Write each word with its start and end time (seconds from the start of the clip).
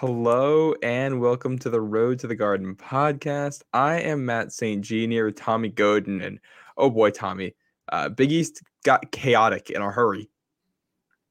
Hello 0.00 0.74
and 0.80 1.20
welcome 1.20 1.58
to 1.58 1.68
the 1.68 1.80
Road 1.80 2.20
to 2.20 2.28
the 2.28 2.36
Garden 2.36 2.76
podcast. 2.76 3.62
I 3.72 4.00
am 4.00 4.24
Matt 4.24 4.52
St. 4.52 4.80
Jean 4.80 5.10
here 5.10 5.26
with 5.26 5.34
Tommy 5.34 5.70
Godin. 5.70 6.22
And 6.22 6.38
oh 6.76 6.88
boy, 6.88 7.10
Tommy, 7.10 7.56
uh, 7.88 8.08
Big 8.08 8.30
East 8.30 8.62
got 8.84 9.10
chaotic 9.10 9.70
in 9.70 9.82
a 9.82 9.90
hurry. 9.90 10.30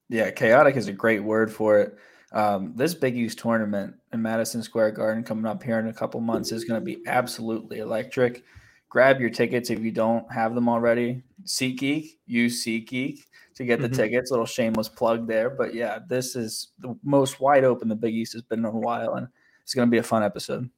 Yeah, 0.10 0.32
chaotic 0.32 0.76
is 0.76 0.90
a 0.90 0.92
great 0.92 1.24
word 1.24 1.50
for 1.50 1.80
it. 1.80 1.98
Um, 2.34 2.74
this 2.76 2.94
Big 2.94 3.16
East 3.16 3.40
tournament 3.40 3.96
in 4.12 4.22
Madison 4.22 4.62
Square 4.62 4.92
Garden 4.92 5.24
coming 5.24 5.46
up 5.46 5.64
here 5.64 5.80
in 5.80 5.88
a 5.88 5.94
couple 5.94 6.20
months 6.20 6.52
is 6.52 6.66
going 6.66 6.82
to 6.82 6.86
be 6.86 6.98
absolutely 7.08 7.80
electric. 7.80 8.44
Grab 8.90 9.22
your 9.22 9.30
tickets 9.30 9.70
if 9.70 9.80
you 9.80 9.92
don't 9.92 10.30
have 10.30 10.56
them 10.56 10.68
already. 10.68 11.24
SeatGeek, 11.46 12.18
use 12.26 12.66
SeatGeek 12.66 13.20
to 13.58 13.66
get 13.66 13.82
the 13.82 13.88
mm-hmm. 13.88 13.96
tickets. 13.96 14.32
Little 14.32 14.46
shameless 14.46 14.90
plug 14.90 15.28
there, 15.28 15.50
but 15.50 15.74
yeah, 15.74 16.00
this 16.08 16.36
is 16.36 16.70
the 16.80 16.96
most 17.04 17.40
wide 17.40 17.64
open 17.64 17.90
the 17.90 17.96
Big 17.96 18.14
East 18.14 18.34
has 18.34 18.44
been 18.44 18.60
in 18.60 18.66
a 18.66 18.72
while, 18.72 19.16
and 19.16 19.28
it's 19.62 19.74
going 19.74 19.88
to 19.88 19.92
be 19.92 19.98
a 19.98 20.04
fun 20.04 20.24
episode. 20.24 20.70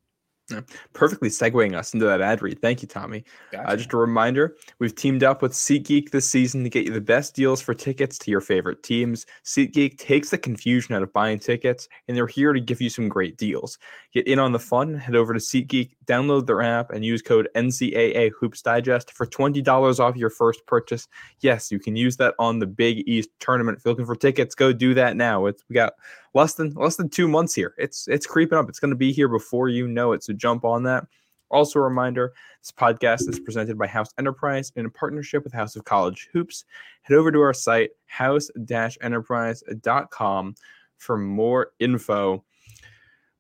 Yeah, 0.50 0.62
perfectly 0.94 1.30
segueing 1.30 1.76
us 1.76 1.94
into 1.94 2.06
that 2.06 2.22
ad 2.22 2.42
read. 2.42 2.62
Thank 2.62 2.82
you, 2.82 2.88
Tommy. 2.88 3.24
Uh, 3.54 3.58
gotcha. 3.58 3.70
Uh, 3.70 3.76
just 3.76 3.94
a 3.94 3.98
reminder 3.98 4.56
we've 4.80 4.96
teamed 4.96 5.24
up 5.24 5.42
with 5.42 5.54
SeatGeek 5.54 6.12
this 6.12 6.30
season 6.30 6.64
to 6.64 6.70
get 6.70 6.86
you 6.86 6.94
the 6.94 7.02
best 7.02 7.36
deals 7.36 7.62
for 7.62 7.74
tickets 7.74 8.18
to 8.20 8.32
your 8.32 8.42
favorite 8.42 8.84
teams. 8.84 9.26
SeatGeek 9.46 9.98
takes 9.98 10.30
the 10.30 10.38
confusion 10.38 10.96
out 10.96 11.04
of 11.04 11.14
buying 11.14 11.40
tickets, 11.40 11.88
and 12.08 12.16
they're 12.16 12.28
here 12.28 12.54
to 12.54 12.60
give 12.60 12.82
you 12.82 12.90
some 12.90 13.10
great 13.10 13.38
deals. 13.38 13.78
Get 14.14 14.28
in 14.28 14.40
on 14.40 14.52
the 14.52 14.60
fun, 14.60 14.96
head 14.96 15.16
over 15.16 15.34
to 15.34 15.40
SeatGeek, 15.40 15.92
download 16.06 16.48
their 16.48 16.62
app, 16.62 16.92
and 16.92 17.06
use 17.06 17.22
code 17.22 17.50
NCAA 17.56 18.32
Hoops 18.40 18.62
Digest 18.62 19.12
for 19.12 19.28
$20 19.28 20.00
off 20.00 20.16
your 20.16 20.30
first 20.30 20.66
purchase. 20.66 21.08
Yes, 21.42 21.72
you 21.72 21.80
can 21.80 21.96
use 21.96 22.18
that 22.18 22.34
on 22.40 22.60
the 22.60 22.68
Big 22.68 23.08
East 23.08 23.30
tournament. 23.40 23.78
If 23.78 23.86
you're 23.86 23.92
looking 23.92 24.06
for 24.06 24.16
tickets, 24.16 24.56
go 24.56 24.74
do 24.74 24.94
that 24.96 25.16
now. 25.16 25.46
It's, 25.46 25.64
we 25.70 25.76
got 25.76 25.94
less 26.34 26.54
than 26.54 26.74
less 26.74 26.96
than 26.96 27.10
two 27.10 27.28
months 27.28 27.54
here. 27.54 27.74
It's 27.78 28.08
it's 28.08 28.26
creeping 28.26 28.58
up. 28.58 28.70
It's 28.70 28.80
going 28.80 28.92
to 28.92 28.98
be 28.98 29.12
here 29.12 29.28
before 29.28 29.70
you 29.70 29.88
know 29.88 30.14
it. 30.14 30.24
So 30.24 30.34
jump 30.34 30.66
on 30.66 30.84
that. 30.84 31.06
Also, 31.52 31.80
a 31.80 31.84
reminder: 31.84 32.34
this 32.62 32.72
podcast 32.72 33.28
is 33.28 33.40
presented 33.40 33.78
by 33.78 33.88
House 33.88 34.10
Enterprise 34.18 34.72
in 34.76 34.86
a 34.86 34.90
partnership 34.90 35.44
with 35.44 35.54
House 35.54 35.76
of 35.76 35.86
College 35.86 36.30
Hoops. 36.34 36.66
Head 37.02 37.16
over 37.16 37.32
to 37.32 37.40
our 37.40 37.54
site 37.54 37.92
house-enterprise.com 38.06 40.56
for 40.98 41.18
more 41.18 41.72
info. 41.80 42.44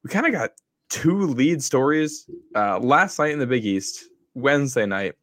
We 0.03 0.09
kind 0.09 0.25
of 0.25 0.31
got 0.31 0.51
two 0.89 1.27
lead 1.27 1.61
stories 1.61 2.29
uh, 2.55 2.79
last 2.79 3.19
night 3.19 3.31
in 3.31 3.39
the 3.39 3.47
Big 3.47 3.65
East. 3.65 4.05
Wednesday 4.33 4.85
night, 4.85 5.15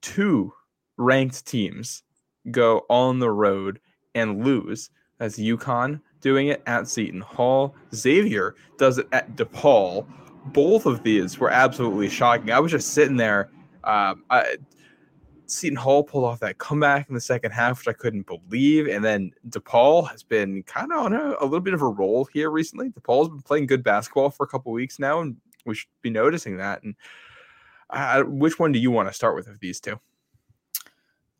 two 0.00 0.52
ranked 0.96 1.46
teams 1.46 2.02
go 2.50 2.86
on 2.88 3.18
the 3.18 3.30
road 3.30 3.80
and 4.14 4.44
lose. 4.44 4.90
As 5.20 5.36
UConn 5.36 6.00
doing 6.20 6.48
it 6.48 6.62
at 6.66 6.88
Seton 6.88 7.20
Hall. 7.20 7.74
Xavier 7.94 8.54
does 8.78 8.98
it 8.98 9.08
at 9.12 9.36
DePaul. 9.36 10.06
Both 10.46 10.86
of 10.86 11.02
these 11.02 11.38
were 11.38 11.50
absolutely 11.50 12.08
shocking. 12.08 12.50
I 12.50 12.60
was 12.60 12.72
just 12.72 12.94
sitting 12.94 13.16
there. 13.16 13.50
Um, 13.84 14.24
I, 14.30 14.56
Seton 15.46 15.76
Hall 15.76 16.04
pulled 16.04 16.24
off 16.24 16.40
that 16.40 16.58
comeback 16.58 17.08
in 17.08 17.14
the 17.14 17.20
second 17.20 17.50
half, 17.50 17.78
which 17.78 17.88
I 17.88 17.92
couldn't 17.92 18.26
believe. 18.26 18.86
And 18.86 19.04
then 19.04 19.32
DePaul 19.48 20.08
has 20.10 20.22
been 20.22 20.62
kind 20.62 20.92
of 20.92 20.98
on 20.98 21.12
a, 21.12 21.34
a, 21.40 21.44
little 21.44 21.60
bit 21.60 21.74
of 21.74 21.82
a 21.82 21.88
roll 21.88 22.26
here 22.32 22.50
recently. 22.50 22.90
DePaul's 22.90 23.28
been 23.28 23.42
playing 23.42 23.66
good 23.66 23.82
basketball 23.82 24.30
for 24.30 24.44
a 24.44 24.48
couple 24.48 24.72
weeks 24.72 24.98
now, 24.98 25.20
and 25.20 25.36
we 25.66 25.74
should 25.74 25.88
be 26.02 26.10
noticing 26.10 26.56
that. 26.58 26.82
And 26.82 26.94
uh, 27.90 28.22
which 28.22 28.58
one 28.58 28.72
do 28.72 28.78
you 28.78 28.90
want 28.90 29.08
to 29.08 29.14
start 29.14 29.34
with 29.34 29.48
of 29.48 29.58
these 29.60 29.80
two? 29.80 29.98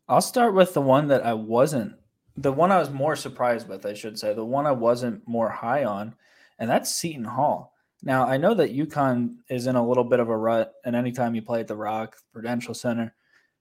I'll 0.08 0.20
start 0.20 0.55
with 0.55 0.75
the 0.75 0.81
one 0.81 1.06
that 1.08 1.25
I 1.25 1.34
wasn't 1.34 1.95
the 2.41 2.52
one 2.52 2.72
I 2.72 2.78
was 2.78 2.91
more 2.91 3.16
surprised 3.16 3.69
with, 3.69 3.84
I 3.84 3.92
should 3.92 4.19
say, 4.19 4.33
the 4.33 4.44
one 4.44 4.66
I 4.66 4.72
wasn't 4.72 5.27
more 5.28 5.50
high 5.50 5.84
on, 5.84 6.14
and 6.58 6.70
that's 6.70 6.94
Seton 6.94 7.24
Hall. 7.24 7.74
Now 8.02 8.27
I 8.27 8.38
know 8.38 8.55
that 8.55 8.74
UConn 8.74 9.36
is 9.50 9.66
in 9.66 9.77
a 9.77 9.86
little 9.86 10.05
bit 10.05 10.20
of 10.20 10.30
a 10.30 10.36
rut, 10.36 10.72
and 10.84 10.96
anytime 10.96 11.34
you 11.34 11.42
play 11.42 11.61
at 11.61 11.68
the 11.68 11.77
Rock 11.77 12.16
Prudential 12.33 12.72
Center, 12.72 13.14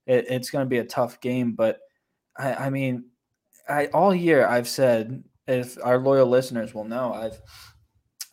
it, 0.05 0.27
it's 0.29 0.49
going 0.49 0.65
to 0.65 0.69
be 0.69 0.77
a 0.77 0.85
tough 0.85 1.19
game. 1.19 1.53
But 1.53 1.79
I, 2.37 2.53
I 2.53 2.69
mean, 2.69 3.05
I 3.67 3.87
all 3.87 4.15
year 4.15 4.47
I've 4.47 4.67
said, 4.67 5.23
if 5.45 5.77
our 5.83 5.97
loyal 5.97 6.27
listeners 6.27 6.73
will 6.73 6.85
know, 6.85 7.13
I've 7.13 7.41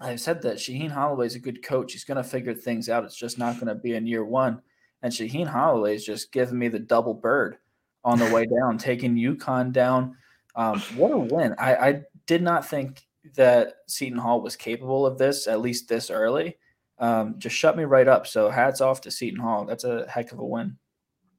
I've 0.00 0.20
said 0.20 0.42
that 0.42 0.58
Shaheen 0.58 0.90
Holloway 0.90 1.26
is 1.26 1.34
a 1.34 1.40
good 1.40 1.64
coach. 1.64 1.92
He's 1.92 2.04
going 2.04 2.22
to 2.22 2.24
figure 2.24 2.54
things 2.54 2.88
out. 2.88 3.04
It's 3.04 3.16
just 3.16 3.38
not 3.38 3.54
going 3.54 3.68
to 3.68 3.74
be 3.74 3.94
in 3.94 4.06
year 4.06 4.24
one. 4.24 4.62
And 5.02 5.12
Shaheen 5.12 5.46
Holloway 5.46 5.96
is 5.96 6.04
just 6.04 6.30
giving 6.30 6.58
me 6.58 6.68
the 6.68 6.78
double 6.78 7.14
bird 7.14 7.56
on 8.04 8.18
the 8.18 8.32
way 8.32 8.46
down, 8.46 8.78
taking 8.78 9.16
UConn 9.16 9.72
down 9.72 10.16
um, 10.56 10.80
what 10.96 11.12
a 11.12 11.18
win! 11.18 11.54
I, 11.58 11.76
I 11.76 12.02
did 12.26 12.42
not 12.42 12.66
think 12.66 13.06
that 13.34 13.74
Seton 13.86 14.18
Hall 14.18 14.40
was 14.40 14.56
capable 14.56 15.06
of 15.06 15.18
this, 15.18 15.46
at 15.46 15.60
least 15.60 15.88
this 15.88 16.10
early. 16.10 16.56
Um, 16.98 17.34
just 17.38 17.54
shut 17.54 17.76
me 17.76 17.84
right 17.84 18.08
up. 18.08 18.26
So 18.26 18.48
hats 18.48 18.80
off 18.80 19.02
to 19.02 19.10
Seton 19.10 19.40
Hall. 19.40 19.64
That's 19.64 19.84
a 19.84 20.06
heck 20.08 20.32
of 20.32 20.38
a 20.38 20.44
win. 20.44 20.78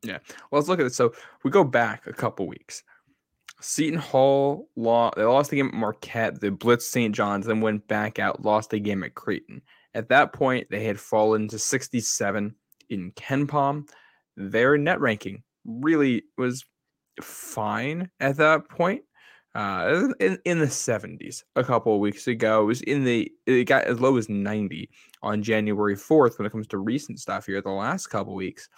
Yeah. 0.03 0.19
Well, 0.51 0.59
let's 0.59 0.67
look 0.67 0.79
at 0.79 0.85
it. 0.85 0.93
So 0.93 1.13
we 1.43 1.51
go 1.51 1.63
back 1.63 2.05
a 2.07 2.13
couple 2.13 2.47
weeks. 2.47 2.83
Seton 3.59 3.99
Hall 3.99 4.69
lost. 4.75 5.15
They 5.15 5.23
lost 5.23 5.49
the 5.49 5.55
game 5.55 5.69
at 5.69 5.73
Marquette. 5.73 6.39
They 6.39 6.51
blitzed 6.51 6.83
St. 6.83 7.15
John's, 7.15 7.47
then 7.47 7.61
went 7.61 7.87
back 7.87 8.19
out, 8.19 8.43
lost 8.43 8.69
the 8.69 8.79
game 8.79 9.03
at 9.03 9.15
Creighton. 9.15 9.61
At 9.95 10.09
that 10.09 10.33
point, 10.33 10.67
they 10.69 10.83
had 10.83 10.99
fallen 10.99 11.47
to 11.47 11.57
67 11.57 12.53
in 12.89 13.11
KenPom. 13.13 13.89
Their 14.35 14.77
net 14.77 14.99
ranking 15.01 15.43
really 15.65 16.23
was 16.37 16.63
fine 17.19 18.11
at 18.19 18.37
that 18.37 18.69
point 18.69 19.01
uh, 19.57 20.09
in, 20.19 20.37
in 20.45 20.59
the 20.59 20.67
70s 20.67 21.43
a 21.55 21.63
couple 21.63 21.95
of 21.95 21.99
weeks 21.99 22.27
ago. 22.27 22.61
It 22.61 22.65
was 22.65 22.81
in 22.83 23.03
the 23.03 23.31
it 23.47 23.63
got 23.63 23.85
as 23.85 23.99
low 23.99 24.15
as 24.17 24.29
90 24.29 24.87
on 25.23 25.41
January 25.41 25.95
4th 25.95 26.37
when 26.37 26.45
it 26.45 26.51
comes 26.51 26.67
to 26.67 26.77
recent 26.77 27.19
stuff 27.19 27.47
here 27.47 27.59
the 27.59 27.71
last 27.71 28.07
couple 28.07 28.35
weeks. 28.35 28.69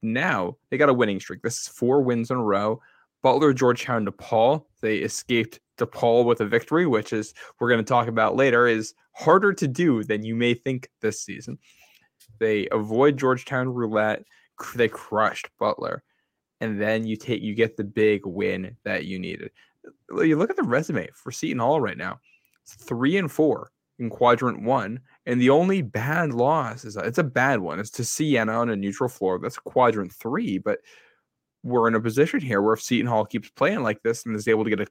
Now 0.00 0.56
they 0.70 0.78
got 0.78 0.88
a 0.88 0.94
winning 0.94 1.18
streak. 1.18 1.42
This 1.42 1.62
is 1.62 1.68
four 1.68 2.02
wins 2.02 2.30
in 2.30 2.36
a 2.36 2.42
row. 2.42 2.80
Butler, 3.22 3.52
Georgetown, 3.52 4.06
DePaul. 4.06 4.64
They 4.80 4.98
escaped 4.98 5.58
DePaul 5.76 6.24
with 6.24 6.40
a 6.40 6.46
victory, 6.46 6.86
which 6.86 7.12
is 7.12 7.34
we're 7.58 7.68
going 7.68 7.84
to 7.84 7.88
talk 7.88 8.06
about 8.06 8.36
later, 8.36 8.68
is 8.68 8.94
harder 9.14 9.52
to 9.52 9.66
do 9.66 10.04
than 10.04 10.24
you 10.24 10.36
may 10.36 10.54
think 10.54 10.88
this 11.00 11.20
season. 11.20 11.58
They 12.38 12.68
avoid 12.70 13.16
Georgetown 13.16 13.68
roulette. 13.68 14.22
They 14.76 14.88
crushed 14.88 15.50
Butler, 15.58 16.04
and 16.60 16.80
then 16.80 17.06
you 17.06 17.16
take 17.16 17.42
you 17.42 17.56
get 17.56 17.76
the 17.76 17.84
big 17.84 18.24
win 18.24 18.76
that 18.84 19.04
you 19.04 19.18
needed 19.18 19.50
you 20.10 20.36
look 20.36 20.50
at 20.50 20.56
the 20.56 20.62
resume 20.62 21.08
for 21.14 21.32
Seton 21.32 21.58
Hall 21.58 21.80
right 21.80 21.96
now. 21.96 22.20
It's 22.62 22.74
three 22.74 23.16
and 23.16 23.30
four 23.30 23.70
in 23.98 24.10
quadrant 24.10 24.62
one. 24.62 25.00
And 25.26 25.40
the 25.40 25.50
only 25.50 25.82
bad 25.82 26.32
loss 26.32 26.84
is 26.84 26.96
it's 26.96 27.18
a 27.18 27.24
bad 27.24 27.60
one. 27.60 27.78
It's 27.78 27.90
to 27.92 28.04
Siena 28.04 28.52
on 28.52 28.70
a 28.70 28.76
neutral 28.76 29.08
floor. 29.08 29.38
That's 29.38 29.58
quadrant 29.58 30.12
three. 30.12 30.58
But 30.58 30.80
we're 31.62 31.88
in 31.88 31.94
a 31.94 32.00
position 32.00 32.40
here 32.40 32.60
where 32.60 32.74
if 32.74 32.82
Seton 32.82 33.06
Hall 33.06 33.24
keeps 33.24 33.50
playing 33.50 33.82
like 33.82 34.02
this 34.02 34.26
and 34.26 34.34
is 34.34 34.48
able 34.48 34.64
to 34.64 34.70
get 34.70 34.80
a 34.80 34.86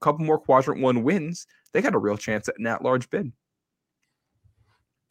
couple 0.00 0.24
more 0.24 0.38
quadrant 0.38 0.80
one 0.80 1.02
wins, 1.02 1.46
they 1.72 1.82
got 1.82 1.94
a 1.94 1.98
real 1.98 2.16
chance 2.16 2.48
at 2.48 2.58
an 2.58 2.66
at 2.66 2.82
large 2.82 3.08
bid. 3.10 3.32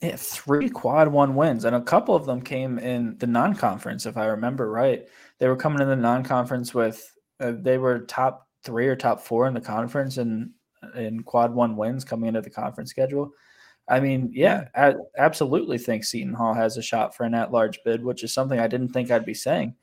Yeah, 0.01 0.17
three 0.17 0.69
quad 0.69 1.07
one 1.07 1.35
wins, 1.35 1.63
and 1.63 1.75
a 1.75 1.81
couple 1.81 2.15
of 2.15 2.25
them 2.25 2.41
came 2.41 2.77
in 2.79 3.17
the 3.17 3.27
non 3.27 3.55
conference, 3.55 4.05
if 4.05 4.17
I 4.17 4.25
remember 4.25 4.69
right. 4.69 5.07
They 5.39 5.47
were 5.47 5.55
coming 5.55 5.81
in 5.81 5.87
the 5.87 5.95
non 5.95 6.23
conference 6.23 6.73
with, 6.73 7.15
uh, 7.39 7.53
they 7.55 7.77
were 7.77 7.99
top 7.99 8.44
three 8.65 8.87
or 8.87 8.95
top 8.95 9.21
four 9.21 9.47
in 9.47 9.53
the 9.53 9.61
conference 9.61 10.17
and 10.17 10.51
in 10.95 11.23
quad 11.23 11.53
one 11.53 11.77
wins 11.77 12.03
coming 12.03 12.27
into 12.27 12.41
the 12.41 12.49
conference 12.49 12.89
schedule. 12.89 13.31
I 13.87 13.99
mean, 13.99 14.31
yeah, 14.33 14.67
I 14.75 14.95
absolutely 15.17 15.77
think 15.77 16.03
Seton 16.03 16.33
Hall 16.33 16.53
has 16.53 16.75
a 16.75 16.81
shot 16.81 17.15
for 17.15 17.23
an 17.23 17.35
at-large 17.35 17.79
bid, 17.85 18.03
which 18.03 18.23
is 18.23 18.33
something 18.33 18.59
I 18.59 18.67
didn't 18.67 18.89
think 18.89 19.11
I'd 19.11 19.25
be 19.25 19.35
saying 19.35 19.75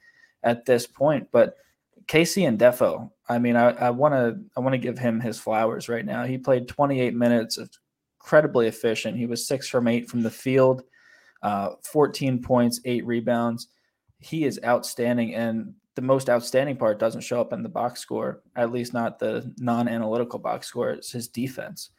at 0.42 0.66
this 0.66 0.87
point. 0.87 1.28
But 1.31 1.56
KC 2.06 2.48
and 2.48 2.59
Ndefo, 2.59 3.10
I 3.28 3.38
mean, 3.38 3.56
I 3.56 3.91
want 3.91 4.15
to 4.15 4.41
I 4.56 4.60
want 4.60 4.75
to 4.75 4.78
give 4.78 4.98
him 4.98 5.21
his 5.21 5.38
flowers 5.38 5.88
right 5.88 6.04
now. 6.04 6.25
He 6.25 6.37
played 6.37 6.66
28 6.66 7.15
minutes, 7.15 7.59
incredibly 8.21 8.66
efficient. 8.66 9.16
He 9.16 9.27
was 9.27 9.47
six 9.47 9.68
from 9.68 9.86
eight 9.86 10.10
from 10.10 10.22
the 10.22 10.30
field, 10.30 10.83
uh, 11.42 11.71
14 11.84 12.42
points, 12.42 12.80
eight 12.84 13.06
rebounds. 13.06 13.68
He 14.18 14.45
is 14.45 14.60
outstanding, 14.65 15.34
and 15.34 15.74
the 15.94 16.03
most 16.03 16.30
outstanding 16.30 16.77
part 16.77 16.98
doesn't 16.98 17.21
show 17.21 17.41
up 17.41 17.53
in 17.53 17.62
the 17.62 17.68
box 17.68 18.00
score, 18.00 18.42
at 18.56 18.72
least 18.72 18.94
not 18.94 19.18
the 19.18 19.53
non 19.59 19.89
analytical 19.89 20.39
box 20.39 20.66
score. 20.66 20.91
It's 20.91 21.12
his 21.12 21.28
defense. 21.28 21.91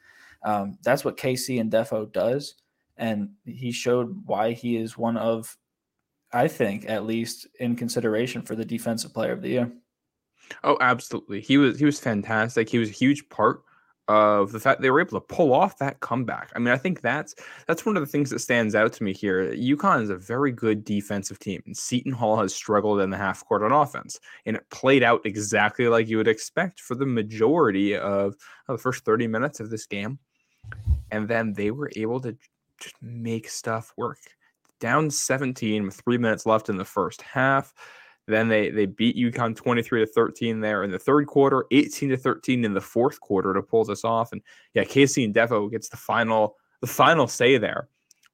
Um, 0.44 0.78
that's 0.82 1.04
what 1.04 1.16
KC 1.16 1.62
Ndefo 1.70 2.12
does. 2.12 2.54
And 2.96 3.30
he 3.44 3.72
showed 3.72 4.22
why 4.26 4.52
he 4.52 4.76
is 4.76 4.98
one 4.98 5.16
of, 5.16 5.56
I 6.32 6.48
think, 6.48 6.88
at 6.88 7.06
least 7.06 7.46
in 7.58 7.76
consideration 7.76 8.42
for 8.42 8.54
the 8.54 8.64
defensive 8.64 9.14
player 9.14 9.32
of 9.32 9.42
the 9.42 9.48
year. 9.48 9.72
Oh, 10.62 10.76
absolutely. 10.80 11.40
He 11.40 11.56
was 11.56 11.78
he 11.78 11.84
was 11.84 11.98
fantastic. 11.98 12.68
He 12.68 12.78
was 12.78 12.90
a 12.90 12.92
huge 12.92 13.28
part 13.28 13.62
of 14.08 14.52
the 14.52 14.60
fact 14.60 14.82
they 14.82 14.90
were 14.90 15.00
able 15.00 15.18
to 15.20 15.34
pull 15.34 15.52
off 15.52 15.78
that 15.78 16.00
comeback. 16.00 16.50
I 16.54 16.58
mean, 16.58 16.68
I 16.68 16.76
think 16.76 17.00
that's 17.00 17.34
that's 17.66 17.86
one 17.86 17.96
of 17.96 18.02
the 18.02 18.06
things 18.06 18.30
that 18.30 18.40
stands 18.40 18.74
out 18.74 18.92
to 18.94 19.02
me 19.02 19.14
here. 19.14 19.52
UConn 19.54 20.02
is 20.02 20.10
a 20.10 20.16
very 20.16 20.52
good 20.52 20.84
defensive 20.84 21.38
team, 21.38 21.62
and 21.66 21.76
Seton 21.76 22.12
Hall 22.12 22.36
has 22.36 22.54
struggled 22.54 23.00
in 23.00 23.10
the 23.10 23.16
half 23.16 23.44
court 23.46 23.62
on 23.62 23.72
offense, 23.72 24.20
and 24.46 24.56
it 24.56 24.68
played 24.70 25.02
out 25.02 25.24
exactly 25.24 25.88
like 25.88 26.08
you 26.08 26.18
would 26.18 26.28
expect 26.28 26.80
for 26.80 26.94
the 26.94 27.06
majority 27.06 27.96
of, 27.96 28.36
of 28.68 28.76
the 28.76 28.78
first 28.78 29.04
30 29.04 29.26
minutes 29.26 29.60
of 29.60 29.70
this 29.70 29.86
game. 29.86 30.18
And 31.10 31.28
then 31.28 31.52
they 31.52 31.70
were 31.70 31.90
able 31.96 32.20
to 32.20 32.36
just 32.80 32.96
make 33.00 33.48
stuff 33.48 33.92
work. 33.96 34.18
Down 34.80 35.10
17 35.10 35.84
with 35.84 36.00
three 36.04 36.18
minutes 36.18 36.46
left 36.46 36.68
in 36.68 36.76
the 36.76 36.84
first 36.84 37.22
half. 37.22 37.72
Then 38.26 38.48
they 38.48 38.70
they 38.70 38.86
beat 38.86 39.16
UConn 39.16 39.54
23 39.54 40.00
to 40.00 40.06
13 40.06 40.60
there 40.60 40.82
in 40.82 40.90
the 40.90 40.98
third 40.98 41.26
quarter, 41.26 41.66
18 41.70 42.10
to 42.10 42.16
13 42.16 42.64
in 42.64 42.72
the 42.72 42.80
fourth 42.80 43.20
quarter 43.20 43.52
to 43.52 43.62
pull 43.62 43.84
this 43.84 44.04
off. 44.04 44.32
And 44.32 44.40
yeah, 44.72 44.84
KC 44.84 45.32
Ndefo 45.32 45.70
gets 45.70 45.88
the 45.88 45.96
final 45.96 46.56
the 46.80 46.86
final 46.86 47.26
say 47.26 47.58
there 47.58 47.88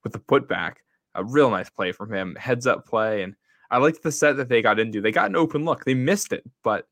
with 0.04 0.12
the 0.12 0.20
putback. 0.20 0.74
A 1.16 1.24
real 1.24 1.50
nice 1.50 1.68
play 1.68 1.90
from 1.90 2.12
him, 2.12 2.36
heads 2.36 2.68
up 2.68 2.86
play. 2.86 3.22
And 3.22 3.34
I 3.70 3.78
liked 3.78 4.02
the 4.02 4.12
set 4.12 4.36
that 4.36 4.48
they 4.48 4.62
got 4.62 4.78
into. 4.78 5.00
They 5.00 5.10
got 5.10 5.28
an 5.28 5.36
open 5.36 5.64
look. 5.64 5.84
They 5.84 5.94
missed 5.94 6.32
it, 6.32 6.48
but 6.62 6.86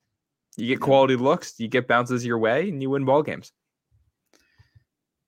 you 0.56 0.66
get 0.66 0.80
quality 0.80 1.14
looks, 1.14 1.54
you 1.58 1.68
get 1.68 1.86
bounces 1.86 2.26
your 2.26 2.38
way, 2.38 2.68
and 2.68 2.82
you 2.82 2.90
win 2.90 3.04
ball 3.04 3.22
games. 3.22 3.52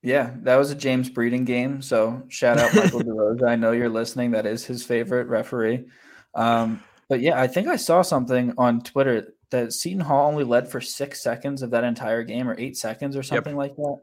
Yeah, 0.03 0.31
that 0.43 0.57
was 0.57 0.71
a 0.71 0.75
James 0.75 1.09
Breeding 1.09 1.45
game. 1.45 1.81
So 1.81 2.23
shout 2.27 2.57
out 2.57 2.73
Michael 2.73 2.99
DeRosa. 3.01 3.47
I 3.47 3.55
know 3.55 3.71
you're 3.71 3.87
listening. 3.87 4.31
That 4.31 4.45
is 4.45 4.65
his 4.65 4.83
favorite 4.83 5.27
referee. 5.27 5.85
Um, 6.33 6.83
but 7.11 7.19
yeah, 7.19 7.37
I 7.37 7.45
think 7.45 7.67
I 7.67 7.75
saw 7.75 8.03
something 8.03 8.53
on 8.57 8.79
Twitter 8.79 9.33
that 9.49 9.73
Seton 9.73 9.99
Hall 9.99 10.29
only 10.29 10.45
led 10.45 10.69
for 10.69 10.79
six 10.79 11.21
seconds 11.21 11.61
of 11.61 11.69
that 11.71 11.83
entire 11.83 12.23
game, 12.23 12.47
or 12.47 12.55
eight 12.57 12.77
seconds, 12.77 13.17
or 13.17 13.21
something 13.21 13.51
yep. 13.51 13.57
like 13.57 13.75
that. 13.75 13.97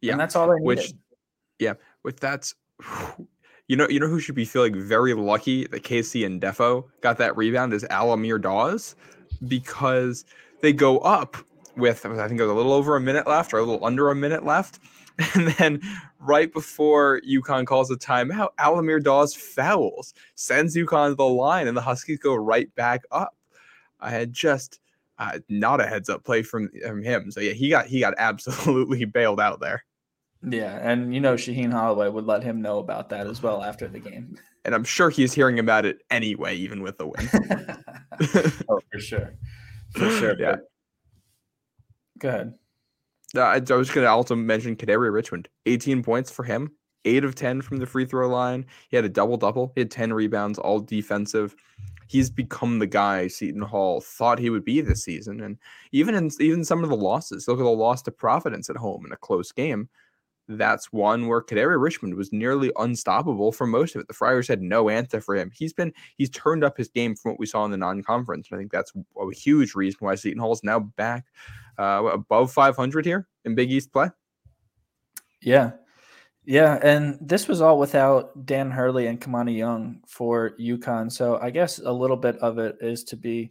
Yeah, 0.00 0.12
and 0.12 0.20
that's 0.20 0.36
all 0.36 0.46
they 0.46 0.54
needed. 0.54 0.64
Which, 0.64 0.92
yeah, 1.58 1.72
with 2.04 2.20
that's, 2.20 2.54
you 3.66 3.76
know, 3.76 3.88
you 3.88 3.98
know 3.98 4.06
who 4.06 4.20
should 4.20 4.36
be 4.36 4.44
feeling 4.44 4.80
very 4.80 5.12
lucky 5.12 5.66
that 5.66 5.82
KC 5.82 6.38
Ndefo 6.38 6.84
got 7.00 7.18
that 7.18 7.36
rebound 7.36 7.72
is 7.72 7.82
Al-Amir 7.90 8.38
Dawes, 8.38 8.94
because 9.48 10.24
they 10.60 10.72
go 10.72 10.98
up 10.98 11.36
with 11.76 12.06
I 12.06 12.28
think 12.28 12.38
it 12.38 12.44
was 12.44 12.52
a 12.52 12.54
little 12.54 12.74
over 12.74 12.94
a 12.94 13.00
minute 13.00 13.26
left 13.26 13.52
or 13.52 13.58
a 13.58 13.64
little 13.64 13.84
under 13.84 14.08
a 14.10 14.14
minute 14.14 14.44
left 14.44 14.78
And 15.34 15.48
then 15.48 15.80
right 16.18 16.52
before 16.52 17.20
UConn 17.20 17.66
calls 17.66 17.90
a 17.90 17.96
timeout, 17.96 18.50
Al-Amir 18.58 19.00
Dawes 19.00 19.34
fouls, 19.34 20.14
sends 20.34 20.76
UConn 20.76 21.10
to 21.10 21.14
the 21.14 21.24
line, 21.24 21.68
and 21.68 21.76
the 21.76 21.82
Huskies 21.82 22.18
go 22.18 22.34
right 22.34 22.72
back 22.74 23.02
up. 23.10 23.34
I 24.00 24.10
had 24.10 24.32
just 24.32 24.80
uh, 25.18 25.38
not 25.48 25.80
a 25.80 25.86
heads 25.86 26.08
up 26.08 26.24
play 26.24 26.42
from, 26.42 26.70
from 26.84 27.02
him. 27.02 27.30
So 27.30 27.40
yeah, 27.40 27.52
he 27.52 27.68
got 27.68 27.86
he 27.86 28.00
got 28.00 28.14
absolutely 28.18 29.04
bailed 29.04 29.40
out 29.40 29.60
there. 29.60 29.84
Yeah, 30.48 30.78
and 30.82 31.14
you 31.14 31.20
know 31.20 31.34
Shaheen 31.34 31.72
Holloway 31.72 32.08
would 32.08 32.26
let 32.26 32.42
him 32.42 32.60
know 32.60 32.78
about 32.78 33.08
that 33.10 33.26
as 33.26 33.42
well 33.42 33.62
after 33.62 33.88
the 33.88 33.98
game. 33.98 34.36
And 34.64 34.74
I'm 34.74 34.84
sure 34.84 35.10
he's 35.10 35.32
hearing 35.32 35.58
about 35.58 35.86
it 35.86 35.98
anyway, 36.10 36.56
even 36.56 36.82
with 36.82 36.98
the 36.98 37.06
win. 37.06 37.28
oh, 38.68 38.80
for 38.90 38.98
sure, 38.98 39.34
for 39.90 40.10
sure. 40.10 40.36
Yeah. 40.38 40.56
Go 42.18 42.28
ahead. 42.30 42.54
I, 43.36 43.54
I 43.56 43.76
was 43.76 43.90
going 43.90 44.04
to 44.04 44.10
also 44.10 44.34
mention 44.34 44.76
Kadary 44.76 45.12
Richmond, 45.12 45.48
18 45.66 46.02
points 46.02 46.30
for 46.30 46.42
him, 46.42 46.72
eight 47.04 47.24
of 47.24 47.34
10 47.34 47.62
from 47.62 47.78
the 47.78 47.86
free 47.86 48.04
throw 48.04 48.28
line. 48.28 48.66
He 48.88 48.96
had 48.96 49.04
a 49.04 49.10
double 49.10 49.36
double. 49.36 49.72
He 49.74 49.80
had 49.80 49.90
10 49.90 50.12
rebounds, 50.12 50.58
all 50.58 50.80
defensive. 50.80 51.54
He's 52.08 52.30
become 52.30 52.78
the 52.78 52.86
guy 52.86 53.26
Seton 53.26 53.62
Hall 53.62 54.00
thought 54.00 54.38
he 54.38 54.50
would 54.50 54.64
be 54.64 54.80
this 54.80 55.02
season, 55.02 55.40
and 55.40 55.58
even 55.90 56.14
in 56.14 56.30
even 56.40 56.64
some 56.64 56.84
of 56.84 56.90
the 56.90 56.96
losses. 56.96 57.48
Look 57.48 57.58
at 57.58 57.64
the 57.64 57.68
loss 57.68 58.02
to 58.02 58.12
Providence 58.12 58.70
at 58.70 58.76
home 58.76 59.04
in 59.04 59.12
a 59.12 59.16
close 59.16 59.50
game. 59.50 59.88
That's 60.48 60.92
one 60.92 61.26
where 61.26 61.42
Kadary 61.42 61.82
Richmond 61.82 62.14
was 62.14 62.32
nearly 62.32 62.70
unstoppable 62.76 63.50
for 63.50 63.66
most 63.66 63.96
of 63.96 64.00
it. 64.00 64.06
The 64.06 64.14
Friars 64.14 64.46
had 64.46 64.62
no 64.62 64.88
answer 64.88 65.20
for 65.20 65.34
him. 65.34 65.50
He's 65.52 65.72
been 65.72 65.92
he's 66.16 66.30
turned 66.30 66.62
up 66.62 66.76
his 66.76 66.88
game 66.88 67.16
from 67.16 67.32
what 67.32 67.40
we 67.40 67.46
saw 67.46 67.64
in 67.64 67.72
the 67.72 67.76
non-conference. 67.76 68.46
And 68.50 68.56
I 68.56 68.60
think 68.60 68.70
that's 68.70 68.92
a 68.94 69.34
huge 69.34 69.74
reason 69.74 69.98
why 69.98 70.14
Seton 70.14 70.38
Hall 70.38 70.52
is 70.52 70.62
now 70.62 70.78
back 70.78 71.24
uh, 71.78 72.10
above 72.12 72.52
500 72.52 73.04
here 73.04 73.26
in 73.44 73.54
Big 73.54 73.70
East 73.70 73.92
play. 73.92 74.08
Yeah. 75.42 75.72
Yeah. 76.44 76.78
And 76.82 77.18
this 77.20 77.48
was 77.48 77.60
all 77.60 77.78
without 77.78 78.46
Dan 78.46 78.70
Hurley 78.70 79.06
and 79.06 79.20
Kimani 79.20 79.56
Young 79.56 80.00
for 80.06 80.52
UConn. 80.60 81.10
So 81.10 81.38
I 81.40 81.50
guess 81.50 81.78
a 81.78 81.92
little 81.92 82.16
bit 82.16 82.36
of 82.38 82.58
it 82.58 82.76
is 82.80 83.04
to 83.04 83.16
be, 83.16 83.50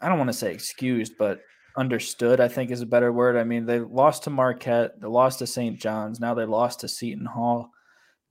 I 0.00 0.08
don't 0.08 0.18
want 0.18 0.28
to 0.28 0.36
say 0.36 0.52
excused, 0.52 1.14
but 1.18 1.40
understood, 1.76 2.40
I 2.40 2.48
think 2.48 2.70
is 2.70 2.80
a 2.80 2.86
better 2.86 3.12
word. 3.12 3.36
I 3.36 3.44
mean, 3.44 3.66
they 3.66 3.78
lost 3.78 4.24
to 4.24 4.30
Marquette, 4.30 5.00
they 5.00 5.06
lost 5.06 5.38
to 5.38 5.46
St. 5.46 5.78
John's, 5.78 6.18
now 6.18 6.34
they 6.34 6.44
lost 6.44 6.80
to 6.80 6.88
Seton 6.88 7.26
Hall. 7.26 7.70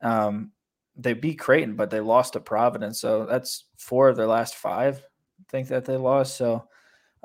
Um, 0.01 0.51
they 0.97 1.13
beat 1.13 1.39
Creighton, 1.39 1.75
but 1.75 1.89
they 1.89 1.99
lost 1.99 2.33
to 2.33 2.39
Providence. 2.39 2.99
So 2.99 3.25
that's 3.25 3.65
four 3.77 4.09
of 4.09 4.17
their 4.17 4.27
last 4.27 4.55
five, 4.55 4.97
I 4.97 5.43
think 5.49 5.67
that 5.69 5.85
they 5.85 5.95
lost. 5.95 6.35
So 6.35 6.67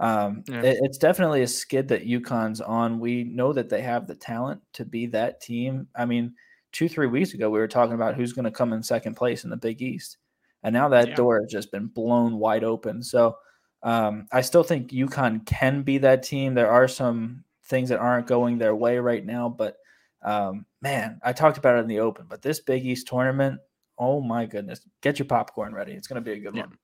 um, 0.02 0.42
yeah. 0.48 0.62
it, 0.62 0.78
it's 0.82 0.98
definitely 0.98 1.42
a 1.42 1.46
skid 1.46 1.88
that 1.88 2.06
UConn's 2.06 2.60
on. 2.60 2.98
We 2.98 3.22
know 3.22 3.52
that 3.52 3.68
they 3.68 3.82
have 3.82 4.08
the 4.08 4.16
talent 4.16 4.60
to 4.74 4.84
be 4.84 5.06
that 5.06 5.40
team. 5.40 5.86
I 5.94 6.06
mean, 6.06 6.34
two, 6.72 6.88
three 6.88 7.06
weeks 7.06 7.34
ago, 7.34 7.48
we 7.48 7.60
were 7.60 7.68
talking 7.68 7.94
about 7.94 8.16
who's 8.16 8.32
going 8.32 8.44
to 8.44 8.50
come 8.50 8.72
in 8.72 8.82
second 8.82 9.14
place 9.14 9.44
in 9.44 9.50
the 9.50 9.56
Big 9.56 9.80
East. 9.80 10.18
And 10.64 10.72
now 10.72 10.88
that 10.88 11.10
yeah. 11.10 11.14
door 11.14 11.40
has 11.40 11.50
just 11.50 11.70
been 11.70 11.86
blown 11.86 12.38
wide 12.38 12.64
open. 12.64 13.00
So 13.02 13.36
um, 13.84 14.26
I 14.32 14.40
still 14.40 14.64
think 14.64 14.90
UConn 14.90 15.46
can 15.46 15.82
be 15.82 15.98
that 15.98 16.24
team. 16.24 16.54
There 16.54 16.70
are 16.70 16.88
some 16.88 17.44
things 17.66 17.88
that 17.90 18.00
aren't 18.00 18.26
going 18.26 18.58
their 18.58 18.74
way 18.74 18.98
right 18.98 19.24
now, 19.24 19.48
but 19.48 19.76
um, 20.24 20.66
man, 20.80 21.20
I 21.22 21.32
talked 21.32 21.58
about 21.58 21.76
it 21.76 21.82
in 21.82 21.88
the 21.88 22.00
open. 22.00 22.26
But 22.28 22.42
this 22.42 22.58
Big 22.58 22.84
East 22.84 23.06
tournament, 23.06 23.60
oh 23.98 24.20
my 24.20 24.46
goodness, 24.46 24.80
get 25.00 25.20
your 25.20 25.26
popcorn 25.26 25.72
ready. 25.72 25.92
It's 25.92 26.08
going 26.08 26.22
to 26.22 26.28
be 26.28 26.36
a 26.38 26.40
good 26.40 26.56
yeah. 26.56 26.62
one. 26.62 26.78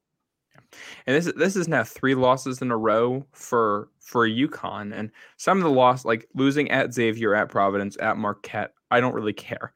And 1.07 1.17
this 1.17 1.27
is 1.27 1.35
this 1.35 1.57
is 1.57 1.69
now 1.69 1.85
three 1.85 2.15
losses 2.15 2.61
in 2.61 2.71
a 2.71 2.77
row 2.77 3.25
for 3.33 3.89
for 4.01 4.29
UConn. 4.29 4.95
And 4.95 5.11
some 5.37 5.59
of 5.59 5.65
the 5.65 5.71
loss, 5.71 6.05
like 6.05 6.29
losing 6.35 6.71
at 6.71 6.93
Xavier, 6.93 7.35
at 7.35 7.49
Providence, 7.49 7.97
at 8.01 8.17
Marquette, 8.17 8.73
I 8.91 9.01
don't 9.01 9.15
really 9.15 9.33
care. 9.33 9.73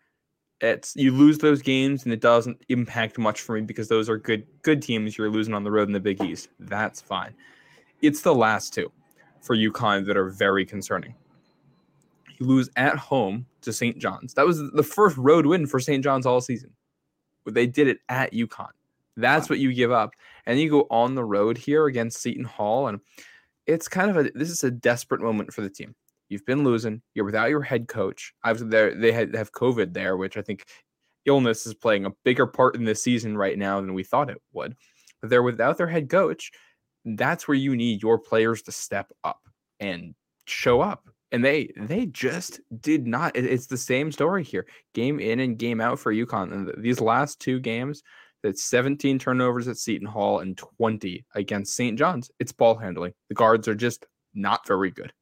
It's 0.60 0.94
you 0.94 1.10
lose 1.10 1.38
those 1.38 1.60
games 1.60 2.04
and 2.04 2.12
it 2.12 2.20
doesn't 2.20 2.62
impact 2.68 3.18
much 3.18 3.40
for 3.40 3.56
me 3.56 3.62
because 3.62 3.88
those 3.88 4.08
are 4.08 4.18
good 4.18 4.46
good 4.62 4.80
teams 4.80 5.18
you're 5.18 5.30
losing 5.30 5.54
on 5.54 5.64
the 5.64 5.70
road 5.70 5.88
in 5.88 5.92
the 5.92 6.00
Big 6.00 6.22
East. 6.22 6.48
That's 6.60 7.00
fine. 7.00 7.34
It's 8.00 8.22
the 8.22 8.34
last 8.34 8.72
two 8.72 8.90
for 9.40 9.56
UConn 9.56 10.06
that 10.06 10.16
are 10.16 10.28
very 10.28 10.64
concerning. 10.64 11.14
You 12.38 12.46
lose 12.46 12.70
at 12.76 12.96
home 12.96 13.46
to 13.62 13.72
St. 13.72 13.98
John's. 13.98 14.34
That 14.34 14.46
was 14.46 14.58
the 14.72 14.82
first 14.82 15.16
road 15.16 15.46
win 15.46 15.66
for 15.66 15.80
St. 15.80 16.02
John's 16.02 16.26
all 16.26 16.40
season. 16.40 16.70
They 17.46 17.66
did 17.66 17.88
it 17.88 17.98
at 18.08 18.32
UConn. 18.32 18.70
That's 19.16 19.50
what 19.50 19.58
you 19.58 19.72
give 19.74 19.92
up. 19.92 20.12
And 20.46 20.58
you 20.58 20.70
go 20.70 20.86
on 20.90 21.14
the 21.14 21.24
road 21.24 21.58
here 21.58 21.86
against 21.86 22.20
Seton 22.20 22.44
Hall. 22.44 22.88
And 22.88 23.00
it's 23.66 23.88
kind 23.88 24.10
of 24.10 24.16
a 24.16 24.30
this 24.34 24.50
is 24.50 24.64
a 24.64 24.70
desperate 24.70 25.20
moment 25.20 25.52
for 25.52 25.60
the 25.60 25.70
team. 25.70 25.94
You've 26.28 26.46
been 26.46 26.64
losing. 26.64 27.02
You're 27.14 27.26
without 27.26 27.50
your 27.50 27.62
head 27.62 27.88
coach. 27.88 28.32
Obviously, 28.44 28.70
they 28.70 28.94
they 28.94 29.12
had, 29.12 29.34
have 29.34 29.52
COVID 29.52 29.92
there, 29.92 30.16
which 30.16 30.36
I 30.36 30.42
think 30.42 30.64
illness 31.26 31.66
is 31.66 31.74
playing 31.74 32.06
a 32.06 32.12
bigger 32.24 32.46
part 32.46 32.74
in 32.74 32.84
this 32.84 33.02
season 33.02 33.36
right 33.36 33.58
now 33.58 33.80
than 33.80 33.94
we 33.94 34.02
thought 34.02 34.30
it 34.30 34.40
would. 34.52 34.74
But 35.20 35.30
they're 35.30 35.42
without 35.42 35.76
their 35.76 35.86
head 35.86 36.08
coach. 36.08 36.50
That's 37.04 37.46
where 37.46 37.56
you 37.56 37.76
need 37.76 38.02
your 38.02 38.18
players 38.18 38.62
to 38.62 38.72
step 38.72 39.12
up 39.24 39.40
and 39.78 40.14
show 40.46 40.80
up. 40.80 41.08
And 41.30 41.44
they 41.44 41.72
they 41.76 42.06
just 42.06 42.60
did 42.80 43.06
not. 43.06 43.36
It's 43.36 43.66
the 43.66 43.76
same 43.76 44.12
story 44.12 44.44
here, 44.44 44.66
game 44.94 45.20
in 45.20 45.40
and 45.40 45.58
game 45.58 45.80
out 45.80 45.98
for 45.98 46.12
UConn. 46.12 46.52
And 46.52 46.82
these 46.82 47.00
last 47.00 47.40
two 47.40 47.60
games, 47.60 48.02
that's 48.42 48.64
17 48.64 49.18
turnovers 49.18 49.68
at 49.68 49.76
Seton 49.76 50.06
Hall 50.06 50.40
and 50.40 50.56
20 50.56 51.24
against 51.34 51.76
St. 51.76 51.98
John's. 51.98 52.30
It's 52.38 52.52
ball 52.52 52.76
handling. 52.76 53.12
The 53.28 53.34
guards 53.34 53.68
are 53.68 53.74
just 53.74 54.06
not 54.34 54.66
very 54.66 54.90
good. 54.90 55.12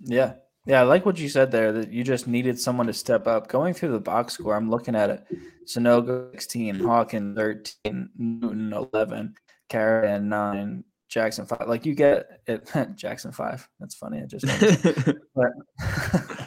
Yeah. 0.00 0.34
Yeah, 0.66 0.80
I 0.80 0.82
like 0.82 1.06
what 1.06 1.18
you 1.18 1.28
said 1.28 1.52
there 1.52 1.70
that 1.72 1.92
you 1.92 2.02
just 2.02 2.26
needed 2.26 2.58
someone 2.58 2.88
to 2.88 2.92
step 2.92 3.28
up. 3.28 3.48
Going 3.48 3.72
through 3.72 3.92
the 3.92 4.00
box 4.00 4.34
score, 4.34 4.56
I'm 4.56 4.68
looking 4.68 4.96
at 4.96 5.10
it. 5.10 5.24
Sanogo 5.64 6.32
16, 6.32 6.80
Hawkins 6.80 7.36
13, 7.36 8.10
Newton 8.16 8.72
11, 8.72 9.34
Karaban 9.70 10.24
9, 10.24 10.84
Jackson 11.08 11.46
5. 11.46 11.68
Like 11.68 11.86
you 11.86 11.94
get 11.94 12.40
it 12.46 12.68
Jackson 12.96 13.32
5. 13.32 13.68
That's 13.78 13.94
funny. 13.94 14.22
I 14.22 14.26
just 14.26 14.44
but 15.34 15.52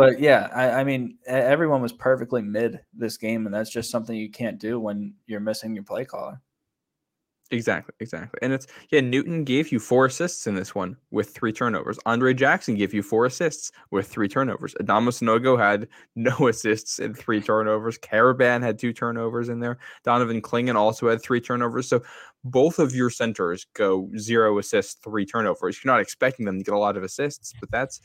but 0.00 0.20
yeah, 0.20 0.48
I, 0.54 0.80
I, 0.80 0.84
mean, 0.84 1.18
everyone 1.26 1.82
was 1.82 1.92
perfectly 1.92 2.42
mid 2.42 2.80
this 2.94 3.16
game, 3.16 3.46
and 3.46 3.54
that's 3.54 3.70
just 3.70 3.90
something 3.90 4.16
you 4.16 4.30
can't 4.30 4.58
do 4.58 4.80
when 4.80 5.14
you're 5.26 5.40
missing 5.40 5.74
your 5.74 5.84
play 5.84 6.04
caller. 6.04 6.40
Exactly, 7.52 7.92
exactly. 7.98 8.38
And 8.42 8.52
it's 8.52 8.68
yeah, 8.92 9.00
Newton 9.00 9.42
gave 9.42 9.72
you 9.72 9.80
four 9.80 10.06
assists 10.06 10.46
in 10.46 10.54
this 10.54 10.72
one 10.72 10.96
with 11.10 11.30
three 11.30 11.52
turnovers. 11.52 11.98
Andre 12.06 12.32
Jackson 12.32 12.76
gave 12.76 12.94
you 12.94 13.02
four 13.02 13.26
assists 13.26 13.72
with 13.90 14.06
three 14.06 14.28
turnovers. 14.28 14.72
Adama 14.80 15.08
Sanogo 15.08 15.58
had 15.58 15.88
no 16.14 16.46
assists 16.46 17.00
and 17.00 17.18
three 17.18 17.40
turnovers. 17.40 17.98
Karaban 17.98 18.62
had 18.62 18.78
two 18.78 18.92
turnovers 18.92 19.48
in 19.48 19.58
there. 19.58 19.78
Donovan 20.04 20.40
Clingan 20.40 20.76
also 20.76 21.08
had 21.08 21.20
three 21.22 21.40
turnovers. 21.40 21.88
So 21.88 22.02
both 22.44 22.78
of 22.78 22.94
your 22.94 23.10
centers 23.10 23.66
go 23.74 24.08
zero 24.16 24.56
assists, 24.58 24.94
three 25.02 25.26
turnovers. 25.26 25.82
You're 25.82 25.92
not 25.92 26.00
expecting 26.00 26.46
them 26.46 26.58
to 26.58 26.64
get 26.64 26.74
a 26.74 26.78
lot 26.78 26.96
of 26.96 27.02
assists, 27.02 27.52
but 27.58 27.70
that's 27.72 28.00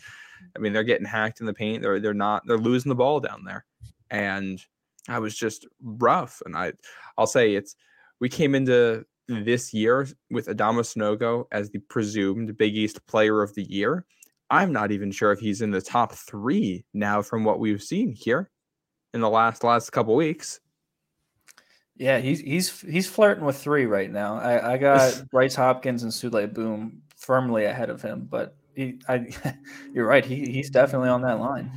I 0.56 0.60
mean, 0.60 0.74
they're 0.74 0.84
getting 0.84 1.06
hacked 1.06 1.40
in 1.40 1.46
the 1.46 1.54
paint. 1.54 1.84
They're 1.84 2.00
they're 2.00 2.16
not 2.16 2.42
they're 2.48 2.58
losing 2.58 2.90
the 2.90 2.96
ball 2.96 3.20
down 3.20 3.44
there. 3.46 3.64
And 4.10 4.60
I 5.08 5.20
was 5.20 5.38
just 5.38 5.68
rough. 5.84 6.42
And 6.48 6.58
I 6.58 6.74
I'll 7.16 7.28
say 7.28 7.54
it's 7.54 7.76
we 8.20 8.28
came 8.28 8.56
into 8.56 9.06
this 9.28 9.74
year 9.74 10.08
with 10.30 10.48
Adama 10.48 10.82
Sanogo 10.82 11.46
as 11.52 11.70
the 11.70 11.80
presumed 11.80 12.58
Big 12.58 12.76
East 12.76 13.06
player 13.08 13.42
of 13.42 13.54
the 13.56 13.64
year. 13.64 14.06
I'm 14.50 14.72
not 14.72 14.92
even 14.92 15.12
sure 15.12 15.32
if 15.32 15.40
he's 15.40 15.62
in 15.62 15.72
the 15.72 15.82
top 15.82 16.14
three 16.14 16.86
now 16.94 17.22
from 17.22 17.44
what 17.44 17.60
we've 17.60 17.82
seen 17.82 18.12
here 18.12 18.52
in 19.14 19.22
the 19.22 19.30
last 19.30 19.64
last 19.64 19.90
couple 19.92 20.16
weeks. 20.16 20.60
Yeah, 21.98 22.20
he's 22.20 22.42
he's 22.42 22.82
he's 22.82 23.08
flirting 23.08 23.46
with 23.46 23.58
three 23.58 23.86
right 23.86 24.12
now. 24.12 24.36
I, 24.36 24.74
I 24.74 24.78
got 24.78 25.24
Bryce 25.32 25.56
Hopkins 25.56 26.04
and 26.04 26.12
Souley 26.12 26.54
Boum 26.54 27.02
firmly 27.16 27.66
ahead 27.66 27.90
of 27.90 28.02
him, 28.02 28.28
but 28.30 28.56
he, 28.76 29.00
I, 29.08 29.28
you're 29.94 30.06
right. 30.06 30.26
He 30.26 30.52
he's 30.52 30.70
definitely 30.70 31.10
on 31.10 31.22
that 31.22 31.40
line. 31.40 31.72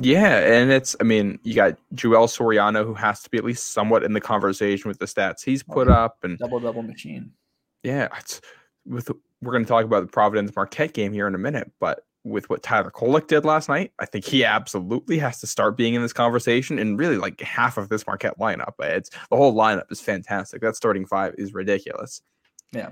Yeah, 0.00 0.38
and 0.38 0.70
it's 0.70 0.94
I 1.00 1.04
mean 1.04 1.38
you 1.42 1.54
got 1.54 1.76
Joel 1.94 2.26
Soriano 2.26 2.84
who 2.84 2.94
has 2.94 3.22
to 3.22 3.30
be 3.30 3.38
at 3.38 3.44
least 3.44 3.72
somewhat 3.72 4.02
in 4.02 4.12
the 4.12 4.20
conversation 4.20 4.88
with 4.88 4.98
the 4.98 5.06
stats 5.06 5.42
he's 5.44 5.62
put 5.62 5.88
up 5.88 6.18
and 6.22 6.38
double 6.38 6.60
double 6.60 6.82
machine. 6.82 7.32
Yeah, 7.82 8.08
it's 8.18 8.40
with 8.84 9.10
we're 9.42 9.52
going 9.52 9.64
to 9.64 9.68
talk 9.68 9.84
about 9.84 10.00
the 10.00 10.12
Providence 10.12 10.54
Marquette 10.56 10.92
game 10.92 11.12
here 11.12 11.26
in 11.26 11.34
a 11.34 11.38
minute, 11.38 11.70
but 11.78 12.04
with 12.24 12.50
what 12.50 12.62
Tyler 12.62 12.90
Kolek 12.90 13.28
did 13.28 13.44
last 13.44 13.68
night, 13.68 13.92
I 14.00 14.06
think 14.06 14.24
he 14.24 14.44
absolutely 14.44 15.18
has 15.18 15.40
to 15.40 15.46
start 15.46 15.76
being 15.76 15.94
in 15.94 16.02
this 16.02 16.12
conversation. 16.12 16.78
And 16.78 16.98
really, 16.98 17.18
like 17.18 17.40
half 17.40 17.78
of 17.78 17.88
this 17.88 18.06
Marquette 18.06 18.38
lineup, 18.38 18.72
it's 18.80 19.10
the 19.30 19.36
whole 19.36 19.54
lineup 19.54 19.90
is 19.92 20.00
fantastic. 20.00 20.60
That 20.60 20.74
starting 20.74 21.06
five 21.06 21.34
is 21.38 21.54
ridiculous. 21.54 22.20
Yeah, 22.72 22.90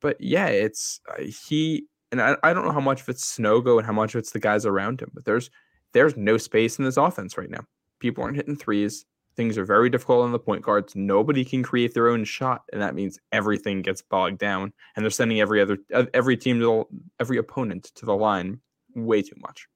but 0.00 0.20
yeah, 0.20 0.46
it's 0.46 1.00
uh, 1.08 1.22
he 1.22 1.86
and 2.12 2.20
I, 2.20 2.36
I 2.42 2.52
don't 2.52 2.66
know 2.66 2.72
how 2.72 2.80
much 2.80 3.00
of 3.00 3.08
it's 3.08 3.36
Sanogo 3.36 3.78
and 3.78 3.86
how 3.86 3.92
much 3.92 4.14
of 4.14 4.18
it's 4.18 4.32
the 4.32 4.40
guys 4.40 4.66
around 4.66 5.00
him, 5.00 5.10
but 5.14 5.24
there's 5.24 5.50
there's 5.94 6.16
no 6.16 6.36
space 6.36 6.78
in 6.78 6.84
this 6.84 6.98
offense 6.98 7.38
right 7.38 7.48
now. 7.48 7.64
People 8.00 8.22
aren't 8.22 8.36
hitting 8.36 8.56
threes. 8.56 9.06
Things 9.36 9.56
are 9.56 9.64
very 9.64 9.88
difficult 9.88 10.24
on 10.24 10.32
the 10.32 10.38
point 10.38 10.62
guards. 10.62 10.94
Nobody 10.94 11.44
can 11.44 11.62
create 11.62 11.94
their 11.94 12.08
own 12.08 12.24
shot, 12.24 12.62
and 12.72 12.82
that 12.82 12.94
means 12.94 13.18
everything 13.32 13.82
gets 13.82 14.02
bogged 14.02 14.38
down. 14.38 14.72
And 14.94 15.04
they're 15.04 15.10
sending 15.10 15.40
every 15.40 15.60
other 15.60 15.78
every 16.12 16.36
team 16.36 16.60
to 16.60 16.86
every 17.18 17.38
opponent 17.38 17.84
to 17.96 18.06
the 18.06 18.14
line 18.14 18.60
way 18.94 19.22
too 19.22 19.36
much. 19.38 19.66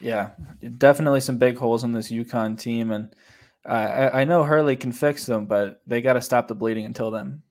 Yeah, 0.00 0.30
definitely 0.78 1.20
some 1.20 1.38
big 1.38 1.56
holes 1.56 1.84
in 1.84 1.92
this 1.92 2.10
UConn 2.10 2.58
team, 2.58 2.90
and 2.90 3.14
uh, 3.64 4.10
I, 4.12 4.22
I 4.22 4.24
know 4.24 4.42
Hurley 4.42 4.74
can 4.74 4.90
fix 4.90 5.26
them, 5.26 5.46
but 5.46 5.82
they 5.86 6.02
got 6.02 6.14
to 6.14 6.20
stop 6.20 6.48
the 6.48 6.56
bleeding 6.56 6.84
until 6.84 7.12
then. 7.12 7.42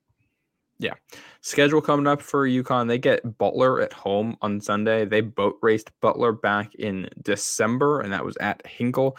Yeah. 0.82 0.96
Schedule 1.42 1.80
coming 1.80 2.08
up 2.08 2.22
for 2.22 2.48
UConn. 2.48 2.88
They 2.88 2.98
get 2.98 3.38
Butler 3.38 3.82
at 3.82 3.94
home 3.94 4.36
on 4.42 4.60
Sunday. 4.60 5.06
They 5.06 5.22
boat 5.22 5.58
raced 5.62 5.92
Butler 6.02 6.32
back 6.32 6.74
in 6.76 7.08
December, 7.22 8.02
and 8.02 8.12
that 8.12 8.26
was 8.26 8.36
at 8.38 8.66
Hinkle. 8.66 9.16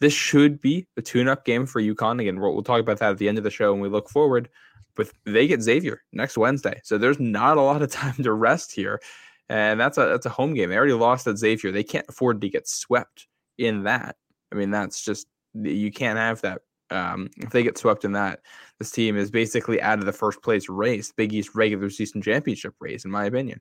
This 0.00 0.12
should 0.12 0.60
be 0.60 0.86
a 0.96 1.02
tune-up 1.02 1.44
game 1.44 1.66
for 1.66 1.80
UConn. 1.80 2.20
Again, 2.20 2.40
we'll, 2.40 2.52
we'll 2.52 2.64
talk 2.64 2.80
about 2.80 2.98
that 2.98 3.12
at 3.12 3.18
the 3.18 3.28
end 3.28 3.38
of 3.38 3.44
the 3.44 3.50
show 3.50 3.72
when 3.72 3.80
we 3.80 3.88
look 3.88 4.10
forward. 4.10 4.48
But 4.96 5.08
they 5.24 5.46
get 5.46 5.62
Xavier 5.62 6.02
next 6.12 6.36
Wednesday, 6.36 6.80
so 6.82 6.98
there's 6.98 7.20
not 7.20 7.58
a 7.58 7.62
lot 7.62 7.82
of 7.82 7.90
time 7.92 8.16
to 8.16 8.32
rest 8.32 8.72
here, 8.72 9.00
and 9.48 9.78
that's 9.78 9.98
a 9.98 10.06
that's 10.06 10.26
a 10.26 10.30
home 10.30 10.54
game. 10.54 10.70
They 10.70 10.76
already 10.76 10.94
lost 10.94 11.28
at 11.28 11.38
Xavier. 11.38 11.70
They 11.70 11.84
can't 11.84 12.06
afford 12.08 12.40
to 12.40 12.48
get 12.48 12.68
swept 12.68 13.28
in 13.56 13.84
that. 13.84 14.16
I 14.52 14.56
mean, 14.56 14.72
that's 14.72 15.04
just 15.04 15.28
you 15.54 15.92
can't 15.92 16.18
have 16.18 16.40
that. 16.42 16.62
Um, 16.90 17.30
if 17.38 17.50
they 17.50 17.62
get 17.62 17.78
swept 17.78 18.04
in 18.04 18.12
that, 18.12 18.40
this 18.78 18.90
team 18.90 19.16
is 19.16 19.30
basically 19.30 19.80
out 19.80 19.98
of 19.98 20.06
the 20.06 20.12
first 20.12 20.42
place 20.42 20.68
race, 20.68 21.12
Big 21.12 21.32
East 21.32 21.54
regular 21.54 21.90
season 21.90 22.22
championship 22.22 22.74
race, 22.80 23.04
in 23.04 23.10
my 23.10 23.24
opinion. 23.24 23.60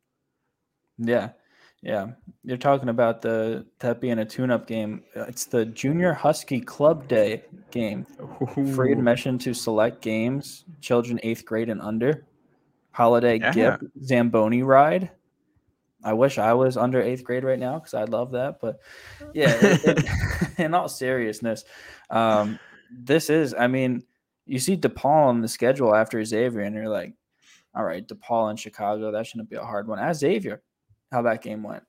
Yeah, 0.98 1.30
yeah, 1.84 2.08
you're 2.44 2.58
talking 2.58 2.90
about 2.90 3.22
the 3.22 3.66
that 3.80 4.00
being 4.00 4.20
a 4.20 4.26
tune-up 4.26 4.68
game. 4.68 5.04
It's 5.16 5.46
the 5.46 5.66
Junior 5.66 6.14
Husky 6.14 6.62
Club 6.62 7.08
Day 7.08 7.44
game. 7.72 8.06
Ooh. 8.58 8.74
Free 8.74 8.92
admission 8.92 9.38
to 9.40 9.54
select 9.54 10.02
games, 10.02 10.64
children 10.82 11.20
eighth 11.24 11.46
grade 11.46 11.70
and 11.70 11.82
under. 11.82 12.26
Holiday 12.92 13.40
yeah. 13.40 13.52
gift 13.52 13.84
Zamboni 14.02 14.64
ride. 14.64 15.12
I 16.04 16.14
wish 16.14 16.38
I 16.38 16.54
was 16.54 16.78
under 16.78 17.02
eighth 17.02 17.24
grade 17.24 17.44
right 17.44 17.60
now 17.60 17.80
because 17.80 17.94
I'd 17.94 18.10
love 18.10 18.32
that. 18.32 18.60
But 18.62 18.80
yeah, 19.34 19.54
it, 19.62 19.84
it, 19.86 20.06
in 20.60 20.74
all 20.74 20.88
seriousness, 20.88 21.66
um, 22.10 22.60
this 22.94 23.30
is. 23.30 23.54
I 23.58 23.68
mean, 23.68 24.04
you 24.46 24.60
see 24.60 24.78
DePaul 24.78 25.28
on 25.28 25.42
the 25.42 25.48
schedule 25.48 25.96
after 25.96 26.24
Xavier, 26.24 26.62
and 26.62 26.76
you're 26.76 26.90
like, 26.90 27.14
all 27.76 27.84
right, 27.84 28.08
DePaul 28.08 28.52
in 28.52 28.58
Chicago, 28.58 29.12
that 29.12 29.26
shouldn't 29.26 29.50
be 29.50 29.56
a 29.56 29.64
hard 29.64 29.88
one. 29.88 30.00
As 30.00 30.20
Xavier, 30.20 30.62
how 31.12 31.22
that 31.24 31.42
game 31.42 31.64
went. 31.64 31.84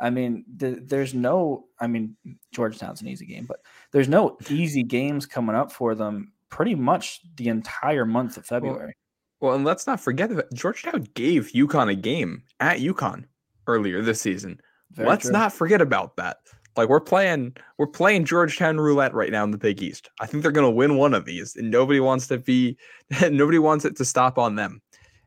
I 0.00 0.10
mean, 0.10 0.44
the, 0.56 0.82
there's 0.82 1.12
no, 1.12 1.66
I 1.78 1.86
mean, 1.86 2.16
Georgetown's 2.52 3.02
an 3.02 3.08
easy 3.08 3.26
game, 3.26 3.44
but 3.44 3.60
there's 3.92 4.08
no 4.08 4.38
easy 4.48 4.82
games 4.82 5.26
coming 5.26 5.54
up 5.54 5.70
for 5.70 5.94
them 5.94 6.32
pretty 6.48 6.74
much 6.74 7.20
the 7.36 7.48
entire 7.48 8.06
month 8.06 8.38
of 8.38 8.46
February. 8.46 8.94
Well, 9.40 9.50
well 9.50 9.56
and 9.56 9.64
let's 9.64 9.86
not 9.86 10.00
forget 10.00 10.34
that 10.34 10.52
Georgetown 10.54 11.06
gave 11.14 11.52
UConn 11.54 11.90
a 11.90 11.94
game 11.94 12.42
at 12.60 12.78
UConn 12.78 13.24
earlier 13.66 14.02
this 14.02 14.20
season. 14.20 14.60
Very 14.92 15.08
let's 15.08 15.24
true. 15.24 15.32
not 15.32 15.52
forget 15.52 15.82
about 15.82 16.16
that. 16.16 16.38
Like 16.76 16.88
we're 16.88 17.00
playing, 17.00 17.56
we're 17.78 17.86
playing 17.86 18.24
Georgetown 18.24 18.78
roulette 18.78 19.12
right 19.12 19.30
now 19.30 19.44
in 19.44 19.50
the 19.50 19.58
Big 19.58 19.82
East. 19.82 20.10
I 20.20 20.26
think 20.26 20.42
they're 20.42 20.52
going 20.52 20.66
to 20.66 20.74
win 20.74 20.96
one 20.96 21.14
of 21.14 21.24
these, 21.24 21.56
and 21.56 21.70
nobody 21.70 22.00
wants 22.00 22.26
to 22.28 22.38
be, 22.38 22.76
nobody 23.30 23.58
wants 23.58 23.84
it 23.84 23.96
to 23.96 24.04
stop 24.04 24.38
on 24.38 24.54
them. 24.54 24.80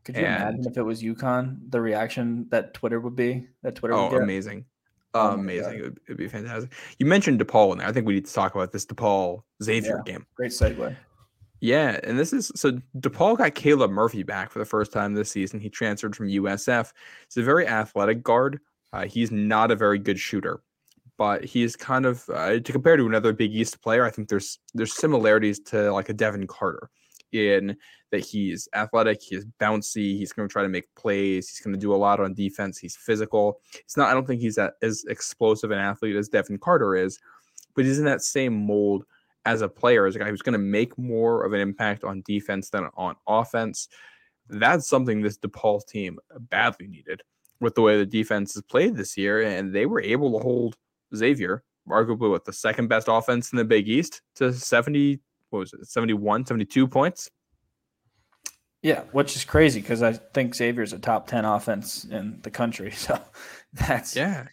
Could 0.04 0.16
you 0.16 0.24
and, 0.24 0.42
imagine 0.42 0.70
if 0.70 0.76
it 0.76 0.82
was 0.82 1.02
UConn, 1.02 1.58
the 1.70 1.80
reaction 1.80 2.46
that 2.50 2.74
Twitter 2.74 3.00
would 3.00 3.16
be? 3.16 3.46
That 3.62 3.74
Twitter 3.74 3.94
oh, 3.94 4.10
would 4.10 4.22
amazing. 4.22 4.66
Oh 5.14 5.30
amazing. 5.30 5.78
It 5.78 5.82
would, 5.82 5.96
it 5.96 6.08
would, 6.08 6.16
be 6.18 6.28
fantastic. 6.28 6.72
You 6.98 7.06
mentioned 7.06 7.40
DePaul 7.40 7.72
in 7.72 7.78
there. 7.78 7.86
I 7.86 7.92
think 7.92 8.06
we 8.06 8.14
need 8.14 8.26
to 8.26 8.32
talk 8.32 8.54
about 8.54 8.72
this 8.72 8.84
DePaul 8.84 9.42
Xavier 9.62 10.02
yeah, 10.04 10.12
game. 10.12 10.26
Great 10.34 10.50
segue. 10.50 10.96
Yeah, 11.60 11.98
and 12.02 12.18
this 12.18 12.32
is 12.32 12.52
so 12.56 12.78
DePaul 12.98 13.38
got 13.38 13.54
Caleb 13.54 13.90
Murphy 13.90 14.22
back 14.22 14.50
for 14.50 14.58
the 14.58 14.64
first 14.64 14.92
time 14.92 15.14
this 15.14 15.30
season. 15.30 15.60
He 15.60 15.70
transferred 15.70 16.14
from 16.14 16.28
USF. 16.28 16.92
He's 17.26 17.36
a 17.38 17.42
very 17.42 17.66
athletic 17.66 18.22
guard. 18.22 18.60
Uh, 18.92 19.06
he's 19.06 19.30
not 19.30 19.70
a 19.70 19.76
very 19.76 19.98
good 19.98 20.18
shooter, 20.18 20.60
but 21.16 21.44
he's 21.44 21.76
kind 21.76 22.06
of 22.06 22.28
uh, 22.30 22.58
to 22.60 22.72
compare 22.72 22.96
to 22.96 23.06
another 23.06 23.32
Big 23.32 23.54
East 23.54 23.80
player. 23.82 24.04
I 24.04 24.10
think 24.10 24.28
there's 24.28 24.58
there's 24.74 24.96
similarities 24.96 25.60
to 25.60 25.92
like 25.92 26.08
a 26.08 26.14
Devin 26.14 26.46
Carter 26.46 26.90
in 27.32 27.76
that 28.10 28.24
he's 28.24 28.68
athletic, 28.74 29.20
he's 29.20 29.44
bouncy, 29.60 30.16
he's 30.16 30.32
going 30.32 30.48
to 30.48 30.52
try 30.52 30.62
to 30.62 30.68
make 30.68 30.94
plays, 30.94 31.48
he's 31.48 31.60
going 31.60 31.74
to 31.74 31.80
do 31.80 31.94
a 31.94 31.96
lot 31.96 32.20
on 32.20 32.34
defense, 32.34 32.78
he's 32.78 32.96
physical. 32.96 33.60
It's 33.80 33.96
not 33.96 34.08
I 34.08 34.14
don't 34.14 34.26
think 34.26 34.40
he's 34.40 34.56
that 34.56 34.74
as 34.82 35.04
explosive 35.08 35.70
an 35.70 35.78
athlete 35.78 36.16
as 36.16 36.28
Devin 36.28 36.58
Carter 36.58 36.96
is, 36.96 37.18
but 37.74 37.84
he's 37.84 37.98
in 37.98 38.04
that 38.04 38.22
same 38.22 38.66
mold 38.66 39.04
as 39.46 39.60
a 39.60 39.68
player, 39.68 40.06
as 40.06 40.16
a 40.16 40.18
guy 40.18 40.30
who's 40.30 40.42
going 40.42 40.54
to 40.54 40.58
make 40.58 40.96
more 40.96 41.44
of 41.44 41.52
an 41.52 41.60
impact 41.60 42.02
on 42.04 42.22
defense 42.24 42.70
than 42.70 42.88
on 42.96 43.14
offense. 43.26 43.88
That's 44.48 44.88
something 44.88 45.20
this 45.20 45.38
DePaul 45.38 45.86
team 45.86 46.18
badly 46.38 46.86
needed 46.86 47.22
with 47.60 47.74
the 47.74 47.82
way 47.82 47.98
the 47.98 48.06
defense 48.06 48.54
has 48.54 48.62
played 48.62 48.96
this 48.96 49.16
year, 49.16 49.42
and 49.42 49.74
they 49.74 49.86
were 49.86 50.00
able 50.00 50.32
to 50.32 50.42
hold 50.42 50.76
Xavier, 51.14 51.62
arguably 51.88 52.30
what 52.30 52.44
the 52.44 52.52
second 52.52 52.88
best 52.88 53.08
offense 53.08 53.52
in 53.52 53.56
the 53.56 53.64
Big 53.64 53.88
East, 53.88 54.22
to 54.36 54.52
70 54.52 55.20
what 55.54 55.60
was 55.60 55.72
it 55.72 55.86
71 55.86 56.46
72 56.46 56.88
points? 56.88 57.30
Yeah 58.82 59.02
which 59.12 59.36
is 59.36 59.44
crazy 59.44 59.80
because 59.80 60.02
i 60.02 60.12
think 60.12 60.54
xavier's 60.54 60.92
a 60.92 60.98
top 60.98 61.26
10 61.26 61.44
offense 61.44 62.04
in 62.04 62.40
the 62.42 62.50
country 62.50 62.90
so 63.06 63.18
that's 63.72 64.14
yeah. 64.16 64.46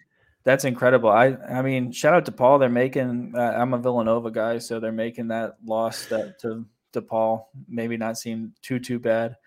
that's 0.44 0.64
incredible. 0.64 1.10
I 1.10 1.36
i 1.50 1.62
mean 1.62 1.92
shout 1.92 2.14
out 2.14 2.26
to 2.26 2.32
paul 2.32 2.60
they're 2.60 2.70
making 2.70 3.34
uh, 3.36 3.56
i'm 3.58 3.74
a 3.74 3.78
villanova 3.80 4.32
guy 4.32 4.60
so 4.60 4.80
they're 4.80 4.92
making 4.92 5.30
that 5.30 5.58
loss 5.66 6.06
that 6.06 6.40
to 6.42 6.66
DePaul 6.94 7.46
maybe 7.68 7.96
not 7.96 8.18
seem 8.18 8.54
too 8.62 8.78
too 8.78 9.00
bad. 9.00 9.38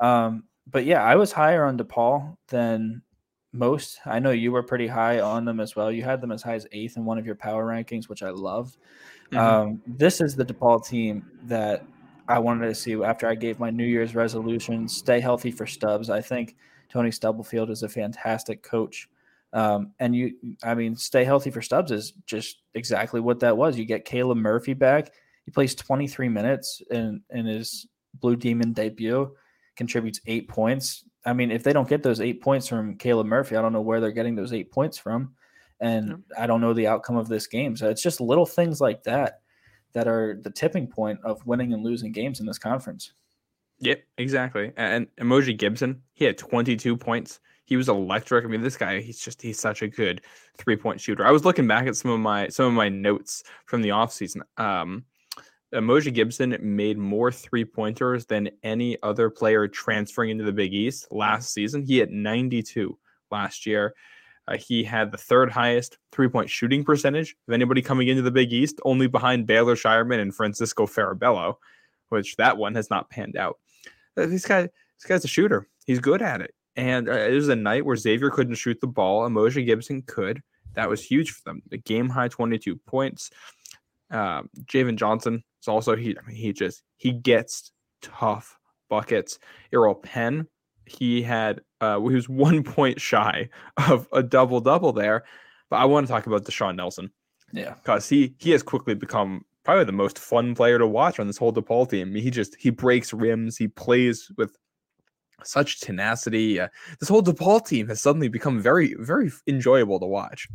Um, 0.00 0.44
but 0.66 0.84
yeah 0.84 1.02
i 1.02 1.14
was 1.14 1.32
higher 1.32 1.64
on 1.64 1.78
DePaul 1.78 2.36
than 2.48 3.02
most 3.54 3.98
i 4.04 4.18
know 4.18 4.32
you 4.32 4.50
were 4.50 4.62
pretty 4.62 4.86
high 4.86 5.20
on 5.20 5.44
them 5.44 5.60
as 5.60 5.76
well 5.76 5.90
you 5.90 6.02
had 6.02 6.20
them 6.20 6.32
as 6.32 6.42
high 6.42 6.54
as 6.54 6.66
eighth 6.72 6.96
in 6.96 7.04
one 7.04 7.18
of 7.18 7.24
your 7.24 7.36
power 7.36 7.64
rankings 7.64 8.08
which 8.08 8.22
i 8.22 8.30
loved 8.30 8.76
Mm-hmm. 9.32 9.38
Um, 9.38 9.82
this 9.86 10.20
is 10.20 10.34
the 10.34 10.44
DePaul 10.44 10.86
team 10.86 11.26
that 11.44 11.84
I 12.28 12.38
wanted 12.38 12.66
to 12.66 12.74
see 12.74 12.94
after 13.02 13.26
I 13.26 13.34
gave 13.34 13.58
my 13.58 13.70
New 13.70 13.86
Year's 13.86 14.14
resolution 14.14 14.88
stay 14.88 15.20
healthy 15.20 15.50
for 15.50 15.66
Stubbs. 15.66 16.10
I 16.10 16.20
think 16.20 16.56
Tony 16.88 17.10
Stubblefield 17.10 17.70
is 17.70 17.82
a 17.82 17.88
fantastic 17.88 18.62
coach. 18.62 19.08
Um, 19.52 19.92
and 20.00 20.16
you, 20.16 20.34
I 20.62 20.74
mean, 20.74 20.96
stay 20.96 21.24
healthy 21.24 21.50
for 21.50 21.62
Stubbs 21.62 21.92
is 21.92 22.12
just 22.26 22.62
exactly 22.74 23.20
what 23.20 23.40
that 23.40 23.56
was. 23.56 23.78
You 23.78 23.84
get 23.84 24.04
Caleb 24.04 24.38
Murphy 24.38 24.74
back. 24.74 25.12
He 25.44 25.50
plays 25.50 25.74
23 25.74 26.28
minutes 26.28 26.82
in, 26.90 27.22
in 27.30 27.46
his 27.46 27.86
Blue 28.20 28.36
Demon 28.36 28.72
debut, 28.72 29.34
contributes 29.76 30.20
eight 30.26 30.48
points. 30.48 31.04
I 31.24 31.32
mean, 31.32 31.50
if 31.50 31.62
they 31.62 31.72
don't 31.72 31.88
get 31.88 32.02
those 32.02 32.20
eight 32.20 32.42
points 32.42 32.68
from 32.68 32.96
Caleb 32.96 33.26
Murphy, 33.26 33.56
I 33.56 33.62
don't 33.62 33.72
know 33.72 33.80
where 33.80 34.00
they're 34.00 34.12
getting 34.12 34.34
those 34.34 34.52
eight 34.52 34.70
points 34.70 34.98
from 34.98 35.34
and 35.80 36.08
yeah. 36.08 36.42
I 36.42 36.46
don't 36.46 36.60
know 36.60 36.72
the 36.72 36.86
outcome 36.86 37.16
of 37.16 37.28
this 37.28 37.46
game. 37.46 37.76
So 37.76 37.90
it's 37.90 38.02
just 38.02 38.20
little 38.20 38.46
things 38.46 38.80
like 38.80 39.02
that 39.04 39.40
that 39.92 40.08
are 40.08 40.40
the 40.42 40.50
tipping 40.50 40.86
point 40.86 41.20
of 41.24 41.44
winning 41.46 41.72
and 41.72 41.84
losing 41.84 42.12
games 42.12 42.40
in 42.40 42.46
this 42.46 42.58
conference. 42.58 43.12
Yep, 43.80 44.02
exactly. 44.18 44.72
And 44.76 45.06
Umoja 45.20 45.56
Gibson, 45.56 46.02
he 46.14 46.24
had 46.24 46.38
22 46.38 46.96
points. 46.96 47.40
He 47.66 47.76
was 47.76 47.88
electric. 47.88 48.44
I 48.44 48.48
mean, 48.48 48.60
this 48.60 48.76
guy, 48.76 49.00
he's 49.00 49.18
just 49.18 49.40
he's 49.40 49.58
such 49.58 49.82
a 49.82 49.88
good 49.88 50.20
three-point 50.58 51.00
shooter. 51.00 51.26
I 51.26 51.30
was 51.30 51.44
looking 51.44 51.66
back 51.66 51.86
at 51.86 51.96
some 51.96 52.10
of 52.10 52.20
my 52.20 52.48
some 52.48 52.66
of 52.66 52.72
my 52.72 52.88
notes 52.88 53.42
from 53.66 53.82
the 53.82 53.88
offseason. 53.90 54.42
Um 54.58 55.04
Umoja 55.72 56.12
Gibson 56.12 56.56
made 56.60 56.98
more 56.98 57.32
three-pointers 57.32 58.26
than 58.26 58.50
any 58.62 58.96
other 59.02 59.30
player 59.30 59.66
transferring 59.66 60.30
into 60.30 60.44
the 60.44 60.52
Big 60.52 60.72
East 60.72 61.08
last 61.10 61.52
season. 61.52 61.82
He 61.82 61.98
had 61.98 62.10
92 62.10 62.96
last 63.30 63.66
year. 63.66 63.94
Uh, 64.46 64.56
he 64.56 64.84
had 64.84 65.10
the 65.10 65.18
third 65.18 65.50
highest 65.50 65.98
three 66.12 66.28
point 66.28 66.50
shooting 66.50 66.84
percentage 66.84 67.34
of 67.48 67.54
anybody 67.54 67.80
coming 67.80 68.08
into 68.08 68.22
the 68.22 68.30
Big 68.30 68.52
East, 68.52 68.80
only 68.84 69.06
behind 69.06 69.46
Baylor 69.46 69.74
Scheierman 69.74 70.20
and 70.20 70.34
Francisco 70.34 70.86
Farabello, 70.86 71.56
which 72.10 72.36
that 72.36 72.56
one 72.56 72.74
has 72.74 72.90
not 72.90 73.08
panned 73.10 73.36
out. 73.36 73.58
Uh, 74.16 74.26
this 74.26 74.44
guy, 74.44 74.62
this 74.62 75.06
guy's 75.08 75.24
a 75.24 75.28
shooter. 75.28 75.66
He's 75.86 75.98
good 75.98 76.22
at 76.22 76.40
it. 76.40 76.54
And 76.76 77.08
uh, 77.08 77.12
it 77.12 77.32
was 77.32 77.48
a 77.48 77.56
night 77.56 77.84
where 77.84 77.96
Xavier 77.96 78.30
couldn't 78.30 78.56
shoot 78.56 78.80
the 78.80 78.86
ball, 78.86 79.28
Umoja 79.28 79.64
Gibson 79.64 80.02
could. 80.02 80.42
That 80.74 80.88
was 80.88 81.02
huge 81.04 81.30
for 81.30 81.42
them. 81.44 81.62
The 81.70 81.78
game 81.78 82.08
high 82.08 82.28
22 82.28 82.76
points. 82.76 83.30
Um, 84.14 84.48
Javan 84.64 84.96
Johnson 84.96 85.42
is 85.60 85.68
also 85.68 85.96
he. 85.96 86.16
I 86.16 86.26
mean, 86.26 86.36
he 86.36 86.52
just 86.52 86.82
he 86.96 87.12
gets 87.12 87.72
tough 88.00 88.58
buckets. 88.88 89.38
Eral 89.72 90.00
Penn, 90.00 90.46
he 90.86 91.20
had 91.22 91.60
uh, 91.80 92.00
he 92.00 92.14
was 92.14 92.28
one 92.46 92.62
point 92.62 93.00
shy 93.00 93.48
of 93.88 94.08
a 94.12 94.22
double 94.22 94.60
double 94.60 94.92
there. 94.92 95.24
But 95.70 95.76
I 95.76 95.86
want 95.86 96.06
to 96.06 96.12
talk 96.12 96.26
about 96.26 96.44
Da'Sean 96.44 96.76
Nelson. 96.76 97.10
Yeah, 97.52 97.74
because 97.74 98.08
he 98.08 98.34
he 98.38 98.50
has 98.52 98.62
quickly 98.62 98.94
become 98.94 99.44
probably 99.64 99.84
the 99.84 99.92
most 99.92 100.18
fun 100.18 100.54
player 100.54 100.78
to 100.78 100.86
watch 100.86 101.18
on 101.18 101.26
this 101.26 101.38
whole 101.38 101.52
DePaul 101.52 101.88
team. 101.88 102.14
He 102.14 102.30
just 102.30 102.54
he 102.56 102.70
breaks 102.70 103.12
rims. 103.12 103.56
He 103.56 103.68
plays 103.68 104.30
with 104.36 104.56
such 105.42 105.80
tenacity. 105.80 106.60
Uh, 106.60 106.68
this 107.00 107.08
whole 107.08 107.22
DePaul 107.22 107.66
team 107.66 107.88
has 107.88 108.00
suddenly 108.00 108.28
become 108.28 108.60
very 108.60 108.94
very 108.98 109.32
enjoyable 109.46 109.98
to 110.00 110.06
watch. 110.06 110.48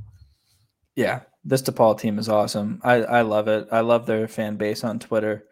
Yeah, 0.99 1.21
this 1.45 1.61
DePaul 1.61 1.97
team 1.97 2.19
is 2.19 2.27
awesome. 2.27 2.81
I 2.83 2.95
I 2.95 3.21
love 3.21 3.47
it. 3.47 3.69
I 3.71 3.79
love 3.79 4.05
their 4.05 4.27
fan 4.27 4.57
base 4.57 4.83
on 4.83 4.99
Twitter. 4.99 5.45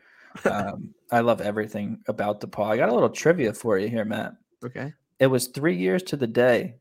Um, 0.44 0.94
I 1.12 1.22
love 1.22 1.39
everything 1.39 2.00
about 2.10 2.42
DePaul. 2.42 2.66
I 2.66 2.75
got 2.75 2.89
a 2.89 2.94
little 2.94 3.10
trivia 3.10 3.54
for 3.54 3.80
you 3.80 3.88
here, 3.88 4.04
Matt. 4.04 4.34
Okay. 4.66 4.92
It 5.20 5.27
was 5.27 5.48
three 5.48 5.77
years 5.77 6.04
to 6.04 6.18
the 6.18 6.27
day 6.27 6.75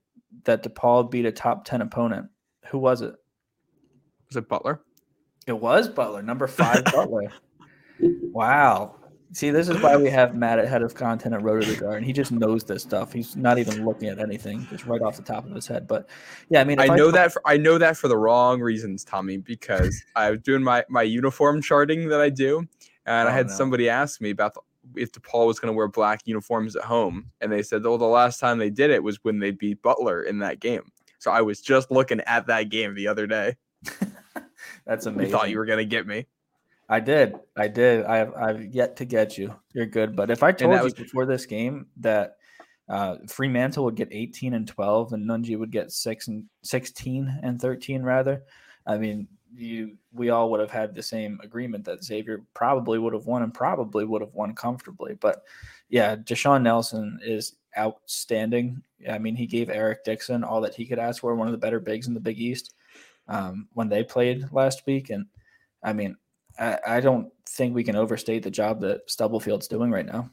that 0.47 0.65
DePaul 0.65 1.09
beat 1.09 1.27
a 1.27 1.31
top 1.31 1.65
10 1.65 1.81
opponent. 1.81 2.27
Who 2.71 2.79
was 2.79 3.03
it? 3.03 3.15
Was 4.29 4.37
it 4.37 4.49
Butler? 4.49 4.81
It 5.47 5.53
was 5.53 5.89
Butler, 5.89 6.23
number 6.23 6.49
five 6.49 6.85
Butler. 6.93 7.33
Wow. 8.01 8.97
See, 9.33 9.51
this 9.51 9.69
is 9.69 9.83
why 9.83 9.97
we 9.97 10.09
have 10.09 10.35
Matt 10.35 10.59
at 10.59 10.69
head 10.69 10.83
of 10.83 10.95
content 10.95 11.35
at 11.35 11.43
Road 11.43 11.63
to 11.63 11.71
the 11.71 11.81
Garden. 11.81 12.05
He 12.05 12.13
just 12.13 12.31
knows 12.31 12.65
this 12.65 12.83
stuff. 12.83 13.13
He's 13.13 13.37
not 13.37 13.59
even 13.59 13.85
looking 13.85 14.09
at 14.09 14.19
anything, 14.19 14.67
just 14.71 14.87
right 14.87 15.03
off 15.03 15.17
the 15.17 15.23
top 15.23 15.45
of 15.45 15.53
his 15.53 15.67
head. 15.67 15.87
But 15.87 16.09
yeah, 16.49 16.61
I 16.61 16.65
mean, 16.65 16.79
I 16.79 16.87
know 16.87 17.09
I, 17.09 17.13
that 17.13 17.33
for, 17.33 17.43
I 17.45 17.57
know 17.57 17.77
that 17.79 17.97
for 17.97 18.09
the 18.09 18.17
wrong 18.17 18.61
reasons, 18.61 19.05
Tommy, 19.05 19.39
because 19.39 20.01
I 20.17 20.31
was 20.31 20.41
doing 20.41 20.63
my 20.63 20.85
my 20.89 21.03
uniform 21.03 21.61
charting 21.61 22.09
that 22.09 22.21
I 22.21 22.31
do, 22.31 22.59
and 23.07 23.29
oh, 23.29 23.31
I 23.31 23.35
had 23.35 23.49
no. 23.49 23.53
somebody 23.53 23.89
ask 23.89 24.21
me 24.21 24.31
about 24.31 24.55
the, 24.55 24.61
if 24.95 25.13
DePaul 25.13 25.49
was 25.49 25.59
going 25.59 25.73
to 25.73 25.77
wear 25.77 25.89
black 25.89 26.21
uniforms 26.25 26.77
at 26.77 26.85
home, 26.85 27.31
and 27.41 27.51
they 27.51 27.63
said, 27.63 27.85
"Oh, 27.85 27.97
the 27.97 28.05
last 28.05 28.39
time 28.39 28.59
they 28.59 28.71
did 28.71 28.91
it 28.91 29.03
was 29.03 29.19
when 29.23 29.41
they 29.41 29.51
beat 29.51 29.83
Butler 29.83 30.23
in 30.23 30.39
that 30.39 30.61
game." 30.61 30.93
So 31.19 31.31
I 31.31 31.41
was 31.41 31.61
just 31.61 31.91
looking 31.91 32.21
at 32.21 32.47
that 32.47 32.69
game 32.69 32.95
the 32.95 33.09
other 33.09 33.27
day. 33.27 33.57
That's 34.87 35.07
amazing. 35.07 35.27
You 35.27 35.37
thought 35.37 35.51
you 35.51 35.59
were 35.59 35.67
going 35.67 35.79
to 35.79 35.85
get 35.85 36.07
me. 36.07 36.27
I 36.89 37.01
did. 37.01 37.35
I 37.57 37.69
did. 37.69 38.05
I've 38.05 38.35
I've 38.35 38.75
yet 38.75 38.97
to 38.97 39.05
get 39.05 39.37
you. 39.37 39.55
You're 39.73 39.87
good. 39.87 40.15
But 40.15 40.31
if 40.31 40.43
I 40.43 40.53
told 40.53 40.77
you 40.77 40.85
was... 40.85 40.95
before 40.95 41.27
this 41.27 41.47
game 41.47 41.87
that 41.99 42.37
uh, 42.89 43.17
Freemantle 43.27 43.85
would 43.85 43.97
get 43.97 44.09
18 44.13 44.55
and 44.55 44.69
12 44.69 45.13
and 45.13 45.29
Nunge 45.29 45.59
would 45.59 45.73
get 45.73 45.91
six 45.91 46.29
and 46.29 46.45
16 46.63 47.41
and 47.43 47.61
13 47.61 48.03
rather, 48.03 48.45
I 48.87 48.99
mean, 48.99 49.27
you 49.53 49.97
we 50.13 50.31
all 50.31 50.51
would 50.51 50.61
have 50.61 50.71
had 50.71 50.95
the 50.95 51.03
same 51.03 51.41
agreement 51.43 51.85
that 51.85 52.05
Xavier 52.05 52.43
probably 52.55 52.99
would 52.99 53.15
have 53.15 53.27
won 53.27 53.43
and 53.43 53.53
probably 53.53 54.05
would 54.05 54.23
have 54.23 54.35
won 54.35 54.55
comfortably. 54.55 55.15
But 55.15 55.43
yeah, 55.89 56.17
Da'Sean 56.17 56.63
Nelson 56.63 57.19
is 57.23 57.57
outstanding. 57.77 58.83
I 59.11 59.19
mean, 59.19 59.37
he 59.37 59.47
gave 59.47 59.71
Eric 59.71 60.05
Dixon 60.05 60.45
all 60.45 60.61
that 60.61 60.75
he 60.75 60.87
could 60.87 60.99
ask 60.99 61.21
for, 61.21 61.35
one 61.35 61.49
of 61.49 61.53
the 61.53 61.59
better 61.59 61.81
bigs 61.81 62.07
in 62.07 62.15
the 62.15 62.21
Big 62.21 62.39
East 62.39 62.75
um, 63.29 63.69
when 63.73 63.89
they 63.89 64.03
played 64.03 64.53
last 64.53 64.87
week. 64.87 65.11
And 65.11 65.27
I 65.83 65.93
mean, 65.93 66.17
I, 66.59 66.79
I 66.87 67.01
don't 67.01 67.33
think 67.49 67.75
we 67.75 67.85
can 67.85 67.97
overstate 67.97 68.43
the 68.43 68.51
job 68.51 68.81
that 68.81 69.09
Stubblefield's 69.09 69.69
doing 69.69 69.91
right 69.91 70.07
now. 70.07 70.31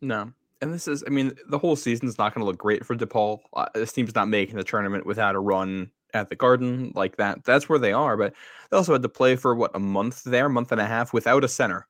No. 0.00 0.32
And 0.60 0.72
this 0.74 0.88
is, 0.88 1.04
I 1.06 1.10
mean, 1.10 1.36
the 1.48 1.58
whole 1.58 1.76
season's 1.76 2.18
not 2.18 2.34
going 2.34 2.42
to 2.42 2.46
look 2.46 2.58
great 2.58 2.84
for 2.84 2.96
DePaul. 2.96 3.40
Uh, 3.54 3.66
this 3.74 3.92
team's 3.92 4.14
not 4.14 4.28
making 4.28 4.56
the 4.56 4.64
tournament 4.64 5.06
without 5.06 5.36
a 5.36 5.40
run 5.40 5.90
at 6.14 6.28
the 6.28 6.36
Garden 6.36 6.92
like 6.94 7.16
that. 7.16 7.44
That's 7.44 7.68
where 7.68 7.78
they 7.78 7.92
are. 7.92 8.16
But 8.16 8.34
they 8.70 8.76
also 8.76 8.92
had 8.92 9.02
to 9.02 9.08
play 9.08 9.36
for 9.36 9.54
what 9.54 9.74
a 9.74 9.78
month 9.78 10.24
there, 10.24 10.48
month 10.48 10.72
and 10.72 10.80
a 10.80 10.86
half 10.86 11.12
without 11.12 11.44
a 11.44 11.48
center. 11.48 11.86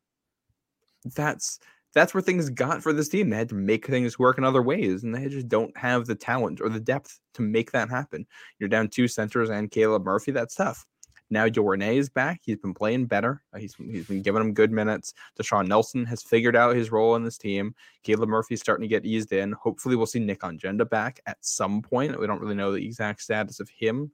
That's 1.14 1.60
that's 1.94 2.12
where 2.12 2.20
things 2.20 2.50
got 2.50 2.82
for 2.82 2.92
this 2.92 3.08
team. 3.08 3.30
They 3.30 3.36
had 3.36 3.48
to 3.48 3.54
make 3.54 3.86
things 3.86 4.18
work 4.18 4.36
in 4.36 4.44
other 4.44 4.62
ways, 4.62 5.04
and 5.04 5.14
they 5.14 5.28
just 5.28 5.48
don't 5.48 5.74
have 5.76 6.06
the 6.06 6.14
talent 6.14 6.60
or 6.60 6.68
the 6.68 6.80
depth 6.80 7.18
to 7.34 7.42
make 7.42 7.72
that 7.72 7.88
happen. 7.88 8.26
You're 8.58 8.68
down 8.68 8.88
two 8.88 9.08
centers 9.08 9.48
and 9.48 9.70
Caleb 9.70 10.04
Murphy. 10.04 10.32
That's 10.32 10.54
tough. 10.54 10.84
Now 11.30 11.46
Jornay 11.46 11.96
is 11.96 12.08
back. 12.08 12.40
He's 12.42 12.56
been 12.56 12.74
playing 12.74 13.06
better. 13.06 13.42
Uh, 13.52 13.58
he's, 13.58 13.74
he's 13.74 14.06
been 14.06 14.22
giving 14.22 14.40
him 14.40 14.54
good 14.54 14.72
minutes. 14.72 15.12
Da'Sean 15.38 15.66
Nelson 15.66 16.04
has 16.06 16.22
figured 16.22 16.56
out 16.56 16.74
his 16.74 16.90
role 16.90 17.16
in 17.16 17.24
this 17.24 17.38
team. 17.38 17.74
Caleb 18.02 18.28
Murphy's 18.28 18.60
starting 18.60 18.82
to 18.82 18.88
get 18.88 19.04
eased 19.04 19.32
in. 19.32 19.52
Hopefully, 19.52 19.96
we'll 19.96 20.06
see 20.06 20.20
Nick 20.20 20.40
Ongenda 20.40 20.88
back 20.88 21.20
at 21.26 21.36
some 21.40 21.82
point. 21.82 22.18
We 22.18 22.26
don't 22.26 22.40
really 22.40 22.54
know 22.54 22.72
the 22.72 22.84
exact 22.84 23.22
status 23.22 23.60
of 23.60 23.68
him. 23.68 24.10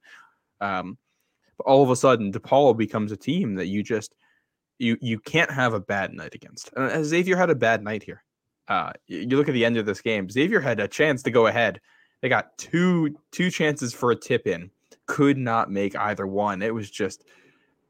Um, 0.61 0.98
but 1.57 1.66
all 1.66 1.83
of 1.83 1.90
a 1.90 1.96
sudden, 1.96 2.33
DePaul 2.33 2.77
becomes 2.77 3.12
a 3.12 3.16
team 3.16 3.55
that 3.55 3.66
you 3.66 3.83
just 3.83 4.14
you 4.79 4.96
you 5.00 5.18
can't 5.20 5.50
have 5.50 5.74
a 5.74 5.81
bad 5.81 6.12
night 6.12 6.35
against. 6.35 6.70
And 6.77 7.05
Xavier 7.05 7.37
had 7.37 7.50
a 7.50 7.55
bad 7.55 7.83
night 7.83 8.03
here. 8.03 8.24
Uh, 8.66 8.92
you 9.07 9.37
look 9.37 9.48
at 9.48 9.53
the 9.53 9.64
end 9.64 9.77
of 9.77 9.87
this 9.87 10.00
game. 10.00 10.29
Xavier 10.29 10.61
had 10.61 10.81
a 10.81 10.88
chance 10.88 11.22
to 11.22 11.31
go 11.31 11.46
ahead. 11.46 11.81
They 12.22 12.29
got 12.29 12.57
two 12.59 13.16
two 13.31 13.50
chances 13.50 13.92
for 13.92 14.11
a 14.11 14.16
tip 14.16 14.46
in 14.46 14.70
could 15.07 15.38
not 15.38 15.71
make 15.71 15.97
either 15.97 16.27
one. 16.27 16.62
It 16.62 16.75
was 16.75 16.90
just 16.90 17.25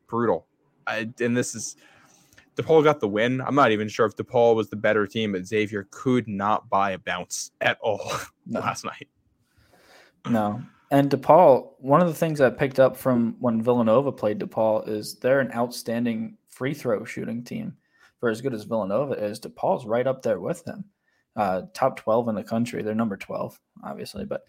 brutal. 0.06 0.46
I, 0.86 1.08
and 1.20 1.36
this 1.36 1.54
is 1.54 1.76
DePaul 2.56 2.84
got 2.84 3.00
the 3.00 3.08
win. 3.08 3.40
I'm 3.40 3.54
not 3.54 3.72
even 3.72 3.88
sure 3.88 4.06
if 4.06 4.16
DePaul 4.16 4.54
was 4.54 4.68
the 4.68 4.76
better 4.76 5.06
team, 5.06 5.32
but 5.32 5.46
Xavier 5.46 5.88
could 5.90 6.28
not 6.28 6.68
buy 6.68 6.92
a 6.92 6.98
bounce 6.98 7.50
at 7.60 7.78
all 7.80 8.12
no. 8.46 8.60
last 8.60 8.84
night. 8.84 9.08
No. 10.28 10.62
And 10.90 11.10
DePaul, 11.10 11.72
one 11.78 12.00
of 12.00 12.08
the 12.08 12.14
things 12.14 12.40
I 12.40 12.50
picked 12.50 12.78
up 12.78 12.96
from 12.96 13.36
when 13.40 13.60
Villanova 13.60 14.12
played 14.12 14.38
DePaul 14.38 14.88
is 14.88 15.16
they're 15.16 15.40
an 15.40 15.52
outstanding 15.52 16.36
free 16.46 16.74
throw 16.74 17.04
shooting 17.04 17.42
team. 17.42 17.76
For 18.20 18.30
as 18.30 18.40
good 18.40 18.54
as 18.54 18.64
Villanova 18.64 19.14
is, 19.14 19.40
DePaul's 19.40 19.86
right 19.86 20.06
up 20.06 20.22
there 20.22 20.40
with 20.40 20.64
them. 20.64 20.84
Uh, 21.36 21.62
top 21.74 21.96
12 21.96 22.28
in 22.28 22.34
the 22.36 22.44
country. 22.44 22.82
They're 22.82 22.94
number 22.94 23.16
12, 23.16 23.58
obviously, 23.82 24.24
but 24.24 24.44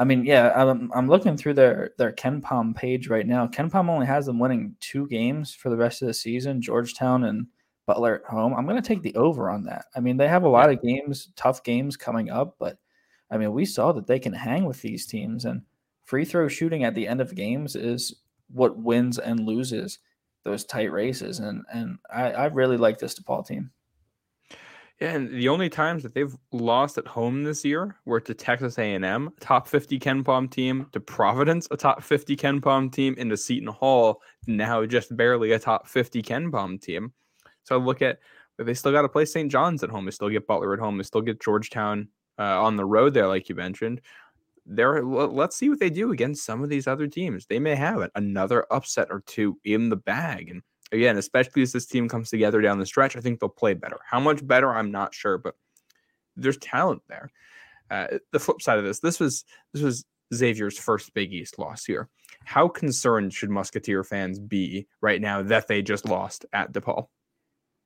I 0.00 0.04
mean, 0.04 0.24
yeah, 0.24 0.50
I'm, 0.56 0.90
I'm 0.94 1.08
looking 1.08 1.36
through 1.36 1.54
their 1.54 1.90
their 1.98 2.10
KenPom 2.10 2.74
page 2.74 3.08
right 3.08 3.26
now. 3.26 3.46
KenPom 3.46 3.90
only 3.90 4.06
has 4.06 4.24
them 4.24 4.38
winning 4.38 4.74
two 4.80 5.06
games 5.08 5.54
for 5.54 5.68
the 5.68 5.76
rest 5.76 6.00
of 6.00 6.08
the 6.08 6.14
season. 6.14 6.62
Georgetown 6.62 7.24
and 7.24 7.46
Butler 7.84 8.22
at 8.24 8.30
home. 8.30 8.54
I'm 8.54 8.64
going 8.64 8.80
to 8.80 8.88
take 8.88 9.02
the 9.02 9.14
over 9.14 9.50
on 9.50 9.64
that. 9.64 9.84
I 9.94 10.00
mean, 10.00 10.16
they 10.16 10.26
have 10.26 10.44
a 10.44 10.48
lot 10.48 10.70
of 10.70 10.80
games, 10.80 11.28
tough 11.36 11.62
games 11.64 11.98
coming 11.98 12.30
up, 12.30 12.56
but 12.58 12.78
I 13.30 13.36
mean, 13.36 13.52
we 13.52 13.66
saw 13.66 13.92
that 13.92 14.06
they 14.06 14.18
can 14.18 14.32
hang 14.32 14.64
with 14.64 14.80
these 14.80 15.06
teams, 15.06 15.44
and 15.44 15.62
free 16.04 16.24
throw 16.24 16.48
shooting 16.48 16.84
at 16.84 16.94
the 16.94 17.06
end 17.06 17.20
of 17.20 17.34
games 17.34 17.76
is 17.76 18.22
what 18.48 18.78
wins 18.78 19.18
and 19.18 19.46
loses 19.46 19.98
those 20.44 20.64
tight 20.64 20.90
races. 20.90 21.40
And 21.40 21.62
and 21.72 21.98
I, 22.10 22.32
I 22.32 22.46
really 22.46 22.78
like 22.78 22.98
this 22.98 23.20
DePaul 23.20 23.46
team. 23.46 23.70
And 25.00 25.30
the 25.30 25.48
only 25.48 25.70
times 25.70 26.02
that 26.02 26.12
they've 26.12 26.36
lost 26.52 26.98
at 26.98 27.06
home 27.06 27.42
this 27.42 27.64
year 27.64 27.96
were 28.04 28.20
to 28.20 28.34
Texas 28.34 28.78
A&M, 28.78 29.30
top 29.40 29.66
50 29.66 29.98
KenPom 29.98 30.50
team, 30.50 30.86
to 30.92 31.00
Providence, 31.00 31.66
a 31.70 31.76
top 31.76 32.02
50 32.02 32.36
KenPom 32.36 32.92
team, 32.92 33.14
and 33.18 33.30
to 33.30 33.36
Seton 33.36 33.68
Hall, 33.68 34.20
now 34.46 34.84
just 34.84 35.16
barely 35.16 35.52
a 35.52 35.58
top 35.58 35.88
50 35.88 36.22
KenPom 36.22 36.82
team. 36.82 37.14
So 37.64 37.80
I 37.80 37.82
look 37.82 38.02
at 38.02 38.18
they 38.58 38.74
still 38.74 38.92
got 38.92 39.02
to 39.02 39.08
play 39.08 39.24
St. 39.24 39.50
John's 39.50 39.82
at 39.82 39.88
home. 39.88 40.04
They 40.04 40.10
still 40.10 40.28
get 40.28 40.46
Butler 40.46 40.74
at 40.74 40.80
home. 40.80 40.98
They 40.98 41.04
still 41.04 41.22
get 41.22 41.40
Georgetown 41.40 42.08
uh, 42.38 42.62
on 42.62 42.76
the 42.76 42.84
road 42.84 43.14
there, 43.14 43.26
like 43.26 43.48
you 43.48 43.54
mentioned. 43.54 44.02
There, 44.66 45.02
let's 45.02 45.56
see 45.56 45.70
what 45.70 45.80
they 45.80 45.88
do 45.88 46.12
against 46.12 46.44
some 46.44 46.62
of 46.62 46.68
these 46.68 46.86
other 46.86 47.06
teams. 47.06 47.46
They 47.46 47.58
may 47.58 47.74
have 47.74 48.02
it, 48.02 48.10
another 48.14 48.66
upset 48.70 49.08
or 49.10 49.22
two 49.26 49.58
in 49.64 49.88
the 49.88 49.96
bag, 49.96 50.50
and 50.50 50.62
again, 50.92 51.16
especially 51.16 51.62
as 51.62 51.72
this 51.72 51.86
team 51.86 52.08
comes 52.08 52.30
together 52.30 52.60
down 52.60 52.78
the 52.78 52.86
stretch, 52.86 53.16
I 53.16 53.20
think 53.20 53.40
they'll 53.40 53.48
play 53.48 53.74
better. 53.74 53.98
How 54.08 54.20
much 54.20 54.46
better, 54.46 54.72
I'm 54.72 54.90
not 54.90 55.14
sure, 55.14 55.38
but 55.38 55.54
there's 56.36 56.58
talent 56.58 57.02
there. 57.08 57.30
Uh, 57.90 58.18
the 58.32 58.38
flip 58.38 58.62
side 58.62 58.78
of 58.78 58.84
this, 58.84 59.00
this 59.00 59.18
was 59.18 59.44
this 59.72 59.82
was 59.82 60.04
Xavier's 60.32 60.78
first 60.78 61.12
Big 61.14 61.32
East 61.32 61.58
loss 61.58 61.84
here. 61.84 62.08
How 62.44 62.68
concerned 62.68 63.32
should 63.34 63.50
Musketeer 63.50 64.04
fans 64.04 64.38
be 64.38 64.86
right 65.00 65.20
now 65.20 65.42
that 65.42 65.68
they 65.68 65.82
just 65.82 66.08
lost 66.08 66.46
at 66.52 66.72
DePaul? 66.72 67.08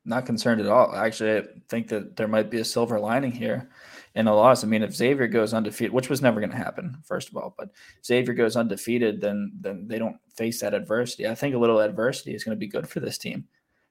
Not 0.04 0.26
concerned 0.26 0.60
at 0.60 0.66
all. 0.66 0.94
Actually, 0.94 1.38
I 1.38 1.42
think 1.68 1.88
that 1.88 2.16
there 2.16 2.28
might 2.28 2.50
be 2.50 2.60
a 2.60 2.64
silver 2.64 3.00
lining 3.00 3.32
here 3.32 3.70
in 4.14 4.26
a 4.26 4.34
loss. 4.34 4.62
I 4.62 4.66
mean, 4.66 4.82
if 4.82 4.94
Xavier 4.94 5.26
goes 5.26 5.54
undefeated, 5.54 5.94
which 5.94 6.10
was 6.10 6.20
never 6.20 6.40
going 6.40 6.50
to 6.50 6.56
happen, 6.56 6.98
first 7.04 7.30
of 7.30 7.36
all, 7.36 7.54
but 7.56 7.70
Xavier 8.04 8.34
goes 8.34 8.54
undefeated, 8.54 9.20
then 9.20 9.52
then 9.60 9.88
they 9.88 9.98
don't 9.98 10.18
face 10.36 10.60
that 10.60 10.74
adversity. 10.74 11.26
I 11.26 11.34
think 11.34 11.54
a 11.54 11.58
little 11.58 11.80
adversity 11.80 12.34
is 12.34 12.44
going 12.44 12.54
to 12.54 12.60
be 12.60 12.66
good 12.66 12.86
for 12.86 13.00
this 13.00 13.16
team. 13.16 13.46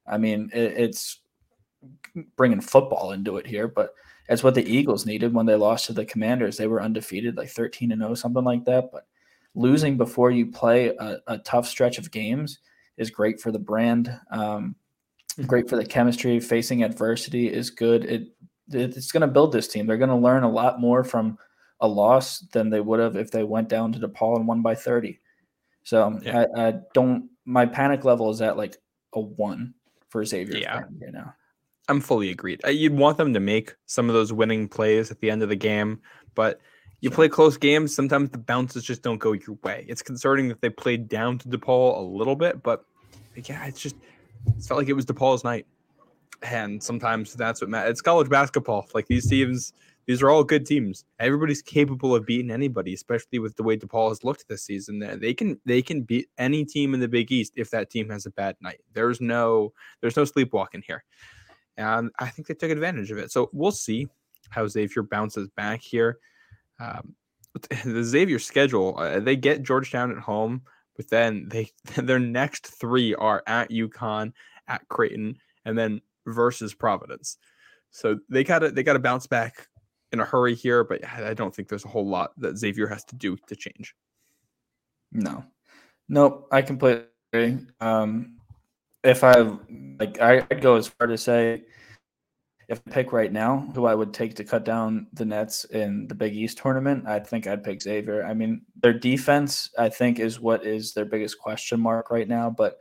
I 0.06 0.18
mean, 0.20 0.52
it, 0.54 0.74
it's 0.78 1.20
bringing 2.36 2.62
football 2.62 3.12
into 3.14 3.38
it 3.38 3.48
here, 3.48 3.68
but 3.68 3.96
it's 4.30 4.44
what 4.44 4.54
the 4.54 4.72
Eagles 4.72 5.06
needed 5.08 5.34
when 5.34 5.48
they 5.48 5.56
lost 5.56 5.88
to 5.88 5.94
the 5.94 6.06
Commanders. 6.06 6.58
They 6.58 6.68
were 6.68 6.82
undefeated, 6.82 7.38
like 7.38 7.50
thirteen 7.50 7.92
and 7.92 8.02
zero, 8.02 8.14
something 8.14 8.44
like 8.44 8.66
that. 8.66 8.92
But 8.92 9.08
losing 9.56 9.98
before 9.98 10.30
you 10.30 10.52
play 10.52 10.90
a, 10.90 11.18
a 11.26 11.40
tough 11.40 11.68
stretch 11.68 11.98
of 11.98 12.12
games 12.12 12.60
is 12.98 13.10
great 13.10 13.42
for 13.42 13.52
the 13.52 13.60
brand. 13.60 14.16
Um, 14.30 14.76
mm-hmm. 15.34 15.48
great 15.48 15.70
for 15.70 15.76
the 15.76 15.86
chemistry. 15.86 16.40
Facing 16.40 16.84
adversity 16.84 17.52
is 17.52 17.70
good. 17.70 18.06
It, 18.06 18.28
it 18.72 18.96
it's 18.98 19.12
going 19.12 19.22
to 19.22 19.28
build 19.28 19.52
this 19.52 19.68
team. 19.68 19.88
They're 19.88 19.98
going 19.98 20.10
to 20.10 20.16
learn 20.16 20.44
a 20.44 20.52
lot 20.52 20.80
more 20.80 21.04
from 21.04 21.38
a 21.80 21.88
loss 21.88 22.40
than 22.54 22.70
they 22.70 22.80
would 22.80 23.00
have 23.00 23.16
if 23.16 23.32
they 23.32 23.44
went 23.44 23.70
down 23.70 23.92
to 23.94 24.00
DePaul 24.00 24.38
and 24.38 24.48
won 24.48 24.62
by 24.62 24.76
30. 24.76 25.20
So 25.84 26.20
yeah. 26.24 26.46
I, 26.56 26.68
I, 26.68 26.74
don't. 26.94 27.30
My 27.46 27.66
panic 27.66 28.06
level 28.06 28.30
is 28.30 28.42
at 28.42 28.56
like 28.56 28.78
a 29.14 29.20
one 29.20 29.74
for 30.10 30.24
Xavier 30.24 30.58
yeah. 30.58 30.80
right 30.80 31.14
now. 31.14 31.34
I'm 31.90 32.00
fully 32.00 32.30
agreed. 32.30 32.62
You'd 32.66 32.94
want 32.94 33.18
them 33.18 33.34
to 33.34 33.42
make 33.42 33.76
some 33.86 34.10
of 34.10 34.14
those 34.14 34.32
winning 34.32 34.70
plays 34.70 35.12
at 35.12 35.20
the 35.20 35.30
end 35.30 35.44
of 35.44 35.50
the 35.50 35.56
game, 35.58 36.00
but 36.34 36.62
you 37.02 37.12
play 37.12 37.28
close 37.28 37.58
games. 37.58 37.94
Sometimes 37.94 38.30
the 38.30 38.38
bounces 38.38 38.86
just 38.86 39.02
don't 39.02 39.18
go 39.18 39.34
your 39.34 39.58
way. 39.64 39.86
It's 39.90 40.02
concerning 40.02 40.48
that 40.48 40.62
they 40.62 40.70
played 40.70 41.10
down 41.10 41.38
to 41.40 41.50
DePaul 41.50 41.98
a 41.98 42.02
little 42.02 42.38
bit, 42.38 42.64
but 42.64 42.86
yeah, 43.36 43.66
it's 43.66 43.82
just 43.82 43.98
it 44.48 44.64
felt 44.64 44.80
like 44.80 44.90
it 44.90 44.94
was 44.94 45.06
DePaul's 45.06 45.44
night, 45.44 45.66
and 46.42 46.82
sometimes 46.82 47.34
that's 47.34 47.62
what 47.62 47.70
matters. 47.70 47.92
It's 47.92 48.02
college 48.02 48.30
basketball. 48.30 48.88
Like 48.94 49.08
these 49.08 49.28
teams, 49.28 49.74
these 50.06 50.22
are 50.22 50.30
all 50.30 50.44
good 50.44 50.66
teams. 50.66 51.06
Everybody's 51.20 51.62
capable 51.62 52.16
of 52.16 52.26
beating 52.26 52.52
anybody, 52.52 52.94
especially 52.94 53.40
with 53.40 53.56
the 53.56 53.64
way 53.64 53.78
DePaul 53.78 54.10
has 54.10 54.24
looked 54.24 54.48
this 54.48 54.64
season. 54.64 55.00
They 55.00 55.34
can 55.34 55.60
they 55.66 55.82
can 55.82 56.02
beat 56.02 56.30
any 56.38 56.66
team 56.66 56.94
in 56.94 57.00
the 57.00 57.08
Big 57.08 57.32
East 57.32 57.54
if 57.56 57.70
that 57.72 57.90
team 57.90 58.10
has 58.10 58.26
a 58.26 58.32
bad 58.32 58.56
night. 58.62 58.82
There's 58.94 59.22
no 59.22 59.74
there's 60.02 60.18
no 60.18 60.26
sleepwalking 60.26 60.84
here, 60.86 61.04
and 61.78 62.12
I 62.20 62.28
think 62.28 62.48
they 62.48 62.54
took 62.54 62.72
advantage 62.72 63.12
of 63.12 63.18
it. 63.18 63.32
So 63.32 63.50
we'll 63.54 63.72
see 63.72 64.08
how 64.50 64.68
Xavier 64.68 65.04
bounces 65.04 65.48
back 65.50 65.82
here. 65.82 66.20
Um, 66.80 67.16
the 67.86 68.04
Xavier 68.04 68.40
schedule, 68.40 68.96
uh, 68.98 69.20
they 69.20 69.36
get 69.36 69.64
Georgetown 69.64 70.12
at 70.12 70.18
home, 70.18 70.64
but 70.96 71.10
then 71.10 71.48
they 71.50 71.72
their 71.96 72.20
next 72.20 72.68
three 72.68 73.16
are 73.16 73.44
at 73.48 73.70
UConn, 73.70 74.34
at 74.68 74.88
Creighton, 74.88 75.38
and 75.66 75.78
then 75.78 76.02
versus 76.26 76.74
Providence. 76.74 77.38
So 77.92 78.20
they 78.30 78.44
gotta 78.44 78.72
they 78.72 78.84
gotta 78.84 79.00
bounce 79.00 79.28
back 79.28 79.68
in 80.12 80.20
a 80.20 80.26
hurry 80.26 80.56
here, 80.56 80.84
but 80.84 81.06
I 81.08 81.34
don't 81.34 81.54
think 81.56 81.68
there's 81.68 81.86
a 81.86 81.90
whole 81.90 82.08
lot 82.08 82.32
that 82.40 82.58
Xavier 82.58 82.88
has 82.88 83.04
to 83.06 83.16
do 83.16 83.38
to 83.48 83.56
change. 83.56 83.96
No, 85.12 85.44
nope, 86.10 86.48
I 86.52 86.62
completely 86.62 87.06
agree. 87.32 87.60
Um, 87.80 88.38
if 89.04 89.24
I 89.24 89.34
like, 90.00 90.20
I'd 90.22 90.62
go 90.62 90.76
as 90.76 90.88
far 90.88 91.08
to 91.08 91.18
say 91.18 91.64
if 92.68 92.82
I 92.88 92.92
pick 92.92 93.12
right 93.12 93.32
now 93.32 93.70
who 93.76 93.86
I 93.86 93.96
would 93.96 94.14
take 94.14 94.36
to 94.36 94.44
cut 94.44 94.64
down 94.64 95.08
the 95.14 95.26
Nets 95.26 95.66
in 95.66 96.08
the 96.08 96.16
Big 96.16 96.36
East 96.36 96.58
tournament, 96.58 97.08
I 97.08 97.20
think 97.20 97.48
I'd 97.48 97.64
pick 97.64 97.82
Xavier. 97.82 98.24
I 98.24 98.34
mean, 98.34 98.62
their 98.82 98.94
defense, 98.94 99.70
I 99.78 99.90
think, 99.90 100.20
is 100.20 100.40
what 100.40 100.66
is 100.66 100.94
their 100.94 101.06
biggest 101.06 101.40
question 101.40 101.80
mark 101.80 102.10
right 102.10 102.28
now. 102.28 102.50
But 102.50 102.78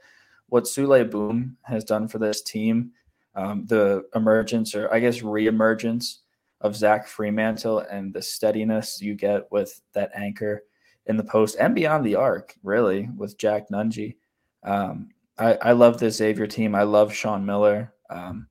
what 0.48 0.64
Souley 0.64 1.10
Boum 1.10 1.56
has 1.62 1.84
done 1.84 2.08
for 2.08 2.18
this 2.18 2.42
team, 2.42 2.92
um, 3.34 3.66
the 3.66 4.04
emergence 4.14 4.74
or 4.74 4.92
I 4.92 5.00
guess 5.00 5.20
reemergence 5.20 6.18
of 6.60 6.76
Zach 6.76 7.08
Freemantle 7.08 7.86
and 7.90 8.12
the 8.12 8.22
steadiness 8.22 9.00
you 9.00 9.14
get 9.14 9.50
with 9.50 9.80
that 9.94 10.10
anchor 10.14 10.62
in 11.06 11.16
the 11.16 11.24
post 11.24 11.56
and 11.58 11.74
beyond 11.74 12.04
the 12.04 12.14
arc, 12.14 12.54
really, 12.62 13.08
with 13.16 13.38
Jack 13.38 13.68
Nunge. 13.70 14.14
Um, 14.62 15.08
I, 15.38 15.54
I 15.54 15.72
love 15.72 15.98
this 15.98 16.16
Xavier 16.16 16.46
team. 16.46 16.74
I 16.74 16.84
love 16.84 17.12
Sean 17.12 17.44
Miller. 17.44 17.92
Um, 18.10 18.46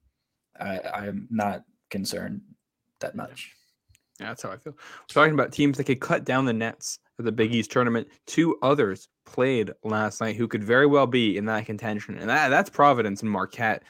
I, 0.62 1.08
am 1.08 1.28
not 1.30 1.64
concerned 1.90 2.42
that 3.00 3.16
much. 3.16 3.54
Yeah, 4.20 4.28
that's 4.28 4.44
how 4.44 4.52
I 4.52 4.58
feel. 4.58 4.74
We're 4.74 5.14
talking 5.14 5.34
about 5.34 5.52
teams 5.52 5.78
that 5.78 5.86
could 5.86 6.00
cut 6.00 6.24
down 6.24 6.46
the 6.46 6.54
nets 6.54 7.00
of 7.18 7.26
the 7.26 7.32
Big 7.32 7.54
East 7.54 7.72
tournament. 7.72 8.08
Two 8.28 8.58
others 8.62 9.10
played 9.26 9.72
last 9.84 10.22
night 10.22 10.36
who 10.36 10.48
could 10.48 10.64
very 10.64 10.86
well 10.86 11.08
be 11.08 11.38
in 11.38 11.46
that 11.46 11.66
contention, 11.66 12.18
and 12.18 12.30
that, 12.30 12.50
that's 12.50 12.70
Providence 12.70 13.22
and 13.22 13.32
Marquette. 13.32 13.84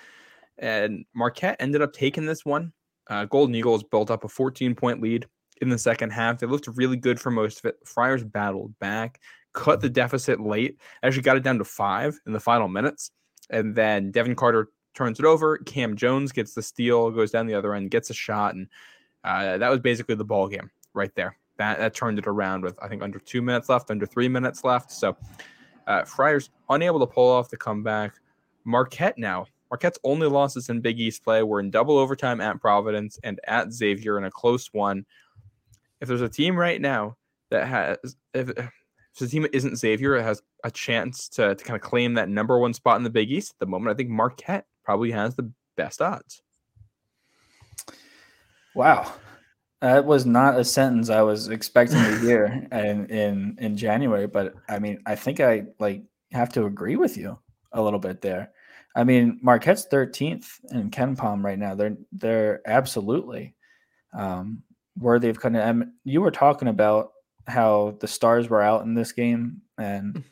And 0.58 1.06
Marquette 1.14 1.58
ended 1.60 1.82
up 1.82 1.92
taking 1.92 2.26
this 2.26 2.46
one. 2.46 2.72
Uh, 3.10 3.26
Golden 3.26 3.56
Eagles 3.56 3.84
built 3.84 4.12
up 4.12 4.24
a 4.24 4.30
14 4.30 4.76
point 4.76 5.02
lead 5.02 5.26
in 5.62 5.70
the 5.70 5.78
second 5.78 6.12
half. 6.12 6.40
They 6.40 6.48
looked 6.48 6.68
really 6.68 6.98
good 6.98 7.20
for 7.20 7.32
most 7.32 7.60
of 7.60 7.66
it. 7.66 7.76
Friars 7.86 8.24
battled 8.24 8.78
back, 8.80 9.20
cut 9.54 9.82
the 9.82 9.90
deficit 9.90 10.40
late, 10.40 10.80
actually 11.04 11.24
got 11.24 11.38
it 11.38 11.44
down 11.44 11.58
to 11.58 11.66
five 11.66 12.18
in 12.26 12.34
the 12.34 12.40
final 12.40 12.68
minutes. 12.68 13.12
And 13.50 13.76
then 13.76 14.12
Devin 14.12 14.36
Carter 14.36 14.70
turns 14.94 15.20
it 15.20 15.26
over. 15.26 15.58
Cam 15.60 15.96
Jones 15.96 16.32
gets 16.32 16.54
the 16.54 16.62
steal, 16.62 17.12
goes 17.12 17.32
down 17.32 17.48
the 17.48 17.54
other 17.54 17.74
end, 17.74 17.92
gets 17.92 18.10
a 18.10 18.14
shot, 18.14 18.56
and 18.56 18.68
uh, 19.24 19.58
that 19.58 19.70
was 19.70 19.80
basically 19.80 20.16
the 20.16 20.26
ball 20.26 20.48
game 20.48 20.70
right 20.94 21.14
there. 21.16 21.38
That 21.58 21.80
that 21.80 21.94
turned 21.94 22.20
it 22.20 22.28
around 22.28 22.64
with 22.64 22.78
I 22.82 22.88
think 22.88 23.04
under 23.04 23.20
two 23.20 23.42
minutes 23.42 23.70
left, 23.70 23.92
under 23.92 24.06
three 24.06 24.28
minutes 24.28 24.64
left. 24.64 24.92
So 24.92 25.16
uh, 25.88 26.04
Friars 26.04 26.50
unable 26.70 27.00
to 27.00 27.08
pull 27.08 27.30
off 27.30 27.50
the 27.50 27.58
comeback. 27.58 28.16
Marquette 28.64 29.18
now. 29.18 29.46
Marquette's 29.70 30.00
only 30.04 30.28
losses 30.28 30.70
in 30.70 30.82
Big 30.82 31.00
East 31.00 31.24
play 31.24 31.44
were 31.44 31.60
in 31.60 31.72
double 31.72 31.98
overtime 31.98 32.42
at 32.42 32.60
Providence 32.60 33.18
and 33.24 33.40
at 33.48 33.72
Xavier 33.72 34.18
in 34.18 34.26
a 34.26 34.32
close 34.32 34.68
one. 34.74 35.06
If 36.02 36.08
there's 36.08 36.22
a 36.22 36.30
team 36.30 36.58
right 36.58 36.82
now 36.82 37.16
that 37.52 37.68
has, 37.68 37.98
if, 38.34 38.50
if 38.50 38.70
the 39.18 39.28
team 39.28 39.48
isn't 39.54 39.78
Xavier, 39.78 40.16
it 40.16 40.24
has 40.24 40.42
a 40.64 40.72
chance 40.72 41.30
to, 41.30 41.56
to 41.56 41.64
kind 41.64 41.76
of 41.76 41.82
claim 41.82 42.16
that 42.16 42.28
number 42.28 42.60
one 42.60 42.74
spot 42.74 42.98
in 42.98 43.04
the 43.04 43.10
Big 43.10 43.32
East 43.32 43.54
at 43.54 43.60
the 43.60 43.66
moment. 43.66 43.94
I 43.94 43.96
think 43.96 44.10
Marquette 44.10 44.66
probably 44.84 45.12
has 45.12 45.36
the 45.36 45.52
best 45.78 46.02
odds. 46.02 46.42
Wow. 48.76 49.14
That 49.82 50.06
was 50.06 50.26
not 50.26 50.60
a 50.60 50.64
sentence 50.64 51.10
I 51.10 51.22
was 51.22 51.50
expecting 51.50 51.98
to 51.98 52.20
hear 52.20 52.46
in, 52.72 53.08
in 53.08 53.58
in 53.60 53.76
January, 53.76 54.28
but 54.28 54.54
I 54.70 54.78
mean, 54.78 55.00
I 55.06 55.16
think 55.16 55.40
I 55.40 55.66
like 55.80 56.04
have 56.32 56.50
to 56.54 56.66
agree 56.66 56.96
with 56.96 57.18
you 57.18 57.38
a 57.72 57.82
little 57.82 58.00
bit 58.00 58.22
there. 58.22 58.52
I 58.96 59.04
mean, 59.04 59.40
Marquette's 59.42 59.88
13th 59.92 60.48
in 60.72 60.92
KenPom 60.92 61.44
right 61.44 61.58
now. 61.58 61.76
They're 61.76 61.98
they're 62.12 62.62
absolutely 62.68 63.56
um, 64.14 64.64
worthy 64.98 65.30
of 65.30 65.40
kind 65.40 65.58
of. 65.58 65.88
You 66.04 66.22
were 66.22 66.32
talking 66.32 66.68
about 66.68 67.12
how 67.48 67.98
the 68.00 68.08
stars 68.08 68.50
were 68.50 68.62
out 68.62 68.84
in 68.84 68.94
this 68.94 69.12
game, 69.12 69.62
and 69.78 70.24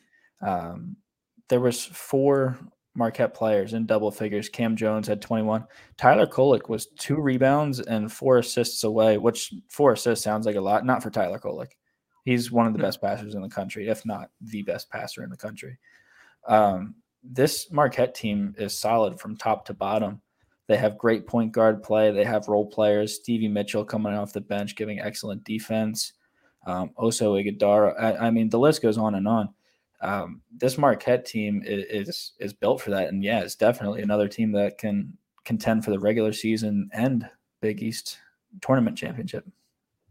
um, 0.42 0.96
there 1.48 1.60
was 1.60 1.84
four 1.84 2.58
Marquette 2.94 3.34
players 3.34 3.72
in 3.72 3.86
double 3.86 4.10
figures. 4.10 4.48
Cam 4.48 4.76
Jones 4.76 5.06
had 5.06 5.22
21. 5.22 5.64
Tyler 5.96 6.26
Kolek 6.26 6.68
was 6.68 6.86
two 6.98 7.16
rebounds 7.16 7.80
and 7.80 8.12
four 8.12 8.38
assists 8.38 8.84
away, 8.84 9.16
which 9.18 9.54
four 9.68 9.92
assists 9.92 10.24
sounds 10.24 10.46
like 10.46 10.56
a 10.56 10.60
lot. 10.60 10.84
Not 10.84 11.02
for 11.02 11.10
Tyler 11.10 11.38
Kolek. 11.38 11.72
He's 12.24 12.50
one 12.50 12.66
of 12.66 12.72
the 12.72 12.78
hmm. 12.78 12.84
best 12.84 13.00
passers 13.00 13.34
in 13.34 13.42
the 13.42 13.48
country, 13.48 13.88
if 13.88 14.04
not 14.04 14.30
the 14.40 14.62
best 14.62 14.90
passer 14.90 15.22
in 15.22 15.30
the 15.30 15.36
country. 15.36 15.78
Um, 16.46 16.96
this 17.22 17.70
Marquette 17.70 18.14
team 18.14 18.54
is 18.58 18.76
solid 18.76 19.20
from 19.20 19.36
top 19.36 19.66
to 19.66 19.74
bottom. 19.74 20.20
They 20.66 20.76
have 20.76 20.98
great 20.98 21.26
point 21.26 21.52
guard 21.52 21.82
play. 21.82 22.10
They 22.10 22.24
have 22.24 22.48
role 22.48 22.66
players. 22.66 23.16
Stevie 23.16 23.48
Mitchell 23.48 23.84
coming 23.84 24.14
off 24.14 24.32
the 24.32 24.40
bench, 24.40 24.76
giving 24.76 25.00
excellent 25.00 25.44
defense. 25.44 26.12
Um, 26.66 26.90
Oso 26.98 27.42
Ighodaro. 27.42 27.94
I, 28.00 28.26
I 28.26 28.30
mean, 28.30 28.48
the 28.48 28.58
list 28.58 28.82
goes 28.82 28.98
on 28.98 29.14
and 29.14 29.26
on 29.26 29.48
um, 30.00 30.40
this 30.56 30.78
Marquette 30.78 31.26
team 31.26 31.62
is, 31.64 32.08
is, 32.08 32.32
is 32.40 32.52
built 32.52 32.80
for 32.80 32.90
that, 32.90 33.08
and 33.08 33.22
yeah, 33.22 33.40
it's 33.40 33.54
definitely 33.54 34.02
another 34.02 34.28
team 34.28 34.52
that 34.52 34.78
can 34.78 35.16
contend 35.44 35.84
for 35.84 35.90
the 35.90 35.98
regular 35.98 36.32
season 36.32 36.88
and 36.92 37.28
Big 37.60 37.82
East 37.82 38.18
tournament 38.62 38.96
championship. 38.96 39.44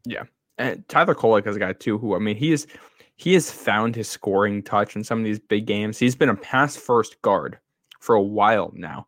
Yeah, 0.06 0.24
and 0.58 0.88
Tyler 0.88 1.16
Kolek 1.16 1.48
is 1.48 1.56
a 1.56 1.60
guy 1.60 1.74
too 1.74 1.98
who 1.98 2.16
I 2.16 2.20
mean 2.20 2.36
he 2.36 2.52
is 2.52 2.68
he 3.16 3.34
has 3.34 3.52
found 3.52 3.96
his 3.96 4.08
scoring 4.08 4.64
touch 4.64 4.96
in 4.96 5.04
some 5.04 5.20
of 5.20 5.26
these 5.26 5.40
big 5.40 5.66
games. 5.66 5.98
He's 5.98 6.16
been 6.16 6.30
a 6.30 6.36
pass 6.36 6.78
first 6.78 7.22
guard 7.22 7.60
for 8.00 8.16
a 8.16 8.22
while 8.22 8.72
now. 8.74 9.08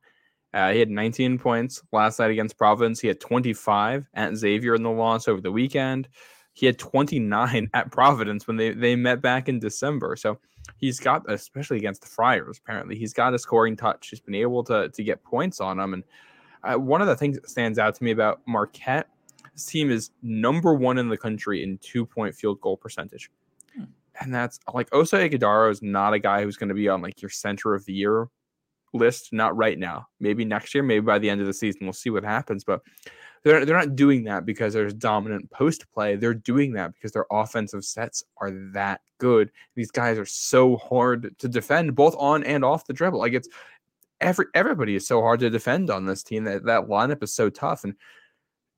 Uh, 0.53 0.71
he 0.73 0.79
had 0.79 0.89
19 0.89 1.39
points 1.39 1.81
last 1.93 2.19
night 2.19 2.29
against 2.29 2.57
Providence. 2.57 2.99
He 2.99 3.07
had 3.07 3.21
25 3.21 4.09
at 4.13 4.35
Xavier 4.35 4.75
in 4.75 4.83
the 4.83 4.91
loss 4.91 5.29
over 5.29 5.39
the 5.39 5.51
weekend. 5.51 6.09
He 6.51 6.65
had 6.65 6.77
29 6.77 7.69
at 7.73 7.91
Providence 7.91 8.47
when 8.47 8.57
they, 8.57 8.71
they 8.71 8.97
met 8.97 9.21
back 9.21 9.47
in 9.47 9.59
December. 9.59 10.17
So 10.17 10.39
he's 10.77 10.99
got, 10.99 11.29
especially 11.31 11.77
against 11.77 12.01
the 12.01 12.07
Friars, 12.07 12.57
apparently, 12.57 12.95
he's 12.95 13.13
got 13.13 13.33
a 13.33 13.39
scoring 13.39 13.77
touch. 13.77 14.09
He's 14.09 14.19
been 14.19 14.35
able 14.35 14.63
to, 14.65 14.89
to 14.89 15.03
get 15.03 15.23
points 15.23 15.59
on 15.59 15.77
them. 15.77 15.93
And 15.93 16.03
uh, 16.63 16.75
one 16.75 17.01
of 17.01 17.07
the 17.07 17.15
things 17.15 17.37
that 17.37 17.49
stands 17.49 17.79
out 17.79 17.95
to 17.95 18.03
me 18.03 18.11
about 18.11 18.41
Marquette, 18.47 19.07
this 19.53 19.65
team 19.65 19.91
is 19.91 20.11
number 20.21 20.73
one 20.73 20.97
in 20.97 21.09
the 21.09 21.17
country 21.17 21.63
in 21.63 21.77
two 21.79 22.05
point 22.05 22.35
field 22.35 22.59
goal 22.61 22.77
percentage. 22.77 23.29
Hmm. 23.75 23.83
And 24.19 24.33
that's 24.33 24.59
like 24.73 24.89
Oso 24.91 25.29
Ighodaro 25.29 25.71
is 25.71 25.81
not 25.81 26.13
a 26.13 26.19
guy 26.19 26.43
who's 26.43 26.57
going 26.57 26.69
to 26.69 26.75
be 26.75 26.89
on 26.89 27.01
like 27.01 27.21
your 27.21 27.29
center 27.29 27.73
of 27.73 27.85
the 27.85 27.93
year 27.93 28.27
list, 28.93 29.33
not 29.33 29.55
right 29.55 29.77
now. 29.77 30.07
Maybe 30.19 30.45
next 30.45 30.73
year, 30.73 30.83
maybe 30.83 31.05
by 31.05 31.19
the 31.19 31.29
end 31.29 31.41
of 31.41 31.47
the 31.47 31.53
season, 31.53 31.81
we'll 31.83 31.93
see 31.93 32.09
what 32.09 32.23
happens. 32.23 32.63
But 32.63 32.81
they're, 33.43 33.65
they're 33.65 33.77
not 33.77 33.95
doing 33.95 34.23
that 34.25 34.45
because 34.45 34.73
there's 34.73 34.93
dominant 34.93 35.49
post 35.51 35.85
play. 35.93 36.15
They're 36.15 36.33
doing 36.33 36.73
that 36.73 36.93
because 36.93 37.11
their 37.11 37.25
offensive 37.31 37.83
sets 37.83 38.23
are 38.37 38.51
that 38.73 39.01
good. 39.17 39.51
These 39.75 39.91
guys 39.91 40.17
are 40.17 40.25
so 40.25 40.77
hard 40.77 41.35
to 41.39 41.47
defend, 41.47 41.95
both 41.95 42.15
on 42.17 42.43
and 42.43 42.63
off 42.63 42.85
the 42.85 42.93
dribble. 42.93 43.19
Like 43.19 43.33
it's 43.33 43.49
every 44.19 44.45
everybody 44.53 44.95
is 44.95 45.07
so 45.07 45.21
hard 45.21 45.39
to 45.39 45.49
defend 45.49 45.89
on 45.89 46.05
this 46.05 46.23
team. 46.23 46.43
That 46.43 46.65
that 46.65 46.87
lineup 46.87 47.23
is 47.23 47.33
so 47.33 47.49
tough. 47.49 47.83
And 47.83 47.95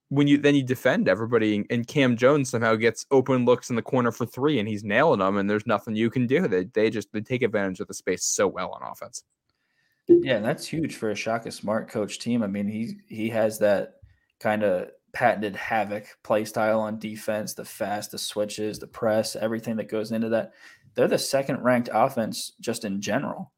when 0.10 0.28
you 0.28 0.38
then 0.38 0.56
you 0.56 0.64
defend 0.64 1.10
everybody 1.10 1.66
and 1.70 1.88
Cam 1.88 2.16
Jones 2.16 2.50
somehow 2.50 2.76
gets 2.76 3.06
open 3.12 3.46
looks 3.46 3.70
in 3.70 3.76
the 3.76 3.82
corner 3.82 4.12
for 4.12 4.26
three 4.26 4.60
and 4.60 4.68
he's 4.68 4.84
nailing 4.84 5.20
them 5.20 5.38
and 5.38 5.50
there's 5.50 5.68
nothing 5.68 5.96
you 5.96 6.10
can 6.10 6.28
do. 6.28 6.48
They 6.48 6.66
they 6.66 6.90
just 6.90 7.12
they 7.12 7.22
take 7.22 7.42
advantage 7.42 7.80
of 7.80 7.88
the 7.88 7.94
space 7.94 8.24
so 8.24 8.48
well 8.48 8.72
on 8.72 8.90
offense. 8.90 9.24
Yeah, 10.08 10.36
and 10.36 10.46
that's 10.46 10.68
huge 10.68 10.96
for 10.96 11.12
a 11.12 11.16
Shaka 11.16 11.52
Smart 11.52 11.90
coach 11.90 12.20
team. 12.20 12.44
I 12.44 12.48
mean, 12.48 12.68
he 12.68 12.98
he 13.08 13.30
has 13.30 13.60
that 13.60 13.96
kind 14.40 14.64
of 14.64 14.90
patented 15.14 15.56
havoc 15.56 16.06
play 16.24 16.44
style 16.44 16.82
on 16.82 17.00
defense, 17.00 17.54
the 17.54 17.64
fast, 17.64 18.12
the 18.12 18.18
switches, 18.18 18.80
the 18.80 18.88
press, 18.88 19.36
everything 19.36 19.78
that 19.78 19.90
goes 19.90 20.12
into 20.12 20.30
that. 20.30 20.52
They're 20.96 21.08
the 21.08 21.18
second 21.18 21.64
ranked 21.64 21.90
offense 21.94 22.54
just 22.60 22.84
in 22.84 23.00
general 23.00 23.52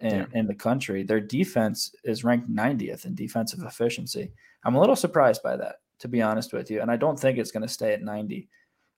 in, 0.00 0.14
yeah. 0.14 0.26
in 0.32 0.46
the 0.46 0.54
country. 0.54 1.02
Their 1.02 1.20
defense 1.20 1.94
is 2.04 2.24
ranked 2.24 2.50
90th 2.50 3.06
in 3.06 3.14
defensive 3.14 3.62
efficiency. 3.62 4.32
I'm 4.64 4.74
a 4.74 4.80
little 4.80 4.96
surprised 4.96 5.42
by 5.42 5.56
that, 5.56 5.76
to 6.00 6.08
be 6.08 6.22
honest 6.22 6.52
with 6.52 6.70
you. 6.70 6.80
And 6.80 6.90
I 6.90 6.96
don't 6.96 7.18
think 7.18 7.38
it's 7.38 7.50
going 7.50 7.62
to 7.62 7.68
stay 7.68 7.92
at 7.92 8.02
90. 8.02 8.48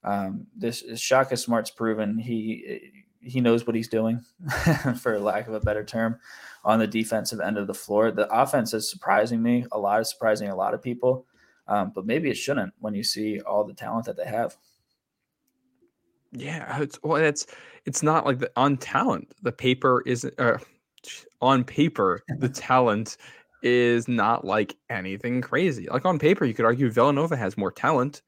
Um, 0.05 0.47
this 0.57 0.85
Shaka 0.97 1.37
Smart's 1.37 1.71
proven 1.71 2.19
he 2.19 2.93
he 3.21 3.41
knows 3.41 3.67
what 3.67 3.77
he's 3.77 3.89
doing, 3.89 4.21
for 5.01 5.19
lack 5.19 5.49
of 5.49 5.55
a 5.55 5.61
better 5.61 5.85
term, 5.85 6.19
on 6.65 6.79
the 6.79 6.87
defensive 6.87 7.41
end 7.41 7.59
of 7.59 7.67
the 7.67 7.75
floor. 7.75 8.11
The 8.11 8.29
offense 8.29 8.75
is 8.75 8.91
surprising 8.91 9.43
me 9.43 9.67
a 9.73 9.79
lot, 9.79 10.01
is 10.01 10.11
surprising 10.11 10.49
a 10.49 10.57
lot 10.57 10.75
of 10.75 10.83
people, 10.83 11.27
um, 11.69 11.93
but 11.95 12.07
maybe 12.07 12.31
it 12.31 12.37
shouldn't 12.37 12.73
when 12.79 12.95
you 12.95 13.03
see 13.03 13.41
all 13.41 13.65
the 13.65 13.75
talent 13.75 14.07
that 14.07 14.17
they 14.17 14.27
have. 14.27 14.57
Yeah, 16.33 16.83
it's 16.83 16.99
well, 17.03 17.23
it's 17.23 17.47
it's 17.87 18.03
not 18.03 18.27
like 18.27 18.39
the 18.39 18.51
on 18.57 18.77
talent. 18.77 19.33
The 19.43 19.53
paper 19.53 20.03
isn't 20.07 20.39
uh, 20.39 20.59
on 21.41 21.65
paper. 21.65 22.23
The 22.39 22.49
talent 22.49 23.17
is 23.63 24.07
not 24.07 24.45
like 24.45 24.77
anything 24.91 25.41
crazy. 25.41 25.89
Like 25.91 26.05
on 26.05 26.19
paper, 26.19 26.45
you 26.45 26.55
could 26.55 26.65
argue 26.65 26.91
Villanova 26.91 27.37
has 27.37 27.57
more 27.57 27.73
talent, 27.73 28.23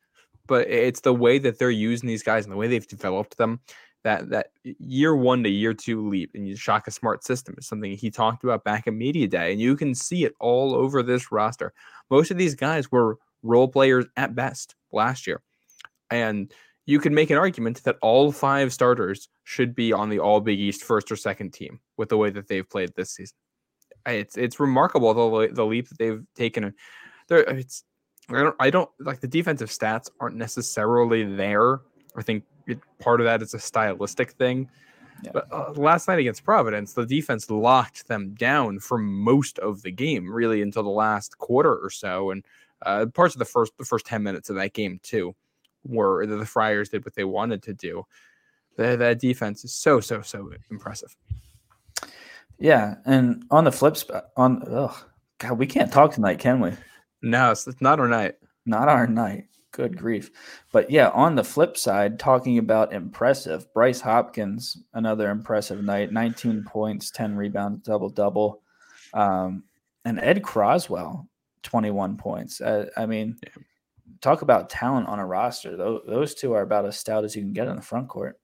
but 0.46 0.68
it's 0.68 1.00
the 1.00 1.14
way 1.14 1.38
that 1.38 1.58
they're 1.58 1.70
using 1.70 2.08
these 2.08 2.22
guys 2.22 2.44
and 2.44 2.52
the 2.52 2.56
way 2.56 2.66
they've 2.66 2.88
developed 2.88 3.36
them. 3.36 3.60
That 4.04 4.30
that 4.30 4.50
year 4.62 5.16
one 5.16 5.42
to 5.42 5.50
year 5.50 5.74
two 5.74 6.08
leap 6.08 6.30
in 6.34 6.54
Shaka 6.54 6.90
Smart 6.90 7.24
system 7.24 7.56
is 7.58 7.66
something 7.66 7.96
he 7.96 8.10
talked 8.10 8.44
about 8.44 8.64
back 8.64 8.86
in 8.86 8.96
media 8.96 9.26
day, 9.26 9.52
and 9.52 9.60
you 9.60 9.76
can 9.76 9.94
see 9.94 10.24
it 10.24 10.34
all 10.38 10.74
over 10.74 11.02
this 11.02 11.32
roster. 11.32 11.72
Most 12.10 12.30
of 12.30 12.38
these 12.38 12.54
guys 12.54 12.92
were 12.92 13.18
role 13.42 13.68
players 13.68 14.06
at 14.16 14.34
best 14.34 14.76
last 14.92 15.26
year, 15.26 15.42
and 16.10 16.52
you 16.86 16.98
could 16.98 17.12
make 17.12 17.28
an 17.28 17.36
argument 17.36 17.84
that 17.84 17.98
all 18.00 18.32
five 18.32 18.72
starters 18.72 19.28
should 19.44 19.74
be 19.74 19.92
on 19.92 20.08
the 20.08 20.20
All 20.20 20.40
Big 20.40 20.58
East 20.58 20.84
first 20.84 21.12
or 21.12 21.16
second 21.16 21.52
team 21.52 21.80
with 21.98 22.08
the 22.08 22.16
way 22.16 22.30
that 22.30 22.48
they've 22.48 22.68
played 22.68 22.94
this 22.96 23.10
season. 23.10 23.36
It's 24.06 24.38
it's 24.38 24.58
remarkable 24.58 25.12
the 25.12 25.48
the 25.48 25.66
leap 25.66 25.88
that 25.88 25.98
they've 25.98 26.24
taken. 26.34 26.72
There, 27.28 27.40
it's 27.40 27.84
I 28.30 28.42
don't 28.42 28.56
I 28.58 28.70
don't 28.70 28.88
like 29.00 29.20
the 29.20 29.28
defensive 29.28 29.68
stats 29.68 30.08
aren't 30.20 30.36
necessarily 30.36 31.24
there. 31.24 31.80
I 32.16 32.22
think 32.22 32.44
it, 32.68 32.78
part 33.00 33.20
of 33.20 33.24
that 33.24 33.42
is 33.42 33.54
a 33.54 33.58
stylistic 33.58 34.32
thing. 34.32 34.68
Yeah. 35.24 35.30
But 35.34 35.48
uh, 35.52 35.72
last 35.72 36.06
night 36.06 36.20
against 36.20 36.44
Providence, 36.44 36.92
the 36.92 37.06
defense 37.06 37.50
locked 37.50 38.06
them 38.06 38.34
down 38.34 38.78
for 38.78 38.98
most 38.98 39.58
of 39.58 39.82
the 39.82 39.90
game, 39.90 40.30
really 40.30 40.62
until 40.62 40.84
the 40.84 40.90
last 40.90 41.38
quarter 41.38 41.74
or 41.74 41.90
so, 41.90 42.30
and 42.30 42.44
uh, 42.82 43.06
parts 43.06 43.34
of 43.34 43.40
the 43.40 43.44
first 43.44 43.72
the 43.78 43.84
first 43.84 44.06
ten 44.06 44.22
minutes 44.22 44.50
of 44.50 44.56
that 44.56 44.74
game 44.74 45.00
too 45.02 45.34
were 45.84 46.24
the 46.26 46.46
Friars 46.46 46.88
did 46.88 47.04
what 47.04 47.14
they 47.14 47.24
wanted 47.24 47.62
to 47.64 47.74
do. 47.74 48.04
That, 48.76 49.00
that 49.00 49.18
defense 49.18 49.64
is 49.64 49.72
so 49.72 49.98
so 50.00 50.22
so 50.22 50.50
impressive. 50.70 51.16
Yeah, 52.60 52.96
and 53.04 53.44
on 53.50 53.64
the 53.64 53.72
flip 53.72 53.96
spot, 53.96 54.26
on 54.36 54.62
oh 54.68 54.96
God, 55.38 55.58
we 55.58 55.66
can't 55.66 55.92
talk 55.92 56.12
tonight, 56.12 56.38
can 56.38 56.60
we? 56.60 56.72
No, 57.22 57.50
it's, 57.50 57.66
it's 57.66 57.80
not 57.80 57.98
our 57.98 58.08
night. 58.08 58.36
Not 58.66 58.88
our 58.88 59.06
night. 59.06 59.47
Good 59.70 59.96
grief. 59.96 60.30
But 60.72 60.90
yeah, 60.90 61.08
on 61.10 61.34
the 61.34 61.44
flip 61.44 61.76
side, 61.76 62.18
talking 62.18 62.58
about 62.58 62.92
impressive, 62.92 63.72
Bryce 63.74 64.00
Hopkins, 64.00 64.78
another 64.94 65.30
impressive 65.30 65.84
night, 65.84 66.12
19 66.12 66.64
points, 66.64 67.10
10 67.10 67.36
rebounds, 67.36 67.82
double 67.84 68.08
double. 68.08 68.62
Um, 69.14 69.64
and 70.04 70.18
Ed 70.20 70.42
Croswell, 70.42 71.28
21 71.62 72.16
points. 72.16 72.60
Uh, 72.60 72.88
I 72.96 73.06
mean, 73.06 73.36
yeah 73.42 73.62
talk 74.20 74.42
about 74.42 74.70
talent 74.70 75.08
on 75.08 75.18
a 75.18 75.26
roster. 75.26 75.76
Those, 75.76 76.02
those 76.06 76.34
two 76.34 76.52
are 76.52 76.62
about 76.62 76.86
as 76.86 76.98
stout 76.98 77.24
as 77.24 77.36
you 77.36 77.42
can 77.42 77.52
get 77.52 77.68
in 77.68 77.76
the 77.76 77.82
front 77.82 78.08
court. 78.08 78.38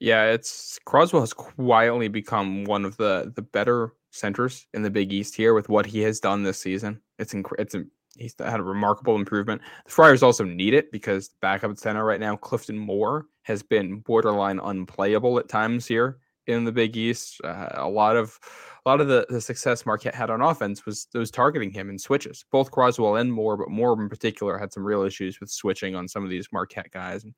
Yeah, 0.00 0.30
it's 0.30 0.78
Croswell 0.84 1.22
has 1.22 1.32
quietly 1.32 2.08
become 2.08 2.64
one 2.64 2.84
of 2.84 2.96
the 2.96 3.32
the 3.34 3.42
better 3.42 3.94
centers 4.12 4.66
in 4.72 4.82
the 4.82 4.90
Big 4.90 5.12
East 5.12 5.34
here 5.34 5.54
with 5.54 5.68
what 5.68 5.86
he 5.86 6.00
has 6.02 6.20
done 6.20 6.44
this 6.44 6.58
season. 6.58 7.00
It's 7.18 7.34
inc- 7.34 7.58
it's 7.58 7.74
he's 8.18 8.34
had 8.38 8.60
a 8.60 8.62
remarkable 8.62 9.16
improvement. 9.16 9.62
The 9.84 9.90
Friars 9.90 10.22
also 10.22 10.44
need 10.44 10.74
it 10.74 10.90
because 10.92 11.30
backup 11.40 11.76
center 11.78 12.04
right 12.04 12.20
now, 12.20 12.36
Clifton 12.36 12.78
Moore, 12.78 13.26
has 13.42 13.62
been 13.62 14.00
borderline 14.00 14.58
unplayable 14.58 15.38
at 15.38 15.48
times 15.48 15.86
here 15.86 16.18
in 16.46 16.64
the 16.64 16.72
Big 16.72 16.96
East. 16.96 17.40
Uh, 17.44 17.68
a 17.74 17.88
lot 17.88 18.16
of 18.16 18.38
a 18.84 18.88
lot 18.88 19.00
of 19.00 19.08
the, 19.08 19.26
the 19.28 19.40
success 19.40 19.84
Marquette 19.84 20.14
had 20.14 20.30
on 20.30 20.40
offense 20.40 20.86
was 20.86 21.08
those 21.12 21.30
targeting 21.30 21.70
him 21.70 21.90
in 21.90 21.98
switches. 21.98 22.44
Both 22.50 22.70
Croswell 22.70 23.16
and 23.16 23.32
Moore, 23.32 23.56
but 23.56 23.70
Moore 23.70 24.00
in 24.00 24.08
particular 24.08 24.58
had 24.58 24.72
some 24.72 24.84
real 24.84 25.02
issues 25.02 25.40
with 25.40 25.50
switching 25.50 25.94
on 25.94 26.08
some 26.08 26.24
of 26.24 26.30
these 26.30 26.48
Marquette 26.52 26.90
guys. 26.90 27.24
And 27.24 27.34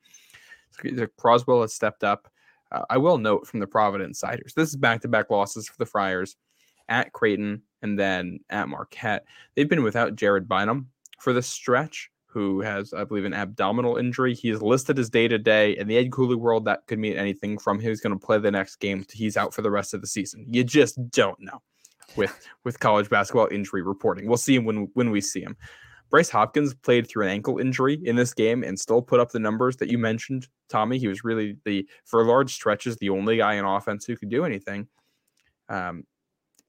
Croswell 1.16 1.62
has 1.62 1.74
stepped 1.74 2.04
up. 2.04 2.28
Uh, 2.70 2.82
I 2.88 2.98
will 2.98 3.18
note 3.18 3.48
from 3.48 3.58
the 3.58 3.66
Providence 3.66 4.20
Siders, 4.20 4.54
this 4.54 4.68
is 4.68 4.76
back-to-back 4.76 5.28
losses 5.28 5.66
for 5.66 5.74
the 5.78 5.86
Friars 5.86 6.36
at 6.88 7.12
Creighton 7.12 7.62
and 7.82 7.98
then 7.98 8.40
at 8.50 8.68
Marquette. 8.68 9.24
They've 9.54 9.68
been 9.68 9.82
without 9.82 10.16
Jared 10.16 10.48
Bynum 10.48 10.88
for 11.18 11.32
this 11.32 11.46
stretch 11.46 12.10
who 12.26 12.60
has, 12.60 12.92
I 12.92 13.02
believe, 13.02 13.24
an 13.24 13.34
abdominal 13.34 13.96
injury. 13.96 14.34
He 14.34 14.50
is 14.50 14.62
listed 14.62 14.98
as 15.00 15.10
day 15.10 15.26
to 15.26 15.36
day. 15.36 15.76
In 15.76 15.88
the 15.88 15.96
Ed 15.96 16.12
Cooley 16.12 16.36
world, 16.36 16.64
that 16.64 16.86
could 16.86 17.00
mean 17.00 17.16
anything 17.16 17.58
from 17.58 17.80
he's 17.80 18.00
going 18.00 18.16
to 18.16 18.24
play 18.24 18.38
the 18.38 18.52
next 18.52 18.76
game 18.76 19.04
to 19.04 19.16
he's 19.16 19.36
out 19.36 19.52
for 19.52 19.62
the 19.62 19.70
rest 19.70 19.94
of 19.94 20.00
the 20.00 20.06
season. 20.06 20.46
You 20.48 20.62
just 20.62 21.10
don't 21.10 21.40
know 21.40 21.60
with 22.16 22.46
with 22.64 22.78
college 22.78 23.08
basketball 23.08 23.48
injury 23.50 23.82
reporting. 23.82 24.26
We'll 24.26 24.36
see 24.36 24.54
him 24.54 24.64
when 24.64 24.88
when 24.94 25.10
we 25.10 25.20
see 25.20 25.40
him. 25.40 25.56
Bryce 26.08 26.30
Hopkins 26.30 26.74
played 26.74 27.08
through 27.08 27.24
an 27.24 27.30
ankle 27.30 27.58
injury 27.58 28.00
in 28.04 28.16
this 28.16 28.34
game 28.34 28.64
and 28.64 28.78
still 28.78 29.00
put 29.00 29.20
up 29.20 29.30
the 29.30 29.38
numbers 29.38 29.76
that 29.76 29.90
you 29.90 29.98
mentioned, 29.98 30.48
Tommy. 30.68 30.98
He 30.98 31.08
was 31.08 31.24
really 31.24 31.56
the 31.64 31.88
for 32.04 32.24
large 32.24 32.52
stretches 32.52 32.96
the 32.96 33.10
only 33.10 33.38
guy 33.38 33.54
in 33.54 33.64
offense 33.64 34.04
who 34.04 34.16
could 34.16 34.30
do 34.30 34.44
anything. 34.44 34.88
Um, 35.68 36.04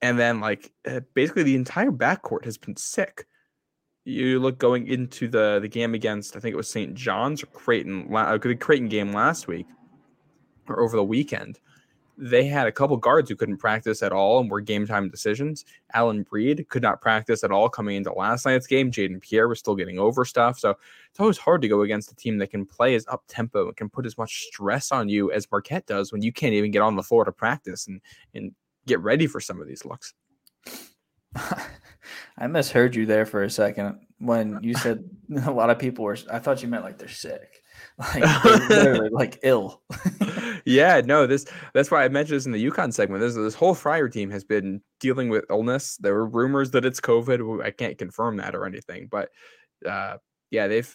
and 0.02 0.18
then 0.18 0.40
like 0.40 0.72
uh, 0.86 1.00
basically 1.14 1.44
the 1.44 1.54
entire 1.54 1.90
backcourt 1.90 2.44
has 2.44 2.58
been 2.58 2.76
sick 2.76 3.26
you 4.04 4.40
look 4.40 4.58
going 4.58 4.88
into 4.88 5.28
the 5.28 5.58
the 5.60 5.68
game 5.68 5.94
against 5.94 6.36
I 6.36 6.40
think 6.40 6.52
it 6.52 6.56
was 6.56 6.68
St. 6.68 6.94
John's 6.94 7.42
or 7.42 7.46
Creighton, 7.46 8.14
uh, 8.14 8.36
the 8.36 8.56
Creighton 8.56 8.88
game 8.88 9.12
last 9.12 9.46
week 9.46 9.66
or 10.68 10.80
over 10.80 10.96
the 10.96 11.04
weekend. 11.04 11.60
They 12.18 12.44
had 12.44 12.66
a 12.66 12.72
couple 12.72 12.96
guards 12.98 13.30
who 13.30 13.36
couldn't 13.36 13.56
practice 13.56 14.02
at 14.02 14.12
all 14.12 14.38
and 14.38 14.50
were 14.50 14.60
game 14.60 14.86
time 14.86 15.08
decisions. 15.08 15.64
Alyn 15.94 16.28
Breed 16.28 16.68
could 16.68 16.82
not 16.82 17.00
practice 17.00 17.42
at 17.42 17.50
all 17.50 17.68
coming 17.68 17.96
into 17.96 18.12
last 18.12 18.44
night's 18.44 18.66
game. 18.66 18.90
Jayden 18.90 19.20
Pierre 19.20 19.48
was 19.48 19.60
still 19.60 19.74
getting 19.74 19.98
over 19.98 20.24
stuff. 20.24 20.58
So 20.58 20.76
it's 21.10 21.18
always 21.18 21.38
hard 21.38 21.62
to 21.62 21.68
go 21.68 21.82
against 21.82 22.12
a 22.12 22.16
team 22.16 22.38
that 22.38 22.50
can 22.50 22.66
play 22.66 22.94
as 22.94 23.06
up 23.08 23.24
tempo 23.28 23.68
and 23.68 23.76
can 23.76 23.88
put 23.88 24.04
as 24.04 24.18
much 24.18 24.42
stress 24.42 24.92
on 24.92 25.08
you 25.08 25.32
as 25.32 25.50
Marquette 25.50 25.86
does 25.86 26.12
when 26.12 26.22
you 26.22 26.32
can't 26.32 26.52
even 26.52 26.70
get 26.70 26.82
on 26.82 26.96
the 26.96 27.02
floor 27.02 27.24
to 27.24 27.32
practice 27.32 27.86
and, 27.86 28.00
and 28.34 28.52
get 28.86 29.00
ready 29.00 29.26
for 29.26 29.40
some 29.40 29.60
of 29.60 29.68
these 29.68 29.84
looks. 29.84 30.14
I 32.38 32.46
misheard 32.46 32.94
you 32.94 33.06
there 33.06 33.26
for 33.26 33.42
a 33.42 33.50
second 33.50 34.00
when 34.18 34.58
you 34.62 34.74
said 34.74 35.08
a 35.46 35.50
lot 35.50 35.70
of 35.70 35.78
people 35.78 36.04
were. 36.04 36.16
I 36.30 36.38
thought 36.38 36.62
you 36.62 36.68
meant 36.68 36.84
like 36.84 36.98
they're 36.98 37.08
sick, 37.08 37.62
like 37.98 38.44
literally 38.68 39.10
like 39.10 39.38
ill. 39.42 39.82
yeah, 40.64 41.00
no, 41.04 41.26
this 41.26 41.46
that's 41.74 41.90
why 41.90 42.04
I 42.04 42.08
mentioned 42.08 42.36
this 42.36 42.46
in 42.46 42.52
the 42.52 42.70
UConn 42.70 42.92
segment. 42.92 43.20
This 43.20 43.34
this 43.34 43.54
whole 43.54 43.74
Friar 43.74 44.08
team 44.08 44.30
has 44.30 44.44
been 44.44 44.80
dealing 45.00 45.28
with 45.28 45.44
illness. 45.50 45.96
There 45.98 46.14
were 46.14 46.26
rumors 46.26 46.70
that 46.72 46.84
it's 46.84 47.00
COVID. 47.00 47.64
I 47.64 47.70
can't 47.70 47.98
confirm 47.98 48.36
that 48.38 48.54
or 48.54 48.66
anything, 48.66 49.08
but 49.10 49.30
uh, 49.88 50.16
yeah, 50.50 50.68
they've 50.68 50.94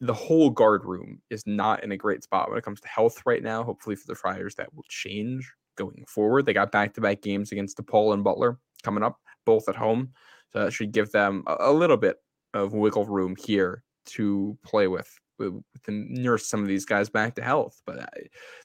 the 0.00 0.14
whole 0.14 0.50
guard 0.50 0.84
room 0.84 1.20
is 1.30 1.46
not 1.46 1.84
in 1.84 1.92
a 1.92 1.96
great 1.96 2.24
spot 2.24 2.48
when 2.48 2.58
it 2.58 2.64
comes 2.64 2.80
to 2.80 2.88
health 2.88 3.22
right 3.24 3.42
now. 3.42 3.62
Hopefully 3.62 3.96
for 3.96 4.06
the 4.06 4.14
Friars 4.14 4.56
that 4.56 4.74
will 4.74 4.84
change 4.88 5.52
going 5.78 6.04
forward. 6.06 6.44
They 6.44 6.52
got 6.52 6.72
back 6.72 6.94
to 6.94 7.00
back 7.00 7.22
games 7.22 7.52
against 7.52 7.78
DePaul 7.78 8.12
and 8.12 8.24
Butler 8.24 8.58
coming 8.82 9.02
up, 9.02 9.18
both 9.46 9.68
at 9.68 9.76
home. 9.76 10.10
So 10.52 10.64
that 10.64 10.72
should 10.72 10.92
give 10.92 11.10
them 11.10 11.44
a, 11.46 11.56
a 11.60 11.72
little 11.72 11.96
bit 11.96 12.16
of 12.54 12.74
wiggle 12.74 13.06
room 13.06 13.34
here 13.38 13.82
to 14.06 14.58
play 14.64 14.88
with, 14.88 15.10
with, 15.38 15.54
with 15.54 15.88
nurse 15.88 16.46
some 16.46 16.60
of 16.60 16.68
these 16.68 16.84
guys 16.84 17.08
back 17.08 17.34
to 17.36 17.42
health. 17.42 17.80
But 17.86 18.00
I, 18.00 18.08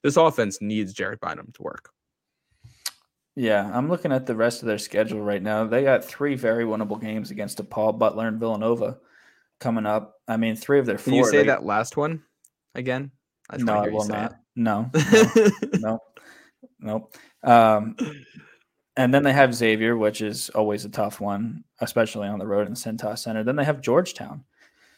this 0.02 0.18
offense 0.18 0.60
needs 0.62 0.94
Jared 0.94 1.20
Bynum 1.20 1.52
to 1.54 1.62
work. 1.62 1.90
Yeah, 3.36 3.70
I'm 3.74 3.90
looking 3.90 4.12
at 4.12 4.26
the 4.28 4.36
rest 4.36 4.62
of 4.62 4.68
their 4.68 4.78
schedule 4.78 5.22
right 5.22 5.42
now. 5.42 5.66
They 5.66 5.84
got 5.84 6.06
three 6.06 6.36
very 6.36 6.66
winnable 6.66 7.02
games 7.02 7.32
against 7.32 7.58
DePaul, 7.58 7.98
Butler, 7.98 8.28
and 8.28 8.40
Villanova 8.40 8.98
coming 9.60 9.88
up. 9.88 10.16
I 10.28 10.38
mean, 10.38 10.56
three 10.56 10.80
of 10.80 10.86
their 10.86 11.00
four. 11.00 11.12
Can 11.12 11.16
you 11.16 11.26
say 11.26 11.38
they, 11.38 11.48
that 11.48 11.66
last 11.66 11.98
one 11.98 12.22
again? 12.76 13.12
I 13.50 13.58
no, 13.58 13.74
I 13.74 13.90
will 13.90 14.08
not. 14.08 14.36
No, 14.56 14.92
no, 14.94 15.52
no, 15.80 16.00
no. 16.84 17.10
Um, 17.44 17.96
and 18.96 19.14
then 19.14 19.24
they 19.24 19.34
have 19.34 19.56
Xavier, 19.56 19.98
which 19.98 20.22
is 20.22 20.50
always 20.52 20.86
a 20.86 20.90
tough 20.90 21.20
one, 21.20 21.64
especially 21.80 22.28
on 22.28 22.40
the 22.40 22.48
road 22.48 22.68
in 22.68 22.74
Cintas 22.74 23.20
Center. 23.20 23.44
Then 23.44 23.56
they 23.56 23.64
have 23.64 23.82
Georgetown. 23.82 24.44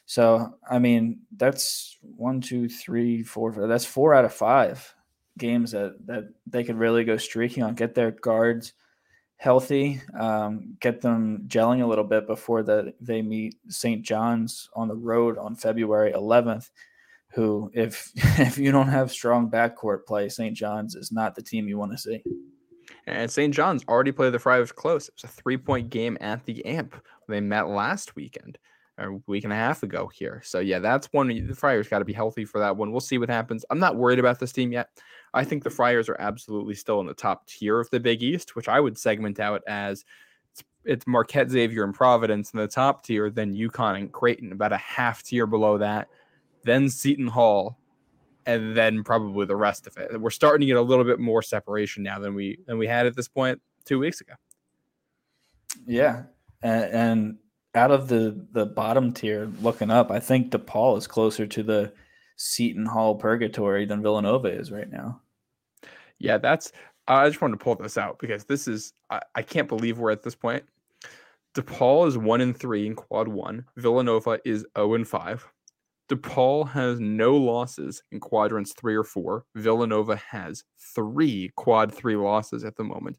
So 0.06 0.56
I 0.70 0.80
mean, 0.80 1.22
that's 1.36 1.98
one, 2.02 2.42
two, 2.42 2.70
three, 2.70 3.24
four. 3.24 3.52
That's 3.68 3.86
four 3.86 4.14
out 4.14 4.26
of 4.26 4.34
five 4.34 4.94
games 5.38 5.72
that 5.72 5.96
that 6.06 6.26
they 6.48 6.64
could 6.64 6.78
really 6.78 7.04
go 7.04 7.18
streaking 7.18 7.64
on. 7.64 7.76
Get 7.76 7.96
their 7.96 8.12
guards 8.12 8.74
healthy, 9.38 10.02
um, 10.18 10.78
get 10.80 11.02
them 11.02 11.46
gelling 11.48 11.84
a 11.84 11.88
little 11.88 12.04
bit 12.04 12.28
before 12.28 12.64
that 12.64 12.96
they 13.02 13.22
meet 13.22 13.56
St. 13.68 14.02
John's 14.02 14.70
on 14.74 14.88
the 14.88 14.96
road 14.96 15.38
on 15.38 15.56
February 15.56 16.14
11th. 16.14 16.70
Who, 17.36 17.70
if 17.74 18.12
if 18.40 18.58
you 18.58 18.72
don't 18.72 18.88
have 18.88 19.12
strong 19.12 19.50
backcourt 19.50 20.06
play, 20.06 20.30
St. 20.30 20.56
John's 20.56 20.96
is 20.96 21.12
not 21.12 21.36
the 21.36 21.44
team 21.44 21.68
you 21.68 21.78
want 21.78 21.92
to 21.92 21.98
see. 21.98 22.24
And 23.08 23.30
St. 23.30 23.54
John's 23.54 23.84
already 23.88 24.12
played 24.12 24.34
the 24.34 24.40
Friars 24.40 24.72
close. 24.72 25.08
It 25.08 25.16
was 25.16 25.26
a 25.26 25.34
three 25.34 25.58
point 25.58 25.90
game 25.90 26.18
at 26.22 26.46
the 26.46 26.66
AMP. 26.66 26.96
They 27.28 27.42
met 27.42 27.68
last 27.68 28.16
weekend 28.16 28.58
or 28.98 29.08
a 29.08 29.22
week 29.28 29.44
and 29.44 29.54
a 29.54 29.58
half 29.58 29.84
ago 29.84 30.10
here. 30.14 30.42
So 30.46 30.60
yeah, 30.60 30.80
that's 30.80 31.08
one 31.12 31.28
the 31.28 31.56
Friars 31.56 31.88
got 31.88 32.00
to 32.00 32.06
be 32.06 32.14
healthy 32.14 32.46
for 32.46 32.60
that 32.60 32.78
one. 32.78 32.92
We'll 32.92 33.02
see 33.02 33.18
what 33.18 33.30
happens. 33.30 33.66
I'm 33.70 33.80
not 33.80 33.98
worried 33.98 34.20
about 34.20 34.40
this 34.40 34.52
team 34.52 34.72
yet. 34.72 34.90
I 35.34 35.44
think 35.44 35.64
the 35.64 35.70
Friars 35.70 36.08
are 36.08 36.16
absolutely 36.20 36.76
still 36.76 37.02
in 37.02 37.08
the 37.08 37.14
top 37.14 37.46
tier 37.48 37.80
of 37.80 37.90
the 37.90 38.00
Big 38.00 38.24
East, 38.24 38.56
which 38.56 38.70
I 38.70 38.80
would 38.80 38.98
segment 38.98 39.40
out 39.40 39.62
as 39.68 40.06
it's, 40.54 40.64
it's 40.86 41.08
Marquette, 41.08 41.50
Xavier, 41.50 41.84
and 41.84 41.94
Providence 41.94 42.52
in 42.52 42.60
the 42.60 42.68
top 42.68 43.04
tier, 43.04 43.30
then 43.30 43.54
UConn 43.54 43.98
and 43.98 44.12
Creighton, 44.12 44.54
about 44.54 44.72
a 44.72 44.78
half 44.78 45.24
tier 45.24 45.46
below 45.46 45.78
that, 45.78 46.08
then 46.66 46.90
Seton 46.90 47.28
Hall, 47.28 47.80
and 48.46 48.76
then 48.76 49.04
probably 49.04 49.46
the 49.46 49.56
rest 49.56 49.88
of 49.88 49.98
it. 49.98 50.20
We're 50.20 50.30
starting 50.30 50.62
to 50.62 50.68
get 50.68 50.78
a 50.78 50.82
little 50.82 51.06
bit 51.06 51.20
more 51.20 51.42
separation 51.42 52.04
now 52.04 52.20
than 52.20 52.36
we 52.36 52.60
than 52.68 52.78
we 52.78 52.88
had 52.88 53.06
at 53.06 53.16
this 53.16 53.28
point 53.28 53.62
two 53.86 54.00
weeks 54.00 54.22
ago. 54.22 54.34
Yeah, 55.86 56.24
and, 56.62 56.84
and 56.86 57.38
out 57.76 57.92
of 57.92 58.08
the 58.08 58.46
the 58.52 58.66
bottom 58.66 59.14
tier, 59.14 59.50
looking 59.62 59.92
up, 59.92 60.12
I 60.12 60.20
think 60.20 60.52
DePaul 60.52 60.98
is 60.98 61.08
closer 61.08 61.48
to 61.48 61.64
the 61.64 61.94
Seton 62.38 62.86
Hall 62.86 63.16
purgatory 63.16 63.86
than 63.86 64.02
Villanova 64.02 64.48
is 64.48 64.72
right 64.72 64.90
now. 64.90 65.22
Yeah, 66.20 66.38
that's. 66.38 66.72
I 67.08 67.28
just 67.30 67.40
wanted 67.40 67.60
to 67.60 67.64
pull 67.64 67.76
this 67.76 67.98
out 67.98 68.18
because 68.20 68.46
this 68.46 68.68
is. 68.68 68.94
I, 69.10 69.22
I 69.36 69.42
can't 69.42 69.68
believe 69.68 70.00
we're 70.00 70.12
at 70.12 70.24
this 70.24 70.36
point. 70.36 70.64
DePaul 71.54 72.08
is 72.08 72.18
one 72.18 72.42
and 72.42 72.58
three 72.58 72.86
in 72.86 72.96
quad 72.96 73.28
one. 73.28 73.66
Villanova 73.78 74.40
is 74.44 74.62
zero 74.62 74.70
oh 74.76 74.94
and 74.96 75.08
five. 75.08 75.48
DePaul 76.10 76.70
has 76.70 77.00
no 77.00 77.36
losses 77.36 78.04
in 78.12 78.20
quadrants 78.20 78.74
three 78.74 78.96
or 78.96 79.04
four. 79.04 79.46
Villanova 79.56 80.16
has 80.18 80.64
three 80.78 81.52
quad 81.56 81.94
three 81.94 82.16
losses 82.16 82.64
at 82.64 82.76
the 82.76 82.84
moment. 82.84 83.18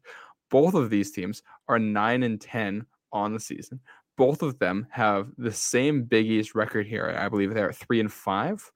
Both 0.49 0.73
of 0.73 0.89
these 0.89 1.11
teams 1.11 1.43
are 1.67 1.79
nine 1.79 2.23
and 2.23 2.39
ten 2.39 2.85
on 3.11 3.33
the 3.33 3.39
season. 3.39 3.79
Both 4.17 4.41
of 4.41 4.57
them 4.59 4.87
have 4.89 5.29
the 5.37 5.51
same 5.51 6.03
Big 6.03 6.25
East 6.25 6.55
record 6.55 6.87
here. 6.87 7.15
I 7.19 7.29
believe 7.29 7.53
they're 7.53 7.73
three 7.73 7.99
and 7.99 8.11
five. 8.11 8.71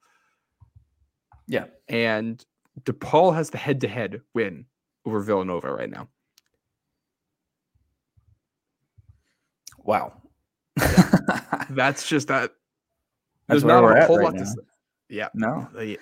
Yeah, 1.48 1.66
and 1.88 2.44
DePaul 2.84 3.34
has 3.34 3.50
the 3.50 3.58
head-to-head 3.58 4.22
win 4.34 4.66
over 5.06 5.20
Villanova 5.22 5.72
right 5.72 5.90
now. 5.90 6.08
Wow. 9.84 10.22
That's 11.70 12.08
just 12.08 12.28
that. 12.28 12.52
There's 13.52 13.64
not 13.64 13.84
a 13.84 14.06
whole 14.06 14.18
right 14.18 14.26
lot 14.26 14.34
now. 14.34 14.40
to 14.42 14.48
say. 14.48 14.62
Yeah. 15.10 15.30
No. 15.34 15.68
The, 15.76 16.00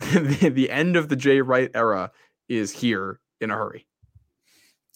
the, 0.00 0.50
the 0.50 0.70
end 0.70 0.96
of 0.96 1.08
the 1.08 1.16
Jay 1.16 1.40
Wright 1.40 1.70
era 1.74 2.10
is 2.48 2.72
here 2.72 3.20
in 3.40 3.50
a 3.50 3.54
hurry. 3.54 3.86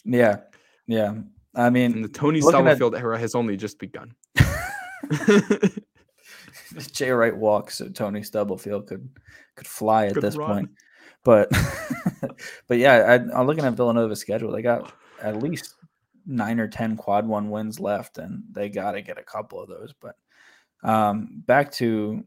Yeah. 0.04 0.40
Yeah. 0.86 1.14
I 1.54 1.70
mean, 1.70 1.92
and 1.92 2.04
the 2.04 2.08
Tony 2.08 2.40
Stubblefield 2.40 2.94
at... 2.94 3.00
era 3.00 3.18
has 3.18 3.34
only 3.34 3.56
just 3.56 3.78
begun. 3.78 4.14
Jay 6.92 7.10
Wright 7.10 7.36
walks, 7.36 7.78
so 7.78 7.88
Tony 7.88 8.22
Stubblefield 8.22 8.86
could 8.86 9.08
could 9.56 9.66
fly 9.66 10.06
at 10.06 10.14
could 10.14 10.22
this 10.22 10.36
run. 10.36 10.48
point. 10.48 10.70
But 11.24 11.50
but 12.68 12.78
yeah, 12.78 12.94
I, 12.94 13.40
am 13.40 13.46
looking 13.46 13.64
at 13.64 13.74
Villanova's 13.74 14.20
schedule. 14.20 14.52
They 14.52 14.62
got 14.62 14.92
at 15.20 15.42
least 15.42 15.74
nine 16.26 16.60
or 16.60 16.68
ten 16.68 16.96
quad 16.96 17.26
one 17.26 17.50
wins 17.50 17.80
left, 17.80 18.18
and 18.18 18.42
they 18.50 18.68
got 18.68 18.92
to 18.92 19.02
get 19.02 19.18
a 19.18 19.24
couple 19.24 19.60
of 19.60 19.68
those. 19.68 19.94
But 20.00 20.16
um, 20.82 21.42
back 21.46 21.72
to 21.72 22.24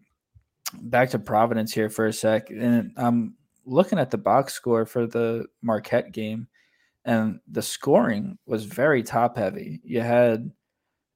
back 0.81 1.09
to 1.11 1.19
Providence 1.19 1.73
here 1.73 1.89
for 1.89 2.07
a 2.07 2.13
sec, 2.13 2.49
and 2.49 2.91
I'm 2.97 3.35
looking 3.65 3.99
at 3.99 4.11
the 4.11 4.17
box 4.17 4.53
score 4.53 4.85
for 4.85 5.07
the 5.07 5.45
Marquette 5.61 6.11
game, 6.11 6.47
and 7.05 7.39
the 7.47 7.61
scoring 7.61 8.37
was 8.45 8.65
very 8.65 9.03
top 9.03 9.37
heavy. 9.37 9.81
You 9.83 10.01
had 10.01 10.51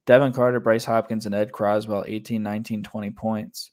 Devin 0.06 0.32
Carter, 0.32 0.60
Bryce 0.60 0.84
Hopkins, 0.84 1.26
and 1.26 1.34
Ed 1.34 1.52
Croswell 1.52 2.04
18, 2.06 2.42
19, 2.42 2.82
20 2.82 3.10
points. 3.10 3.72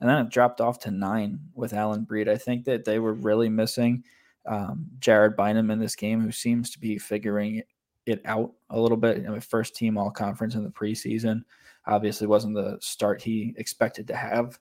And 0.00 0.08
then 0.08 0.18
it 0.18 0.30
dropped 0.30 0.60
off 0.60 0.80
to 0.80 0.90
nine 0.90 1.38
with 1.54 1.72
Alyn 1.72 2.06
Breed. 2.06 2.28
I 2.28 2.36
think 2.36 2.64
that 2.64 2.84
they 2.84 2.98
were 2.98 3.14
really 3.14 3.48
missing 3.48 4.02
um, 4.46 4.86
Jared 4.98 5.36
Bynum 5.36 5.70
in 5.70 5.78
this 5.78 5.94
game, 5.94 6.20
who 6.20 6.32
seems 6.32 6.70
to 6.70 6.80
be 6.80 6.98
figuring 6.98 7.62
it 8.06 8.20
out 8.24 8.52
a 8.70 8.80
little 8.80 8.96
bit. 8.96 9.18
You 9.18 9.24
know, 9.24 9.38
first 9.40 9.76
team 9.76 9.96
all 9.96 10.10
conference 10.10 10.54
in 10.54 10.64
the 10.64 10.70
preseason. 10.70 11.42
Obviously, 11.86 12.26
wasn't 12.26 12.54
the 12.54 12.78
start 12.80 13.22
he 13.22 13.54
expected 13.56 14.06
to 14.08 14.16
have 14.16 14.58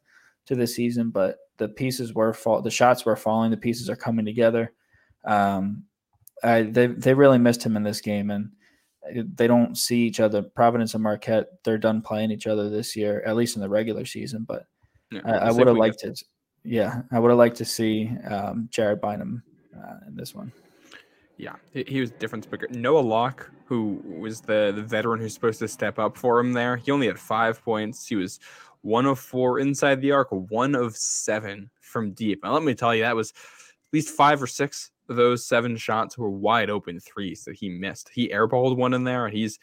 to 0.48 0.56
the 0.56 0.68
season, 0.68 1.10
but 1.12 1.38
the 1.58 1.70
pieces 1.70 2.14
were 2.14 2.34
fall. 2.34 2.62
The 2.62 2.72
shots 2.72 3.06
were 3.06 3.16
falling. 3.16 3.52
The 3.52 3.58
pieces 3.58 3.90
are 3.90 3.96
coming 3.96 4.26
together. 4.26 4.74
Um, 5.26 5.84
I, 6.44 6.64
they 6.64 6.88
they 6.88 7.14
really 7.14 7.38
missed 7.38 7.64
him 7.64 7.78
in 7.78 7.84
this 7.84 8.02
game, 8.02 8.32
and 8.32 8.52
they 9.14 9.48
don't 9.48 9.78
see 9.78 10.02
each 10.08 10.20
other. 10.20 10.42
Providence 10.42 10.96
and 10.96 11.04
Marquette, 11.04 11.64
they're 11.64 11.78
done 11.78 12.02
playing 12.02 12.32
each 12.32 12.48
other 12.48 12.70
this 12.70 12.96
year, 12.96 13.22
at 13.26 13.36
least 13.36 13.56
in 13.56 13.62
the 13.62 13.70
regular 13.70 14.06
season. 14.06 14.46
But 14.48 14.66
yeah, 15.12 15.22
I, 15.26 15.32
I 15.32 15.52
would 15.52 15.68
have 15.68 15.78
liked 15.78 16.00
to, 16.00 16.16
yeah, 16.64 17.04
I 17.12 17.20
would 17.20 17.30
have 17.30 17.38
liked 17.38 17.58
to 17.58 17.66
see 17.66 18.10
um, 18.30 18.68
Jared 18.72 19.02
Bynum 19.02 19.44
uh, 19.78 20.08
in 20.08 20.16
this 20.16 20.34
one. 20.34 20.52
Yeah, 21.38 21.56
he 21.74 22.00
was 22.00 22.12
difference 22.12 22.50
maker. 22.52 22.68
Noah 22.70 23.00
Locke, 23.00 23.50
who 23.66 24.02
was 24.06 24.42
the, 24.42 24.72
the 24.76 24.84
veteran 24.84 25.20
who's 25.20 25.34
supposed 25.34 25.60
to 25.60 25.68
step 25.68 25.98
up 25.98 26.16
for 26.16 26.40
him 26.40 26.54
there, 26.54 26.78
he 26.78 26.92
only 26.92 27.08
had 27.08 27.18
five 27.18 27.64
points. 27.64 28.08
He 28.08 28.16
was 28.16 28.40
one 28.82 29.06
of 29.06 29.20
four 29.20 29.60
inside 29.60 30.02
the 30.02 30.12
arc, 30.12 30.28
one 30.32 30.76
of 30.76 30.96
seven 30.96 31.70
from 31.80 32.12
deep. 32.12 32.42
And 32.44 32.54
let 32.54 32.64
me 32.64 32.76
tell 32.76 32.94
you, 32.94 33.04
that 33.04 33.16
was 33.16 33.32
at 33.32 33.94
least 33.94 34.10
five 34.10 34.42
or 34.42 34.48
six 34.48 34.92
of 35.10 35.16
those 35.16 35.46
seven 35.46 35.78
shots 35.78 36.18
were 36.18 36.30
wide 36.30 36.70
open 36.70 37.00
threes 37.00 37.44
that 37.46 37.56
he 37.56 37.70
missed. 37.70 38.10
He 38.14 38.30
airballed 38.30 38.78
one 38.78 38.94
in 38.94 39.04
there, 39.04 39.26
and 39.26 39.36
he's 39.36 39.60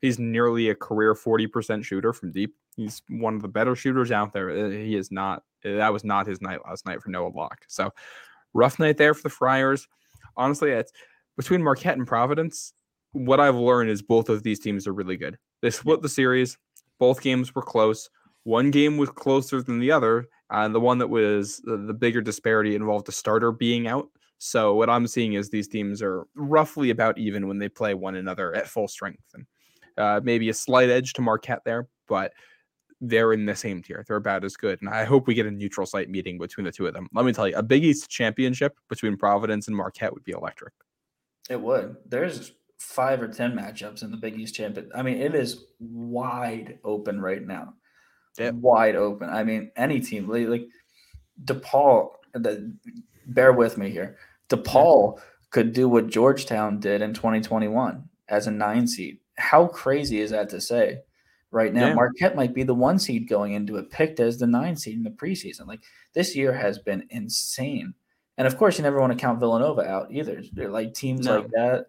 he's 0.00 0.18
nearly 0.18 0.70
a 0.70 0.74
career 0.74 1.14
40% 1.14 1.84
shooter 1.84 2.12
from 2.12 2.32
deep. 2.32 2.54
He's 2.76 3.02
one 3.08 3.34
of 3.34 3.42
the 3.42 3.48
better 3.48 3.76
shooters 3.76 4.10
out 4.10 4.32
there. 4.32 4.50
Uh, 4.50 4.70
he 4.70 4.96
is 4.96 5.10
not, 5.10 5.42
uh, 5.64 5.76
that 5.76 5.92
was 5.92 6.04
not 6.04 6.26
his 6.26 6.40
night 6.40 6.60
last 6.64 6.86
night 6.86 7.02
for 7.02 7.10
Noah 7.10 7.32
Locke. 7.34 7.64
So 7.68 7.90
rough 8.54 8.78
night 8.78 8.96
there 8.96 9.12
for 9.12 9.22
the 9.22 9.28
Friars. 9.28 9.86
Honestly, 10.36 10.70
it's 10.70 10.92
between 11.40 11.62
Marquette 11.62 11.96
and 11.96 12.06
Providence. 12.06 12.74
What 13.12 13.40
I've 13.40 13.56
learned 13.56 13.88
is 13.88 14.02
both 14.02 14.28
of 14.28 14.42
these 14.42 14.60
teams 14.60 14.86
are 14.86 14.92
really 14.92 15.16
good. 15.16 15.38
They 15.62 15.70
split 15.70 16.02
the 16.02 16.08
series. 16.08 16.58
Both 16.98 17.22
games 17.22 17.54
were 17.54 17.62
close. 17.62 18.10
One 18.44 18.70
game 18.70 18.98
was 18.98 19.08
closer 19.08 19.62
than 19.62 19.78
the 19.78 19.90
other. 19.90 20.26
And 20.50 20.74
the 20.74 20.80
one 20.80 20.98
that 20.98 21.08
was 21.08 21.62
the, 21.64 21.78
the 21.78 21.94
bigger 21.94 22.20
disparity 22.20 22.76
involved 22.76 23.06
the 23.06 23.12
starter 23.12 23.52
being 23.52 23.88
out. 23.88 24.08
So 24.36 24.74
what 24.74 24.90
I'm 24.90 25.06
seeing 25.06 25.32
is 25.32 25.48
these 25.48 25.66
teams 25.66 26.02
are 26.02 26.26
roughly 26.34 26.90
about 26.90 27.16
even 27.16 27.48
when 27.48 27.58
they 27.58 27.70
play 27.70 27.94
one 27.94 28.16
another 28.16 28.54
at 28.54 28.68
full 28.68 28.86
strength. 28.86 29.24
And 29.32 29.46
uh, 29.96 30.20
maybe 30.22 30.50
a 30.50 30.54
slight 30.54 30.90
edge 30.90 31.14
to 31.14 31.22
Marquette 31.22 31.62
there, 31.64 31.88
but 32.06 32.34
they're 33.00 33.32
in 33.32 33.46
the 33.46 33.56
same 33.56 33.82
tier. 33.82 34.04
They're 34.06 34.16
about 34.18 34.44
as 34.44 34.58
good. 34.58 34.82
And 34.82 34.90
I 34.90 35.04
hope 35.04 35.26
we 35.26 35.32
get 35.32 35.46
a 35.46 35.50
neutral 35.50 35.86
site 35.86 36.10
meeting 36.10 36.36
between 36.36 36.66
the 36.66 36.72
two 36.72 36.86
of 36.86 36.92
them. 36.92 37.08
Let 37.14 37.24
me 37.24 37.32
tell 37.32 37.48
you, 37.48 37.56
a 37.56 37.62
Big 37.62 37.82
East 37.82 38.10
championship 38.10 38.76
between 38.90 39.16
Providence 39.16 39.68
and 39.68 39.76
Marquette 39.76 40.12
would 40.12 40.24
be 40.24 40.32
electric. 40.32 40.74
It 41.50 41.60
would. 41.60 41.96
There's 42.06 42.52
five 42.78 43.20
or 43.20 43.28
10 43.28 43.52
matchups 43.52 44.02
in 44.02 44.10
the 44.10 44.16
Big 44.16 44.38
East 44.38 44.54
champion. 44.54 44.90
I 44.94 45.02
mean, 45.02 45.20
it 45.20 45.34
is 45.34 45.64
wide 45.80 46.78
open 46.84 47.20
right 47.20 47.44
now. 47.44 47.74
Yep. 48.38 48.54
Wide 48.54 48.96
open. 48.96 49.28
I 49.28 49.42
mean, 49.42 49.72
any 49.76 50.00
team, 50.00 50.28
like 50.28 50.68
DePaul, 51.44 52.12
the, 52.32 52.72
bear 53.26 53.52
with 53.52 53.76
me 53.76 53.90
here. 53.90 54.16
DePaul 54.48 55.20
could 55.50 55.72
do 55.72 55.88
what 55.88 56.06
Georgetown 56.06 56.78
did 56.78 57.02
in 57.02 57.12
2021 57.12 58.08
as 58.28 58.46
a 58.46 58.50
nine 58.52 58.86
seed. 58.86 59.18
How 59.36 59.66
crazy 59.66 60.20
is 60.20 60.30
that 60.30 60.48
to 60.50 60.60
say? 60.60 61.00
Right 61.50 61.74
now, 61.74 61.88
yeah. 61.88 61.94
Marquette 61.94 62.36
might 62.36 62.54
be 62.54 62.62
the 62.62 62.74
one 62.74 63.00
seed 63.00 63.28
going 63.28 63.54
into 63.54 63.76
it, 63.76 63.90
picked 63.90 64.20
as 64.20 64.38
the 64.38 64.46
nine 64.46 64.76
seed 64.76 64.94
in 64.94 65.02
the 65.02 65.10
preseason. 65.10 65.66
Like 65.66 65.80
this 66.14 66.36
year 66.36 66.52
has 66.52 66.78
been 66.78 67.08
insane. 67.10 67.92
And 68.38 68.46
of 68.46 68.56
course, 68.56 68.78
you 68.78 68.82
never 68.82 69.00
want 69.00 69.12
to 69.12 69.18
count 69.18 69.40
Villanova 69.40 69.82
out 69.82 70.10
either. 70.10 70.42
They're 70.52 70.70
like 70.70 70.94
teams 70.94 71.26
no. 71.26 71.40
like 71.40 71.50
that. 71.50 71.86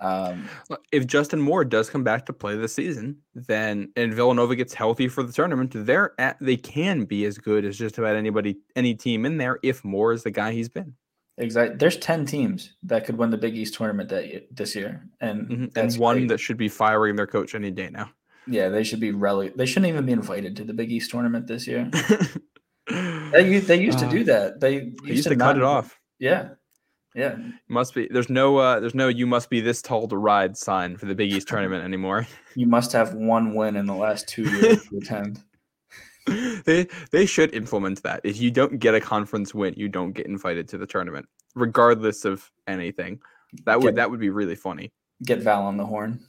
Um, 0.00 0.48
if 0.90 1.06
Justin 1.06 1.40
Moore 1.40 1.64
does 1.64 1.88
come 1.88 2.02
back 2.02 2.26
to 2.26 2.32
play 2.32 2.56
this 2.56 2.74
season, 2.74 3.18
then 3.34 3.92
and 3.94 4.12
Villanova 4.12 4.56
gets 4.56 4.74
healthy 4.74 5.06
for 5.06 5.22
the 5.22 5.32
tournament, 5.32 5.72
they're 5.74 6.12
at, 6.18 6.36
they 6.40 6.56
can 6.56 7.04
be 7.04 7.24
as 7.24 7.38
good 7.38 7.64
as 7.64 7.78
just 7.78 7.98
about 7.98 8.16
anybody, 8.16 8.56
any 8.74 8.94
team 8.94 9.24
in 9.24 9.36
there 9.36 9.60
if 9.62 9.84
Moore 9.84 10.12
is 10.12 10.24
the 10.24 10.32
guy 10.32 10.52
he's 10.52 10.68
been. 10.68 10.94
Exactly. 11.38 11.76
There's 11.76 11.96
ten 11.96 12.26
teams 12.26 12.74
that 12.82 13.06
could 13.06 13.16
win 13.16 13.30
the 13.30 13.38
Big 13.38 13.56
East 13.56 13.74
tournament 13.74 14.08
that 14.10 14.48
this 14.50 14.74
year, 14.74 15.08
and 15.20 15.48
mm-hmm. 15.48 15.78
and 15.78 15.96
one 15.96 16.18
great. 16.18 16.28
that 16.28 16.38
should 16.38 16.58
be 16.58 16.68
firing 16.68 17.16
their 17.16 17.26
coach 17.26 17.54
any 17.54 17.70
day 17.70 17.88
now. 17.88 18.10
Yeah, 18.46 18.68
they 18.68 18.82
should 18.82 19.00
be 19.00 19.12
rele- 19.12 19.54
They 19.56 19.66
shouldn't 19.66 19.86
even 19.86 20.04
be 20.04 20.12
invited 20.12 20.56
to 20.56 20.64
the 20.64 20.74
Big 20.74 20.90
East 20.90 21.10
tournament 21.10 21.46
this 21.46 21.66
year. 21.66 21.90
they, 23.32 23.58
they 23.60 23.80
used 23.80 23.98
to 23.98 24.08
do 24.08 24.22
Uh, 24.22 24.24
that. 24.24 24.60
They 24.60 24.74
used, 24.74 25.04
They 25.04 25.14
used 25.14 25.28
to 25.28 25.36
not 25.36 25.44
cut 25.46 25.56
it 25.56 25.62
off. 25.62 25.98
Yeah, 26.18 26.50
yeah. 27.14 27.36
Must 27.68 27.94
be 27.94 28.08
there's 28.10 28.30
no 28.30 28.56
uh 28.58 28.80
there's 28.80 28.94
no 28.94 29.08
you 29.08 29.26
must 29.26 29.50
be 29.50 29.60
this 29.60 29.82
tall 29.82 30.06
to 30.08 30.16
ride 30.16 30.56
sign 30.56 30.96
for 30.96 31.06
the 31.06 31.14
Big 31.14 31.32
East 31.32 31.48
tournament 31.48 31.84
anymore. 31.84 32.26
You 32.54 32.66
must 32.66 32.92
have 32.92 33.14
one 33.14 33.54
win 33.54 33.76
in 33.76 33.86
the 33.86 33.94
last 33.94 34.28
two 34.28 34.42
years 34.42 34.86
to 34.88 34.96
attend. 35.02 35.42
they 36.64 36.86
they 37.10 37.26
should 37.26 37.54
implement 37.54 38.02
that. 38.02 38.20
If 38.24 38.40
you 38.40 38.50
don't 38.50 38.78
get 38.78 38.94
a 38.94 39.00
conference 39.00 39.54
win, 39.54 39.74
you 39.76 39.88
don't 39.88 40.12
get 40.12 40.26
invited 40.26 40.68
to 40.68 40.78
the 40.78 40.86
tournament, 40.86 41.26
regardless 41.54 42.24
of 42.24 42.48
anything. 42.68 43.20
That 43.64 43.80
would 43.80 43.88
Get- 43.90 43.96
that 43.96 44.10
would 44.10 44.20
be 44.20 44.30
really 44.30 44.54
funny. 44.54 44.90
Get 45.24 45.40
Val 45.40 45.62
on 45.62 45.76
the 45.76 45.86
horn. 45.86 46.20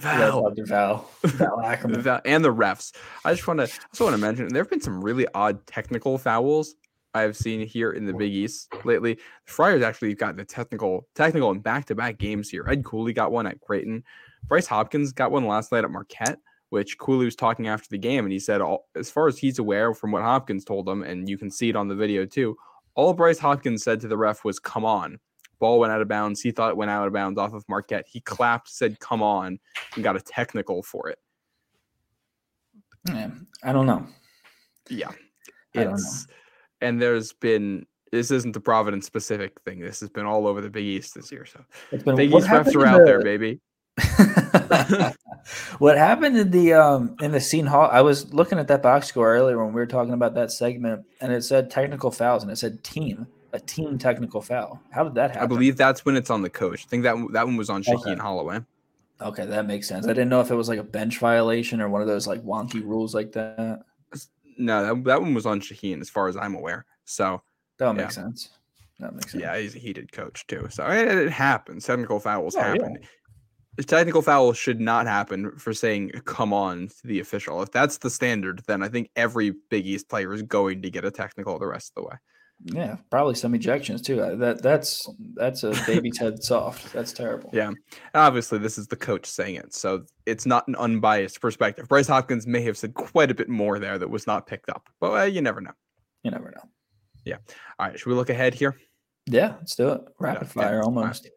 Val, 0.00 0.42
Dr. 0.42 0.64
Val. 0.64 1.10
Val 1.24 1.60
Ackerman. 1.60 2.00
Val- 2.00 2.20
and 2.24 2.44
the 2.44 2.52
refs. 2.52 2.94
I 3.24 3.34
just 3.34 3.46
want 3.46 3.60
to 3.60 3.64
also 3.90 4.04
want 4.04 4.14
to 4.14 4.20
mention 4.20 4.48
there 4.48 4.62
have 4.62 4.70
been 4.70 4.80
some 4.80 5.02
really 5.02 5.26
odd 5.34 5.66
technical 5.66 6.18
fouls 6.18 6.74
I've 7.14 7.36
seen 7.36 7.66
here 7.66 7.92
in 7.92 8.06
the 8.06 8.14
Big 8.14 8.32
East 8.32 8.72
lately. 8.84 9.14
The 9.14 9.52
Friars 9.52 9.82
actually 9.82 10.14
got 10.14 10.36
the 10.36 10.44
technical 10.44 11.06
technical 11.14 11.50
in 11.50 11.60
back 11.60 11.84
to 11.86 11.94
back 11.94 12.18
games 12.18 12.48
here. 12.48 12.66
Ed 12.68 12.84
Cooley 12.84 13.12
got 13.12 13.32
one 13.32 13.46
at 13.46 13.60
Creighton. 13.60 14.02
Bryce 14.48 14.66
Hopkins 14.66 15.12
got 15.12 15.30
one 15.30 15.46
last 15.46 15.72
night 15.72 15.84
at 15.84 15.90
Marquette. 15.90 16.38
Which 16.70 16.96
Cooley 16.96 17.26
was 17.26 17.36
talking 17.36 17.68
after 17.68 17.86
the 17.90 17.98
game, 17.98 18.24
and 18.24 18.32
he 18.32 18.38
said, 18.38 18.62
all, 18.62 18.88
as 18.96 19.10
far 19.10 19.28
as 19.28 19.36
he's 19.36 19.58
aware 19.58 19.92
from 19.92 20.10
what 20.10 20.22
Hopkins 20.22 20.64
told 20.64 20.88
him, 20.88 21.02
and 21.02 21.28
you 21.28 21.36
can 21.36 21.50
see 21.50 21.68
it 21.68 21.76
on 21.76 21.86
the 21.86 21.94
video 21.94 22.24
too, 22.24 22.56
all 22.94 23.12
Bryce 23.12 23.38
Hopkins 23.38 23.82
said 23.82 24.00
to 24.00 24.08
the 24.08 24.16
ref 24.16 24.42
was, 24.42 24.58
"Come 24.58 24.86
on." 24.86 25.18
Ball 25.62 25.78
went 25.78 25.92
out 25.92 26.02
of 26.02 26.08
bounds. 26.08 26.40
He 26.40 26.50
thought 26.50 26.70
it 26.70 26.76
went 26.76 26.90
out 26.90 27.06
of 27.06 27.12
bounds 27.12 27.38
off 27.38 27.54
of 27.54 27.64
Marquette. 27.68 28.04
He 28.08 28.18
clapped, 28.20 28.68
said, 28.68 28.98
"Come 28.98 29.22
on," 29.22 29.60
and 29.94 30.02
got 30.02 30.16
a 30.16 30.20
technical 30.20 30.82
for 30.82 31.08
it. 31.08 31.20
Yeah, 33.06 33.30
I 33.62 33.72
don't 33.72 33.86
know. 33.86 34.04
Yeah. 34.90 35.10
I 35.76 35.84
don't 35.84 35.90
know. 35.90 35.94
It's 35.94 36.26
and 36.80 37.00
there's 37.00 37.32
been 37.32 37.86
this 38.10 38.32
isn't 38.32 38.54
the 38.54 38.60
Providence 38.60 39.06
specific 39.06 39.60
thing. 39.64 39.78
This 39.78 40.00
has 40.00 40.10
been 40.10 40.26
all 40.26 40.48
over 40.48 40.60
the 40.60 40.68
Big 40.68 40.84
East 40.84 41.14
this 41.14 41.30
year. 41.30 41.46
So 41.46 41.64
It's 41.92 42.02
been 42.02 42.16
Big 42.16 42.34
East 42.34 42.48
refs 42.48 42.74
are 42.74 42.84
out 42.84 43.06
there, 43.06 43.22
baby. 43.22 43.60
what 45.78 45.96
happened 45.96 46.36
in 46.36 46.50
the 46.50 46.72
um 46.72 47.14
in 47.20 47.30
the 47.30 47.40
Seton 47.40 47.68
Hall? 47.68 47.88
I 47.92 48.00
was 48.00 48.34
looking 48.34 48.58
at 48.58 48.66
that 48.66 48.82
box 48.82 49.06
score 49.06 49.32
earlier 49.32 49.62
when 49.62 49.72
we 49.72 49.80
were 49.80 49.86
talking 49.86 50.12
about 50.12 50.34
that 50.34 50.50
segment, 50.50 51.06
and 51.20 51.32
it 51.32 51.44
said 51.44 51.70
technical 51.70 52.10
fouls, 52.10 52.42
and 52.42 52.50
it 52.50 52.56
said 52.56 52.82
team, 52.82 53.28
a 53.52 53.60
team 53.60 53.98
technical 53.98 54.40
foul. 54.40 54.80
How 54.90 55.04
did 55.04 55.14
that 55.14 55.30
happen? 55.32 55.42
I 55.42 55.46
believe 55.46 55.76
that's 55.76 56.04
when 56.04 56.16
it's 56.16 56.30
on 56.30 56.42
the 56.42 56.50
coach. 56.50 56.84
I 56.86 56.88
think 56.88 57.02
that 57.04 57.14
one- 57.16 57.32
that 57.32 57.46
one 57.46 57.56
was 57.56 57.70
on 57.70 57.82
Shaheen 57.82 57.98
Okay. 58.12 58.16
Holloway. 58.16 58.60
Okay, 59.20 59.46
that 59.46 59.66
makes 59.66 59.86
sense. 59.86 60.04
I 60.06 60.08
didn't 60.08 60.30
know 60.30 60.40
if 60.40 60.50
it 60.50 60.54
was 60.56 60.68
like 60.68 60.78
a 60.80 60.82
bench 60.84 61.18
violation 61.18 61.80
or 61.80 61.88
one 61.88 62.00
of 62.02 62.08
those 62.08 62.26
like 62.26 62.42
wonky 62.42 62.82
rules 62.84 63.14
like 63.14 63.32
that. 63.32 63.84
No, 64.58 64.94
that, 64.94 65.04
that 65.04 65.20
one 65.22 65.32
was 65.34 65.46
on 65.46 65.60
Shaheen, 65.60 66.00
as 66.00 66.10
far 66.10 66.28
as 66.28 66.36
I'm 66.36 66.54
aware. 66.54 66.84
So 67.04 67.42
That 67.78 67.86
Yeah. 67.86 67.92
make 67.92 68.10
sense. 68.10 68.50
That 69.00 69.14
makes 69.14 69.32
sense. 69.32 69.42
yeah, 69.42 69.56
he's 69.58 69.74
a 69.74 69.78
heated 69.78 70.12
coach 70.12 70.46
too. 70.46 70.66
So 70.70 70.86
it, 70.88 71.08
it 71.08 71.30
happens. 71.30 71.84
Technical 71.86 72.20
fouls 72.20 72.54
Oh, 72.56 72.60
yeah. 72.60 72.66
happen. 72.68 72.98
A 73.78 73.82
technical 73.82 74.20
foul 74.22 74.52
should 74.52 74.80
not 74.80 75.06
happen 75.06 75.56
for 75.56 75.72
saying 75.72 76.10
"come 76.26 76.52
on" 76.52 76.88
to 76.88 77.06
the 77.06 77.20
official. 77.20 77.62
If 77.62 77.70
that's 77.70 77.96
the 77.98 78.10
standard, 78.10 78.62
then 78.66 78.82
I 78.82 78.88
think 78.88 79.10
every 79.16 79.54
Big 79.70 79.86
East 79.86 80.08
player 80.10 80.32
is 80.34 80.42
going 80.42 80.82
to 80.82 80.90
get 80.90 81.04
a 81.06 81.10
technical 81.10 81.58
the 81.58 81.66
rest 81.66 81.92
of 81.96 82.02
the 82.02 82.08
way. 82.10 82.16
Yeah, 82.64 82.96
probably 83.10 83.34
some 83.34 83.52
ejections 83.54 84.04
too. 84.04 84.22
Uh, 84.22 84.36
That 84.36 84.62
that's 84.62 85.08
that's 85.34 85.64
a 85.64 85.70
baby's 85.86 86.18
head 86.20 86.42
soft. 86.42 86.92
That's 86.92 87.12
terrible. 87.12 87.50
Yeah. 87.52 87.72
Obviously, 88.14 88.58
this 88.58 88.78
is 88.78 88.86
the 88.86 88.96
coach 88.96 89.26
saying 89.26 89.56
it, 89.56 89.74
so 89.74 90.04
it's 90.26 90.46
not 90.46 90.68
an 90.68 90.76
unbiased 90.76 91.40
perspective. 91.40 91.88
Bryce 91.88 92.06
Hopkins 92.06 92.46
may 92.46 92.62
have 92.62 92.76
said 92.78 92.94
quite 92.94 93.30
a 93.30 93.34
bit 93.34 93.48
more 93.48 93.78
there 93.78 93.98
that 93.98 94.08
was 94.08 94.26
not 94.26 94.46
picked 94.46 94.70
up, 94.70 94.88
but 95.00 95.12
uh, 95.12 95.24
you 95.24 95.40
never 95.40 95.60
know. 95.60 95.72
You 96.22 96.30
never 96.30 96.52
know. 96.52 96.62
Yeah. 97.24 97.38
All 97.78 97.88
right, 97.88 97.98
should 97.98 98.08
we 98.08 98.14
look 98.14 98.30
ahead 98.30 98.54
here? 98.54 98.76
Yeah, 99.26 99.54
let's 99.58 99.74
do 99.74 99.88
it. 99.90 100.00
Rapid 100.20 100.42
Yeah, 100.42 100.62
yeah, 100.62 100.68
fire 100.68 100.82
all 100.82 100.92
right. 100.92 100.98
almost. 101.02 101.30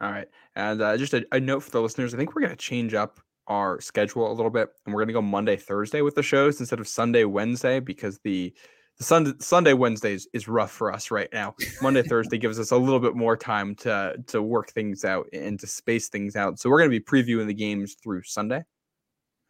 All 0.00 0.12
right, 0.12 0.28
and 0.54 0.80
uh, 0.80 0.96
just 0.96 1.14
a, 1.14 1.26
a 1.32 1.40
note 1.40 1.64
for 1.64 1.70
the 1.70 1.80
listeners: 1.82 2.14
I 2.14 2.16
think 2.18 2.34
we're 2.34 2.42
going 2.42 2.56
to 2.56 2.56
change 2.56 2.94
up 2.94 3.20
our 3.48 3.80
schedule 3.80 4.30
a 4.30 4.34
little 4.34 4.50
bit, 4.50 4.68
and 4.86 4.94
we're 4.94 5.00
going 5.00 5.08
to 5.08 5.14
go 5.14 5.22
Monday, 5.22 5.56
Thursday 5.56 6.02
with 6.02 6.14
the 6.14 6.22
shows 6.22 6.60
instead 6.60 6.78
of 6.78 6.86
Sunday, 6.86 7.24
Wednesday, 7.24 7.80
because 7.80 8.20
the 8.22 8.52
the 8.98 9.04
Sunday, 9.04 9.32
Sunday, 9.38 9.72
Wednesdays 9.74 10.26
is 10.32 10.48
rough 10.48 10.72
for 10.72 10.92
us 10.92 11.10
right 11.10 11.28
now. 11.32 11.54
Monday, 11.80 12.02
Thursday 12.02 12.38
gives 12.38 12.58
us 12.58 12.72
a 12.72 12.76
little 12.76 12.98
bit 12.98 13.14
more 13.14 13.36
time 13.36 13.74
to 13.76 14.16
to 14.26 14.42
work 14.42 14.70
things 14.70 15.04
out 15.04 15.28
and 15.32 15.58
to 15.60 15.66
space 15.66 16.08
things 16.08 16.34
out. 16.34 16.58
So 16.58 16.68
we're 16.68 16.78
going 16.78 16.90
to 16.90 16.98
be 16.98 17.04
previewing 17.04 17.46
the 17.46 17.54
games 17.54 17.96
through 18.02 18.22
Sunday. 18.24 18.64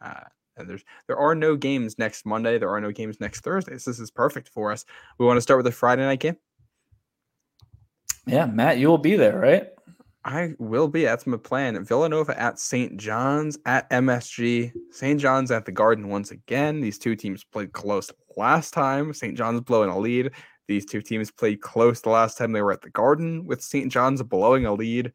Uh, 0.01 0.21
and 0.57 0.69
there's 0.69 0.83
there 1.07 1.17
are 1.17 1.33
no 1.33 1.55
games 1.55 1.97
next 1.97 2.25
Monday. 2.25 2.59
There 2.59 2.69
are 2.69 2.81
no 2.81 2.91
games 2.91 3.19
next 3.19 3.41
Thursday. 3.41 3.77
So 3.77 3.89
this 3.89 3.99
is 3.99 4.11
perfect 4.11 4.49
for 4.49 4.71
us. 4.71 4.85
We 5.17 5.25
want 5.25 5.37
to 5.37 5.41
start 5.41 5.57
with 5.57 5.65
the 5.65 5.71
Friday 5.71 6.03
night 6.03 6.19
game. 6.19 6.37
Yeah, 8.27 8.45
Matt, 8.45 8.77
you 8.77 8.87
will 8.87 8.99
be 8.99 9.15
there, 9.15 9.39
right? 9.39 9.69
I 10.25 10.53
will 10.59 10.87
be. 10.87 11.05
That's 11.05 11.25
my 11.25 11.37
plan. 11.37 11.83
Villanova 11.83 12.39
at 12.39 12.59
St. 12.59 12.97
John's 12.97 13.57
at 13.65 13.89
MSG. 13.89 14.71
St. 14.91 15.19
John's 15.19 15.49
at 15.49 15.65
the 15.65 15.71
Garden 15.71 16.09
once 16.09 16.29
again. 16.29 16.81
These 16.81 16.99
two 16.99 17.15
teams 17.15 17.43
played 17.43 17.71
close 17.71 18.11
last 18.39 18.73
time. 18.73 19.13
St. 19.13 19.37
John's 19.37 19.61
blowing 19.61 19.89
a 19.89 19.99
lead. 19.99 20.31
These 20.67 20.85
two 20.85 21.01
teams 21.01 21.31
played 21.31 21.61
close 21.61 22.01
the 22.01 22.09
last 22.09 22.37
time 22.37 22.51
they 22.51 22.61
were 22.61 22.71
at 22.71 22.81
the 22.81 22.89
Garden 22.91 23.45
with 23.45 23.61
St. 23.61 23.91
John's 23.91 24.21
blowing 24.23 24.65
a 24.65 24.73
lead. 24.73 25.11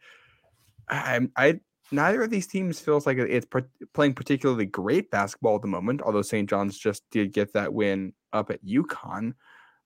I, 0.88 1.20
I 1.36 1.60
neither 1.92 2.22
of 2.22 2.30
these 2.30 2.46
teams 2.46 2.80
feels 2.80 3.06
like 3.06 3.18
it's 3.18 3.46
playing 3.92 4.14
particularly 4.14 4.66
great 4.66 5.10
basketball 5.10 5.56
at 5.56 5.62
the 5.62 5.68
moment. 5.68 6.02
Although 6.02 6.22
St. 6.22 6.48
John's 6.48 6.76
just 6.76 7.02
did 7.10 7.32
get 7.32 7.52
that 7.52 7.72
win 7.72 8.12
up 8.32 8.50
at 8.50 8.64
UConn. 8.64 9.34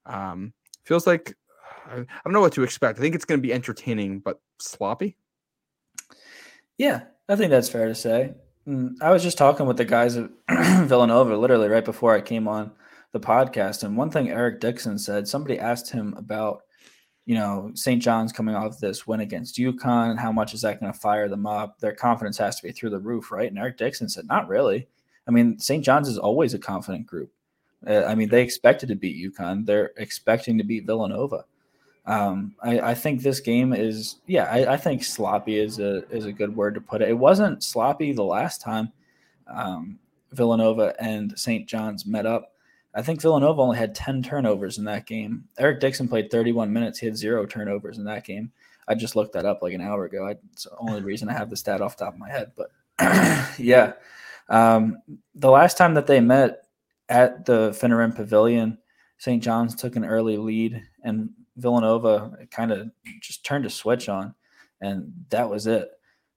Um, 0.07 0.55
feels 0.85 1.07
like 1.07 1.37
I 1.87 1.97
I 2.01 2.21
don't 2.25 2.33
know 2.33 2.41
what 2.41 2.55
to 2.55 2.63
expect. 2.63 2.99
I 2.99 3.03
think 3.03 3.15
it's 3.15 3.25
going 3.25 3.39
to 3.41 3.47
be 3.47 3.53
entertaining 3.53 4.21
but 4.21 4.41
sloppy. 4.59 5.17
Yeah, 6.79 7.03
I 7.29 7.37
think 7.37 7.51
that's 7.51 7.69
fair 7.69 7.89
to 7.89 7.95
say. 7.95 8.35
Mm, 8.67 8.95
I 9.03 9.11
was 9.11 9.23
just 9.23 9.39
talking 9.39 9.67
with 9.67 9.77
the 9.77 9.85
guys 9.85 10.17
at 10.17 10.31
Villanova 10.89 11.37
literally 11.37 11.69
right 11.69 11.85
before 11.85 12.15
I 12.15 12.21
came 12.21 12.49
on 12.49 12.73
the 13.13 13.21
podcast, 13.21 13.85
and 13.85 13.97
one 13.97 14.11
thing 14.11 14.31
Eric 14.31 14.61
Dixon 14.61 14.99
said, 14.99 15.27
somebody 15.27 15.59
asked 15.59 15.91
him 15.91 16.15
about, 16.17 16.63
you 17.25 17.35
know, 17.35 17.71
St. 17.75 18.03
John's 18.03 18.33
coming 18.33 18.55
off 18.55 18.79
this 18.79 19.07
win 19.07 19.21
against 19.21 19.57
UConn, 19.57 20.11
and 20.11 20.21
how 20.21 20.33
much 20.33 20.55
is 20.55 20.63
that 20.63 20.81
going 20.81 20.93
to 20.93 20.99
fire 20.99 21.29
them 21.29 21.47
up? 21.47 21.79
Their 21.79 21.95
confidence 21.95 22.39
has 22.39 22.57
to 22.57 22.67
be 22.67 22.73
through 22.73 22.91
the 22.91 22.99
roof, 22.99 23.31
right? 23.31 23.49
And 23.49 23.59
Eric 23.59 23.79
Dixon 23.79 24.09
said, 24.09 24.27
not 24.27 24.49
really. 24.49 24.89
I 25.27 25.31
mean, 25.31 25.59
St. 25.59 25.85
John's 25.85 26.09
is 26.09 26.19
always 26.19 26.55
a 26.55 26.59
confident 26.59 27.07
group. 27.07 27.31
Uh, 27.87 28.05
I 28.05 28.15
mean, 28.15 28.29
they 28.29 28.43
expected 28.43 28.89
to 28.89 28.97
beat 28.97 29.33
UConn. 29.33 29.65
They're 29.65 29.93
expecting 29.97 30.59
to 30.59 30.65
beat 30.65 30.87
Villanova. 30.87 31.45
Um, 32.07 32.55
I, 32.63 32.81
I 32.81 32.95
think 32.95 33.21
this 33.21 33.39
game 33.39 33.75
is, 33.75 34.17
yeah, 34.27 34.45
I, 34.45 34.73
I 34.73 34.77
think 34.79 35.05
sloppy 35.05 35.59
is 35.59 35.79
a 35.79 36.09
is 36.09 36.25
a 36.25 36.33
good 36.33 36.57
word 36.57 36.75
to 36.75 36.81
put 36.81 37.03
it. 37.03 37.11
It 37.11 37.19
wasn't 37.19 37.63
sloppy 37.63 38.13
the 38.13 38.25
last 38.25 38.63
time 38.63 38.91
um, 39.47 39.99
Villanova 40.33 40.95
and 40.99 41.39
St. 41.39 41.69
John's 41.69 42.07
met 42.07 42.25
up. 42.25 42.55
I 42.95 43.03
think 43.03 43.21
Villanova 43.21 43.61
only 43.61 43.79
had 43.79 43.95
10 43.95 44.23
turnovers 44.23 44.79
in 44.79 44.85
that 44.85 45.07
game. 45.07 45.45
Eric 45.59 45.81
Dixon 45.81 46.09
played 46.09 46.31
31 46.31 46.73
minutes. 46.73 46.99
He 46.99 47.07
had 47.07 47.17
zero 47.17 47.47
turnovers 47.47 47.99
in 47.99 48.05
that 48.05 48.25
game. 48.25 48.51
I 48.89 48.95
just 48.95 49.15
looked 49.15 49.35
that 49.35 49.45
up 49.45 49.63
like 49.63 49.75
an 49.75 49.83
hour 49.83 50.07
ago. 50.07 50.27
I, 50.27 50.37
it's 50.53 50.65
the 50.65 50.77
only 50.79 51.03
reason 51.03 51.29
I 51.29 51.35
have 51.35 51.51
the 51.51 51.57
stat 51.57 51.83
off 51.83 51.97
the 51.97 52.07
top 52.07 52.15
of 52.15 52.21
my 52.21 52.31
head. 52.31 52.53
But 52.57 52.71
yeah, 53.59 53.93
um, 54.49 55.03
the 55.35 55.51
last 55.51 55.77
time 55.77 55.95
that 55.95 56.07
they 56.07 56.21
met 56.21 56.63
at 57.09 57.45
the 57.45 57.71
Finneran 57.71 58.17
Pavilion, 58.17 58.79
St. 59.19 59.43
John's 59.43 59.75
took 59.75 59.97
an 59.97 60.05
early 60.05 60.37
lead, 60.37 60.83
and 61.03 61.31
Villanova 61.57 62.39
kind 62.51 62.73
of 62.73 62.91
just 63.21 63.45
turned 63.45 63.67
a 63.67 63.71
switch 63.71 64.09
on, 64.09 64.35
and 64.81 65.13
that 65.31 65.51
was 65.51 65.67
it. 65.67 65.91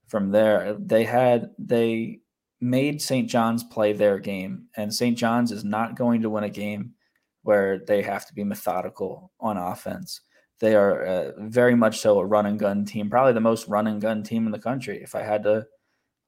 From 0.07 0.31
there, 0.31 0.75
they 0.77 1.05
had 1.05 1.51
they 1.57 2.19
made 2.61 3.01
St. 3.01 3.27
John's 3.29 3.63
play 3.63 3.91
their 3.93 4.19
game, 4.19 4.67
and 4.77 4.93
St. 4.93 5.17
John's 5.17 5.51
is 5.51 5.63
not 5.63 5.97
going 5.97 6.21
to 6.21 6.29
win 6.29 6.43
a 6.43 6.49
game 6.49 6.93
where 7.43 7.79
they 7.79 8.01
have 8.03 8.25
to 8.27 8.33
be 8.33 8.43
methodical 8.43 9.31
on 9.39 9.57
offense. 9.57 10.21
They 10.59 10.75
are 10.75 11.03
uh, 11.03 11.31
very 11.39 11.73
much 11.73 11.99
so 11.99 12.19
a 12.19 12.25
run 12.25 12.45
and 12.45 12.59
gun 12.59 12.85
team, 12.85 13.09
probably 13.09 13.33
the 13.33 13.39
most 13.39 13.67
run 13.67 13.87
and 13.87 13.99
gun 13.99 14.21
team 14.21 14.45
in 14.45 14.51
the 14.51 14.59
country. 14.59 15.01
If 15.01 15.15
I 15.15 15.23
had 15.23 15.41
to 15.43 15.65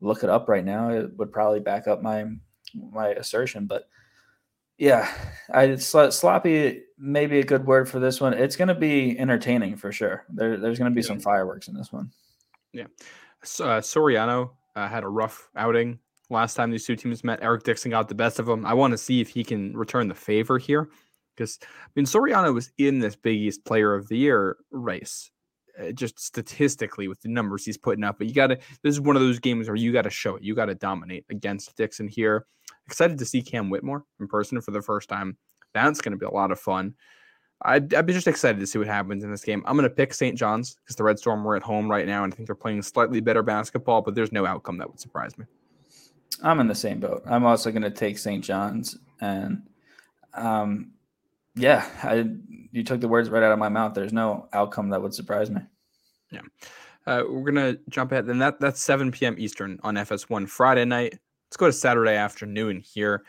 look 0.01 0.23
it 0.23 0.29
up 0.29 0.49
right 0.49 0.65
now, 0.65 0.89
it 0.89 1.15
would 1.17 1.31
probably 1.31 1.59
back 1.59 1.87
up 1.87 2.01
my 2.01 2.25
my 2.73 3.09
assertion. 3.09 3.67
But 3.67 3.83
yeah, 4.79 5.07
I 5.53 5.75
sl- 5.75 6.09
sloppy 6.09 6.81
maybe 6.97 7.39
a 7.39 7.43
good 7.45 7.67
word 7.67 7.87
for 7.87 7.99
this 7.99 8.19
one. 8.19 8.33
It's 8.33 8.55
going 8.55 8.69
to 8.69 8.73
be 8.75 9.17
entertaining 9.19 9.77
for 9.77 9.91
sure. 9.91 10.25
There, 10.29 10.57
there's 10.57 10.79
going 10.79 10.91
to 10.91 10.95
be 10.95 11.01
Yeah. 11.01 11.07
some 11.09 11.19
fireworks 11.19 11.67
in 11.67 11.75
this 11.75 11.93
one. 11.93 12.11
So, 13.43 13.65
uh, 13.69 13.81
Soriano 13.81 14.51
uh, 14.75 14.87
had 14.87 15.03
a 15.03 15.07
rough 15.07 15.47
outing 15.55 15.99
last 16.29 16.55
time 16.55 16.71
these 16.71 16.85
two 16.85 16.95
teams 16.95 17.23
met. 17.23 17.39
Eric 17.41 17.63
Dixon 17.63 17.91
got 17.91 18.07
the 18.07 18.15
best 18.15 18.39
of 18.39 18.47
him. 18.47 18.65
I 18.65 18.73
want 18.73 18.91
to 18.91 18.97
see 18.97 19.21
if 19.21 19.29
he 19.29 19.43
can 19.43 19.75
return 19.75 20.07
the 20.07 20.15
favor 20.15 20.57
here 20.57 20.89
because 21.35 21.59
I 21.61 21.89
mean 21.95 22.05
Soriano 22.05 22.53
was 22.53 22.71
in 22.77 22.99
this 22.99 23.15
Big 23.15 23.37
East 23.37 23.65
Player 23.65 23.93
of 23.93 24.07
the 24.07 24.17
Year 24.17 24.57
race. 24.71 25.31
uh, 25.79 25.91
just 25.91 26.19
statistically 26.19 27.07
with 27.07 27.21
the 27.21 27.29
numbers 27.29 27.65
he's 27.65 27.77
putting 27.77 28.03
up. 28.03 28.17
But 28.17 28.27
you 28.27 28.33
got 28.33 28.47
to, 28.47 28.55
this 28.83 28.93
is 28.93 29.01
one 29.01 29.15
of 29.15 29.21
those 29.21 29.39
games 29.39 29.67
where 29.67 29.75
you 29.75 29.91
got 29.91 30.03
to 30.03 30.09
show 30.09 30.35
it. 30.35 30.43
You 30.43 30.55
got 30.55 30.65
to 30.65 30.75
dominate 30.75 31.25
against 31.29 31.75
Dixon 31.75 32.07
here. 32.07 32.45
Excited 32.85 33.17
to 33.17 33.25
see 33.25 33.41
Cam 33.41 33.69
Whitmore 33.69 34.03
in 34.19 34.27
person 34.27 34.61
for 34.61 34.71
the 34.71 34.81
first 34.81 35.09
time. 35.09 35.37
That's 35.73 36.01
going 36.01 36.11
to 36.11 36.17
be 36.17 36.25
a 36.25 36.31
lot 36.31 36.51
of 36.51 36.59
fun. 36.59 36.93
I'd, 37.65 37.93
I'd, 37.93 38.05
be 38.05 38.13
just 38.13 38.27
excited 38.27 38.59
to 38.59 38.67
see 38.67 38.77
what 38.77 38.87
happens 38.87 39.23
in 39.23 39.31
this 39.31 39.43
game. 39.43 39.63
I'm 39.65 39.77
going 39.77 39.89
to 39.89 39.95
pick 39.95 40.13
St. 40.13 40.37
John's 40.37 40.75
because 40.75 40.97
the 40.97 41.03
Red 41.03 41.17
Storm 41.17 41.43
were 41.43 41.55
at 41.55 41.63
home 41.63 41.89
right 41.89 42.05
now, 42.05 42.23
and 42.23 42.33
I 42.33 42.35
think 42.35 42.47
they're 42.47 42.55
playing 42.55 42.81
slightly 42.81 43.21
better 43.21 43.41
basketball, 43.41 44.01
but 44.01 44.15
there's 44.15 44.33
no 44.33 44.45
outcome 44.45 44.77
that 44.79 44.89
would 44.89 44.99
surprise 44.99 45.37
me. 45.37 45.45
I'm 46.43 46.59
in 46.59 46.67
the 46.67 46.75
same 46.75 46.99
boat. 46.99 47.23
I'm 47.25 47.45
also 47.45 47.71
going 47.71 47.83
to 47.83 47.89
take 47.89 48.17
St. 48.17 48.43
John's, 48.43 48.97
and 49.21 49.63
um, 50.33 50.91
yeah, 51.55 51.87
I 52.03 52.25
you 52.71 52.83
took 52.83 53.01
the 53.01 53.07
words 53.07 53.29
right 53.29 53.43
out 53.43 53.51
of 53.51 53.59
my 53.59 53.69
mouth. 53.69 53.93
There's 53.93 54.13
no 54.13 54.47
outcome 54.53 54.89
that 54.89 55.01
would 55.01 55.13
surprise 55.13 55.49
me. 55.49 55.61
Yeah. 56.31 56.41
Uh, 57.05 57.23
we're 57.29 57.51
gonna 57.51 57.77
jump 57.89 58.11
ahead. 58.11 58.25
Then 58.25 58.39
that 58.39 58.59
that's 58.59 58.81
7 58.81 59.11
p.m. 59.11 59.35
Eastern 59.37 59.79
on 59.83 59.95
FS1 59.95 60.49
Friday 60.49 60.85
night. 60.85 61.13
Let's 61.47 61.57
go 61.57 61.67
to 61.67 61.73
Saturday 61.73 62.15
afternoon 62.15 62.81
here. 62.81 63.23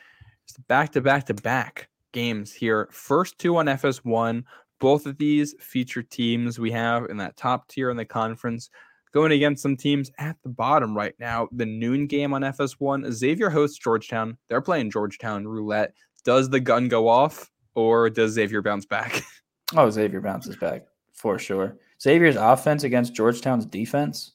It's 0.44 0.56
back 0.68 0.92
to 0.92 1.00
back 1.00 1.26
to 1.26 1.34
back 1.34 1.88
games 2.12 2.52
here. 2.52 2.88
First 2.90 3.38
two 3.38 3.56
on 3.56 3.66
FS1. 3.66 4.44
Both 4.80 5.06
of 5.06 5.18
these 5.18 5.54
feature 5.60 6.02
teams 6.02 6.58
we 6.58 6.70
have 6.70 7.06
in 7.06 7.16
that 7.18 7.36
top 7.36 7.68
tier 7.68 7.90
in 7.90 7.96
the 7.96 8.04
conference 8.04 8.70
going 9.14 9.32
against 9.32 9.62
some 9.62 9.76
teams 9.76 10.10
at 10.18 10.36
the 10.42 10.50
bottom 10.50 10.94
right 10.94 11.14
now. 11.18 11.48
The 11.52 11.64
noon 11.64 12.06
game 12.06 12.34
on 12.34 12.42
FS1. 12.42 13.10
Xavier 13.12 13.48
hosts 13.48 13.78
Georgetown. 13.78 14.36
They're 14.48 14.60
playing 14.60 14.90
Georgetown 14.90 15.48
roulette. 15.48 15.94
Does 16.24 16.50
the 16.50 16.60
gun 16.60 16.88
go 16.88 17.08
off? 17.08 17.50
or 17.74 18.10
does 18.10 18.32
Xavier 18.32 18.62
bounce 18.62 18.86
back? 18.86 19.22
Oh, 19.74 19.88
Xavier 19.88 20.20
bounces 20.20 20.56
back 20.56 20.84
for 21.14 21.38
sure. 21.38 21.78
Xavier's 22.00 22.36
offense 22.36 22.84
against 22.84 23.14
Georgetown's 23.14 23.64
defense. 23.64 24.34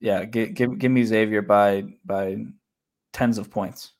Yeah, 0.00 0.24
give 0.24 0.54
give, 0.54 0.76
give 0.76 0.90
me 0.90 1.04
Xavier 1.04 1.40
by 1.40 1.84
by 2.04 2.44
tens 3.12 3.38
of 3.38 3.48
points. 3.48 3.92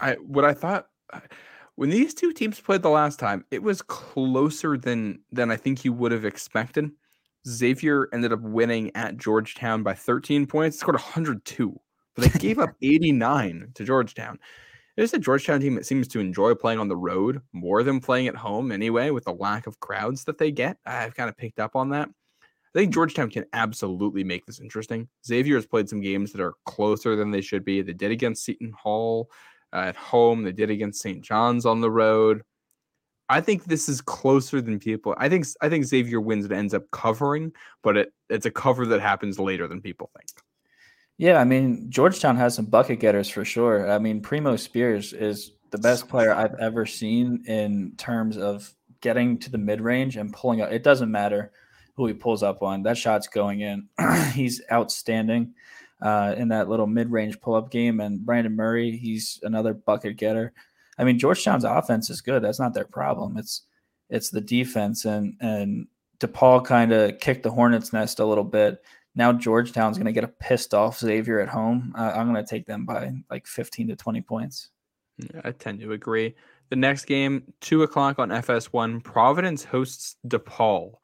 I 0.00 0.14
what 0.14 0.44
I 0.44 0.54
thought 0.54 0.88
when 1.76 1.88
these 1.88 2.14
two 2.14 2.32
teams 2.32 2.60
played 2.60 2.82
the 2.82 2.90
last 2.90 3.20
time, 3.20 3.44
it 3.52 3.62
was 3.62 3.80
closer 3.80 4.76
than 4.76 5.20
than 5.30 5.52
I 5.52 5.56
think 5.56 5.84
you 5.84 5.92
would 5.92 6.10
have 6.10 6.24
expected. 6.24 6.90
Xavier 7.46 8.08
ended 8.12 8.32
up 8.32 8.40
winning 8.40 8.90
at 8.94 9.16
Georgetown 9.16 9.82
by 9.82 9.94
13 9.94 10.46
points, 10.46 10.78
scored 10.78 10.96
102, 10.96 11.78
but 12.14 12.32
they 12.32 12.38
gave 12.38 12.58
up 12.58 12.70
89 12.82 13.72
to 13.74 13.84
Georgetown. 13.84 14.38
It's 14.96 15.12
a 15.12 15.18
Georgetown 15.18 15.60
team 15.60 15.74
that 15.74 15.86
seems 15.86 16.06
to 16.08 16.20
enjoy 16.20 16.54
playing 16.54 16.78
on 16.78 16.88
the 16.88 16.96
road 16.96 17.40
more 17.52 17.82
than 17.82 18.00
playing 18.00 18.28
at 18.28 18.36
home 18.36 18.70
anyway, 18.70 19.10
with 19.10 19.24
the 19.24 19.32
lack 19.32 19.66
of 19.66 19.80
crowds 19.80 20.24
that 20.24 20.38
they 20.38 20.52
get. 20.52 20.76
I've 20.86 21.16
kind 21.16 21.28
of 21.28 21.36
picked 21.36 21.58
up 21.58 21.74
on 21.74 21.90
that. 21.90 22.08
I 22.40 22.78
think 22.78 22.94
Georgetown 22.94 23.30
can 23.30 23.44
absolutely 23.52 24.24
make 24.24 24.46
this 24.46 24.60
interesting. 24.60 25.08
Xavier 25.26 25.56
has 25.56 25.66
played 25.66 25.88
some 25.88 26.00
games 26.00 26.32
that 26.32 26.40
are 26.40 26.54
closer 26.64 27.16
than 27.16 27.30
they 27.30 27.40
should 27.40 27.64
be. 27.64 27.82
They 27.82 27.92
did 27.92 28.10
against 28.10 28.44
Seton 28.44 28.72
Hall 28.72 29.30
uh, 29.72 29.78
at 29.78 29.96
home, 29.96 30.44
they 30.44 30.52
did 30.52 30.70
against 30.70 31.02
St. 31.02 31.22
John's 31.22 31.66
on 31.66 31.80
the 31.80 31.90
road. 31.90 32.42
I 33.28 33.40
think 33.40 33.64
this 33.64 33.88
is 33.88 34.00
closer 34.00 34.60
than 34.60 34.78
people. 34.78 35.14
I 35.16 35.28
think 35.28 35.46
I 35.60 35.68
think 35.68 35.84
Xavier 35.84 36.20
wins 36.20 36.44
and 36.44 36.52
ends 36.52 36.74
up 36.74 36.90
covering, 36.90 37.52
but 37.82 37.96
it, 37.96 38.12
it's 38.28 38.46
a 38.46 38.50
cover 38.50 38.86
that 38.86 39.00
happens 39.00 39.38
later 39.38 39.66
than 39.66 39.80
people 39.80 40.10
think. 40.16 40.28
Yeah, 41.16 41.38
I 41.40 41.44
mean 41.44 41.90
Georgetown 41.90 42.36
has 42.36 42.54
some 42.54 42.66
bucket 42.66 43.00
getters 43.00 43.28
for 43.28 43.44
sure. 43.44 43.90
I 43.90 43.98
mean 43.98 44.20
Primo 44.20 44.56
Spears 44.56 45.12
is 45.12 45.52
the 45.70 45.78
best 45.78 46.08
player 46.08 46.32
I've 46.32 46.54
ever 46.60 46.86
seen 46.86 47.44
in 47.46 47.94
terms 47.96 48.36
of 48.36 48.72
getting 49.00 49.38
to 49.38 49.50
the 49.50 49.58
mid 49.58 49.80
range 49.80 50.16
and 50.16 50.32
pulling 50.32 50.60
up. 50.60 50.70
It 50.70 50.82
doesn't 50.82 51.10
matter 51.10 51.52
who 51.94 52.06
he 52.06 52.14
pulls 52.14 52.42
up 52.42 52.62
on. 52.62 52.82
That 52.82 52.98
shot's 52.98 53.28
going 53.28 53.60
in. 53.60 53.88
he's 54.32 54.60
outstanding 54.70 55.54
uh, 56.02 56.34
in 56.36 56.48
that 56.48 56.68
little 56.68 56.86
mid 56.86 57.10
range 57.10 57.40
pull 57.40 57.54
up 57.54 57.70
game. 57.70 58.00
And 58.00 58.24
Brandon 58.24 58.54
Murray, 58.54 58.96
he's 58.96 59.40
another 59.42 59.74
bucket 59.74 60.16
getter. 60.16 60.52
I 60.98 61.04
mean 61.04 61.18
Georgetown's 61.18 61.64
offense 61.64 62.10
is 62.10 62.20
good. 62.20 62.42
That's 62.42 62.60
not 62.60 62.74
their 62.74 62.84
problem. 62.84 63.36
It's 63.36 63.62
it's 64.10 64.30
the 64.30 64.40
defense 64.40 65.04
and 65.04 65.36
and 65.40 65.86
DePaul 66.20 66.64
kind 66.64 66.92
of 66.92 67.18
kicked 67.18 67.42
the 67.42 67.50
hornet's 67.50 67.92
nest 67.92 68.20
a 68.20 68.24
little 68.24 68.44
bit 68.44 68.80
now 69.14 69.32
Georgetown's 69.32 69.96
going 69.96 70.06
to 70.06 70.12
get 70.12 70.24
a 70.24 70.28
pissed 70.28 70.74
off 70.74 70.98
Xavier 70.98 71.40
at 71.40 71.48
home. 71.48 71.94
Uh, 71.96 72.12
I'm 72.14 72.32
going 72.32 72.42
to 72.44 72.48
take 72.48 72.66
them 72.66 72.84
by 72.84 73.12
like 73.30 73.46
15 73.46 73.88
to 73.88 73.96
20 73.96 74.20
points. 74.22 74.70
Yeah, 75.18 75.40
I 75.44 75.52
tend 75.52 75.80
to 75.80 75.92
agree. 75.92 76.34
The 76.70 76.76
next 76.76 77.04
game, 77.04 77.44
two 77.60 77.82
o'clock 77.82 78.18
on 78.18 78.30
FS1, 78.30 79.04
Providence 79.04 79.62
hosts 79.62 80.16
DePaul. 80.26 80.94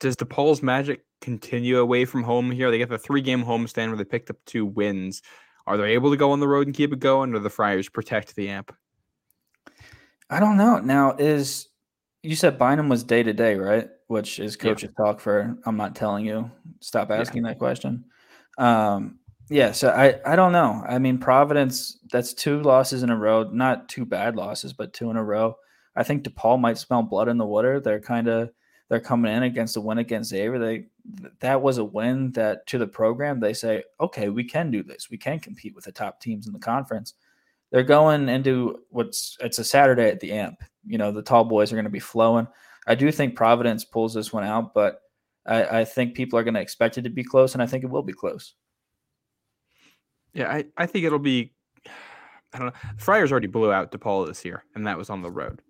Does 0.00 0.16
DePaul's 0.16 0.62
magic 0.62 1.04
continue 1.20 1.78
away 1.78 2.04
from 2.04 2.24
home 2.24 2.50
here? 2.50 2.70
They 2.70 2.78
get 2.78 2.88
the 2.88 2.98
three 2.98 3.20
game 3.20 3.44
homestand 3.44 3.88
where 3.88 3.96
they 3.96 4.04
picked 4.04 4.30
up 4.30 4.36
two 4.44 4.66
wins. 4.66 5.22
Are 5.66 5.76
they 5.76 5.92
able 5.92 6.10
to 6.10 6.16
go 6.16 6.32
on 6.32 6.40
the 6.40 6.48
road 6.48 6.66
and 6.66 6.76
keep 6.76 6.92
it 6.92 7.00
going, 7.00 7.34
or 7.34 7.38
the 7.38 7.50
Friars 7.50 7.88
protect 7.88 8.34
the 8.34 8.48
amp? 8.48 8.74
I 10.28 10.40
don't 10.40 10.56
know. 10.56 10.78
Now, 10.78 11.12
is 11.18 11.68
you 12.22 12.36
said 12.36 12.58
Bynum 12.58 12.88
was 12.88 13.04
day 13.04 13.22
to 13.22 13.32
day, 13.32 13.54
right? 13.56 13.88
Which 14.08 14.38
is 14.38 14.56
coach's 14.56 14.90
yeah. 14.98 15.04
talk 15.04 15.20
for 15.20 15.56
I'm 15.64 15.76
not 15.76 15.94
telling 15.94 16.26
you. 16.26 16.50
Stop 16.80 17.10
asking 17.10 17.44
yeah. 17.44 17.50
that 17.50 17.58
question. 17.58 18.04
Um, 18.58 19.18
yeah, 19.50 19.72
so 19.72 19.90
I 19.90 20.20
I 20.24 20.36
don't 20.36 20.52
know. 20.52 20.82
I 20.86 20.98
mean, 20.98 21.18
Providence 21.18 21.98
that's 22.10 22.34
two 22.34 22.62
losses 22.62 23.02
in 23.02 23.10
a 23.10 23.16
row, 23.16 23.44
not 23.44 23.88
two 23.88 24.04
bad 24.04 24.36
losses, 24.36 24.72
but 24.72 24.92
two 24.92 25.10
in 25.10 25.16
a 25.16 25.24
row. 25.24 25.56
I 25.96 26.02
think 26.02 26.24
DePaul 26.24 26.60
might 26.60 26.78
smell 26.78 27.02
blood 27.02 27.28
in 27.28 27.38
the 27.38 27.46
water. 27.46 27.80
They're 27.80 28.00
kind 28.00 28.28
of 28.28 28.50
they're 28.88 29.00
coming 29.00 29.32
in 29.32 29.42
against 29.42 29.74
the 29.74 29.80
win 29.80 29.98
against 29.98 30.30
Xavier. 30.30 30.58
They 30.58 30.86
that 31.40 31.60
was 31.60 31.78
a 31.78 31.84
win 31.84 32.32
that 32.32 32.66
to 32.68 32.78
the 32.78 32.86
program 32.86 33.40
they 33.40 33.52
say, 33.52 33.84
okay, 34.00 34.28
we 34.28 34.44
can 34.44 34.70
do 34.70 34.82
this. 34.82 35.10
We 35.10 35.18
can 35.18 35.38
compete 35.38 35.74
with 35.74 35.84
the 35.84 35.92
top 35.92 36.20
teams 36.20 36.46
in 36.46 36.52
the 36.52 36.58
conference. 36.58 37.14
They're 37.70 37.82
going 37.82 38.28
into 38.28 38.80
what's 38.90 39.36
it's 39.40 39.58
a 39.58 39.64
Saturday 39.64 40.08
at 40.08 40.20
the 40.20 40.32
Amp 40.32 40.62
you 40.86 40.98
know 40.98 41.12
the 41.12 41.22
tall 41.22 41.44
boys 41.44 41.72
are 41.72 41.76
going 41.76 41.84
to 41.84 41.90
be 41.90 42.00
flowing. 42.00 42.46
I 42.86 42.94
do 42.94 43.10
think 43.10 43.36
Providence 43.36 43.84
pulls 43.84 44.14
this 44.14 44.32
one 44.32 44.44
out, 44.44 44.74
but 44.74 45.00
I, 45.46 45.80
I 45.80 45.84
think 45.84 46.14
people 46.14 46.38
are 46.38 46.44
going 46.44 46.54
to 46.54 46.60
expect 46.60 46.98
it 46.98 47.02
to 47.02 47.10
be 47.10 47.24
close, 47.24 47.54
and 47.54 47.62
I 47.62 47.66
think 47.66 47.84
it 47.84 47.90
will 47.90 48.02
be 48.02 48.12
close. 48.12 48.54
Yeah, 50.32 50.50
I, 50.50 50.64
I 50.76 50.86
think 50.86 51.04
it'll 51.04 51.18
be. 51.18 51.54
I 52.52 52.58
don't 52.58 52.66
know. 52.68 52.80
Friars 52.98 53.32
already 53.32 53.46
blew 53.46 53.72
out 53.72 53.90
DePaul 53.90 54.26
this 54.26 54.44
year, 54.44 54.64
and 54.74 54.86
that 54.86 54.98
was 54.98 55.10
on 55.10 55.22
the 55.22 55.30
road. 55.30 55.60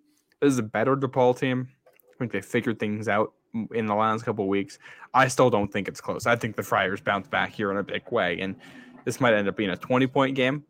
This 0.41 0.53
is 0.53 0.59
a 0.59 0.63
better 0.63 0.95
DePaul 0.95 1.37
team. 1.37 1.67
I 1.87 2.17
think 2.19 2.31
they 2.31 2.41
figured 2.41 2.79
things 2.79 3.07
out 3.07 3.33
in 3.73 3.85
the 3.85 3.95
last 3.95 4.23
couple 4.23 4.47
weeks. 4.47 4.79
I 5.13 5.27
still 5.27 5.49
don't 5.49 5.71
think 5.71 5.87
it's 5.87 6.01
close. 6.01 6.25
I 6.25 6.35
think 6.35 6.55
the 6.55 6.63
Friars 6.63 7.01
bounce 7.01 7.27
back 7.27 7.51
here 7.51 7.71
in 7.71 7.77
a 7.77 7.83
big 7.83 8.03
way, 8.11 8.39
and 8.39 8.55
this 9.05 9.19
might 9.19 9.33
end 9.33 9.47
up 9.47 9.55
being 9.55 9.69
a 9.69 9.77
20 9.77 10.07
point 10.07 10.35
game. 10.35 10.63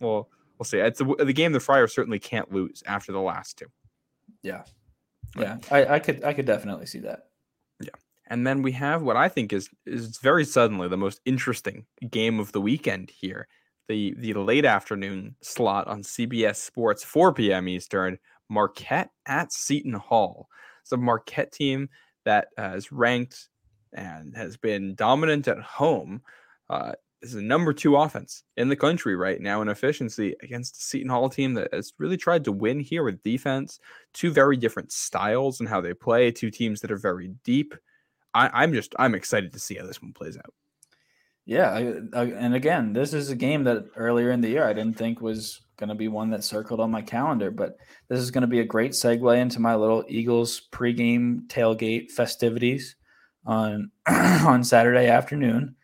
Well, 0.00 0.28
we'll 0.58 0.64
see. 0.64 0.78
It's 0.78 1.00
a, 1.00 1.04
the 1.04 1.32
game 1.32 1.52
the 1.52 1.60
Friars 1.60 1.94
certainly 1.94 2.18
can't 2.18 2.52
lose 2.52 2.82
after 2.86 3.12
the 3.12 3.20
last 3.20 3.58
two. 3.58 3.66
Yeah, 4.42 4.62
yeah, 5.36 5.58
I, 5.70 5.86
I 5.86 5.98
could 5.98 6.24
I 6.24 6.32
could 6.32 6.46
definitely 6.46 6.86
see 6.86 7.00
that. 7.00 7.28
Yeah, 7.80 7.90
and 8.28 8.46
then 8.46 8.62
we 8.62 8.72
have 8.72 9.02
what 9.02 9.16
I 9.16 9.28
think 9.28 9.52
is 9.52 9.68
is 9.86 10.18
very 10.18 10.44
suddenly 10.44 10.88
the 10.88 10.96
most 10.96 11.20
interesting 11.24 11.86
game 12.10 12.40
of 12.40 12.52
the 12.52 12.60
weekend 12.60 13.10
here. 13.10 13.48
The 13.88 14.14
the 14.18 14.34
late 14.34 14.64
afternoon 14.64 15.36
slot 15.42 15.88
on 15.88 16.02
CBS 16.02 16.56
Sports, 16.56 17.04
4 17.04 17.34
p.m. 17.34 17.68
Eastern. 17.68 18.18
Marquette 18.50 19.10
at 19.26 19.52
Seton 19.52 19.94
Hall. 19.94 20.48
It's 20.82 20.92
a 20.92 20.96
Marquette 20.96 21.52
team 21.52 21.88
that 22.24 22.48
uh, 22.58 22.72
is 22.74 22.92
ranked 22.92 23.48
and 23.92 24.36
has 24.36 24.56
been 24.56 24.94
dominant 24.94 25.48
at 25.48 25.60
home. 25.60 26.22
Uh, 26.68 26.92
is 27.22 27.34
a 27.34 27.42
number 27.42 27.72
two 27.72 27.96
offense 27.96 28.44
in 28.56 28.68
the 28.68 28.76
country 28.76 29.14
right 29.14 29.40
now 29.40 29.60
in 29.60 29.68
efficiency 29.68 30.34
against 30.42 30.76
the 30.76 30.82
Seton 30.82 31.10
Hall 31.10 31.28
team 31.28 31.54
that 31.54 31.72
has 31.72 31.92
really 31.98 32.16
tried 32.16 32.44
to 32.44 32.52
win 32.52 32.80
here 32.80 33.02
with 33.02 33.22
defense. 33.22 33.78
Two 34.14 34.30
very 34.30 34.56
different 34.56 34.90
styles 34.90 35.60
and 35.60 35.68
how 35.68 35.80
they 35.80 35.92
play. 35.92 36.30
Two 36.30 36.50
teams 36.50 36.80
that 36.80 36.90
are 36.90 36.96
very 36.96 37.28
deep. 37.44 37.74
I, 38.32 38.64
am 38.64 38.72
just 38.72 38.94
I'm 38.98 39.14
excited 39.14 39.52
to 39.52 39.58
see 39.58 39.74
how 39.74 39.86
this 39.86 40.00
one 40.00 40.12
plays 40.12 40.36
out. 40.36 40.54
Yeah, 41.44 41.70
I, 41.70 41.80
I, 42.18 42.24
and 42.26 42.54
again, 42.54 42.92
this 42.92 43.12
is 43.12 43.28
a 43.28 43.36
game 43.36 43.64
that 43.64 43.86
earlier 43.96 44.30
in 44.30 44.40
the 44.40 44.48
year 44.48 44.64
I 44.64 44.72
didn't 44.72 44.96
think 44.96 45.20
was 45.20 45.60
going 45.80 45.88
to 45.88 45.96
be 45.96 46.08
one 46.08 46.30
that 46.30 46.44
circled 46.44 46.78
on 46.78 46.90
my 46.90 47.02
calendar, 47.02 47.50
but 47.50 47.78
this 48.08 48.20
is 48.20 48.30
going 48.30 48.42
to 48.42 48.46
be 48.46 48.60
a 48.60 48.64
great 48.64 48.92
segue 48.92 49.36
into 49.36 49.58
my 49.58 49.74
little 49.74 50.04
Eagles 50.08 50.68
pregame 50.70 51.48
tailgate 51.48 52.12
festivities 52.12 52.94
on 53.46 53.90
on 54.06 54.62
Saturday 54.62 55.08
afternoon. 55.08 55.74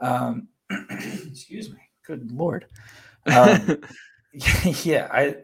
Um, 0.00 0.48
excuse 0.90 1.70
me. 1.70 1.78
Good 2.04 2.30
lord. 2.32 2.66
Um, 3.26 3.78
yeah, 4.82 5.08
I. 5.10 5.36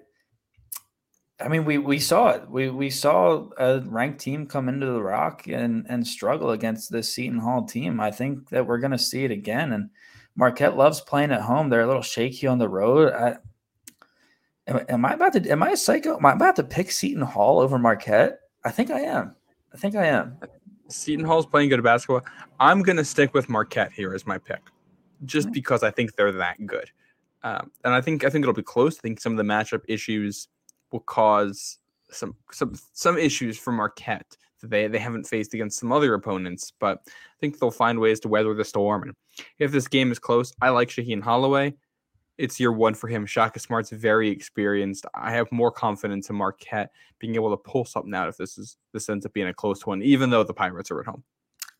I 1.40 1.48
mean, 1.48 1.64
we 1.64 1.78
we 1.78 1.98
saw 1.98 2.30
it. 2.30 2.48
We 2.48 2.70
we 2.70 2.90
saw 2.90 3.48
a 3.58 3.80
ranked 3.80 4.20
team 4.20 4.46
come 4.46 4.68
into 4.68 4.86
the 4.86 5.02
Rock 5.02 5.48
and 5.48 5.84
and 5.88 6.06
struggle 6.06 6.50
against 6.50 6.92
this 6.92 7.12
Seton 7.12 7.40
Hall 7.40 7.64
team. 7.64 8.00
I 8.00 8.10
think 8.12 8.50
that 8.50 8.66
we're 8.66 8.78
going 8.78 8.92
to 8.92 8.98
see 8.98 9.24
it 9.24 9.32
again. 9.32 9.72
And 9.72 9.90
Marquette 10.36 10.76
loves 10.76 11.00
playing 11.00 11.32
at 11.32 11.42
home. 11.42 11.68
They're 11.68 11.82
a 11.82 11.86
little 11.86 12.02
shaky 12.02 12.46
on 12.46 12.58
the 12.58 12.68
road. 12.68 13.12
I, 13.12 13.36
am, 14.66 14.84
am 14.88 15.04
I 15.04 15.14
about 15.14 15.32
to? 15.34 15.48
Am 15.50 15.62
I 15.62 15.70
a 15.70 15.76
psycho? 15.76 16.16
Am 16.16 16.26
I 16.26 16.32
about 16.32 16.56
to 16.56 16.64
pick 16.64 16.90
Seton 16.90 17.22
Hall 17.22 17.60
over 17.60 17.78
Marquette? 17.78 18.40
I 18.64 18.70
think 18.70 18.90
I 18.90 19.00
am. 19.00 19.34
I 19.72 19.76
think 19.76 19.96
I 19.96 20.06
am. 20.06 20.38
Seton 20.88 21.24
Hall's 21.24 21.46
playing 21.46 21.70
good 21.70 21.82
basketball. 21.82 22.22
I'm 22.60 22.82
going 22.82 22.96
to 22.96 23.04
stick 23.04 23.34
with 23.34 23.48
Marquette 23.48 23.92
here 23.92 24.14
as 24.14 24.26
my 24.26 24.38
pick, 24.38 24.60
just 25.24 25.50
because 25.52 25.82
I 25.82 25.90
think 25.90 26.14
they're 26.14 26.32
that 26.32 26.64
good. 26.66 26.90
Um, 27.42 27.70
and 27.84 27.92
I 27.92 28.00
think 28.00 28.24
I 28.24 28.30
think 28.30 28.42
it'll 28.42 28.54
be 28.54 28.62
close. 28.62 28.98
I 28.98 29.00
think 29.00 29.20
some 29.20 29.32
of 29.32 29.38
the 29.38 29.44
matchup 29.44 29.82
issues 29.88 30.48
will 30.92 31.00
cause 31.00 31.78
some 32.10 32.34
some 32.52 32.74
some 32.92 33.18
issues 33.18 33.58
for 33.58 33.72
Marquette 33.72 34.36
that 34.60 34.70
they 34.70 34.86
they 34.86 34.98
haven't 34.98 35.26
faced 35.26 35.52
against 35.54 35.78
some 35.78 35.92
other 35.92 36.14
opponents. 36.14 36.72
But 36.78 37.02
I 37.06 37.36
think 37.40 37.58
they'll 37.58 37.70
find 37.70 37.98
ways 37.98 38.20
to 38.20 38.28
weather 38.28 38.54
the 38.54 38.64
storm. 38.64 39.02
And 39.02 39.14
if 39.58 39.72
this 39.72 39.88
game 39.88 40.10
is 40.10 40.18
close, 40.18 40.52
I 40.62 40.70
like 40.70 40.88
Shaheen 40.88 41.22
Holloway. 41.22 41.74
It's 42.36 42.58
year 42.58 42.72
one 42.72 42.94
for 42.94 43.08
him. 43.08 43.26
Shaka 43.26 43.60
Smart's 43.60 43.90
very 43.90 44.28
experienced. 44.28 45.06
I 45.14 45.32
have 45.32 45.50
more 45.52 45.70
confidence 45.70 46.30
in 46.30 46.36
Marquette 46.36 46.90
being 47.18 47.34
able 47.36 47.50
to 47.50 47.56
pull 47.56 47.84
something 47.84 48.14
out 48.14 48.28
if 48.28 48.36
this 48.36 48.58
is 48.58 48.76
this 48.92 49.08
ends 49.08 49.24
up 49.24 49.32
being 49.32 49.48
a 49.48 49.54
close 49.54 49.86
one, 49.86 50.02
even 50.02 50.30
though 50.30 50.42
the 50.42 50.54
Pirates 50.54 50.90
are 50.90 51.00
at 51.00 51.06
home. 51.06 51.22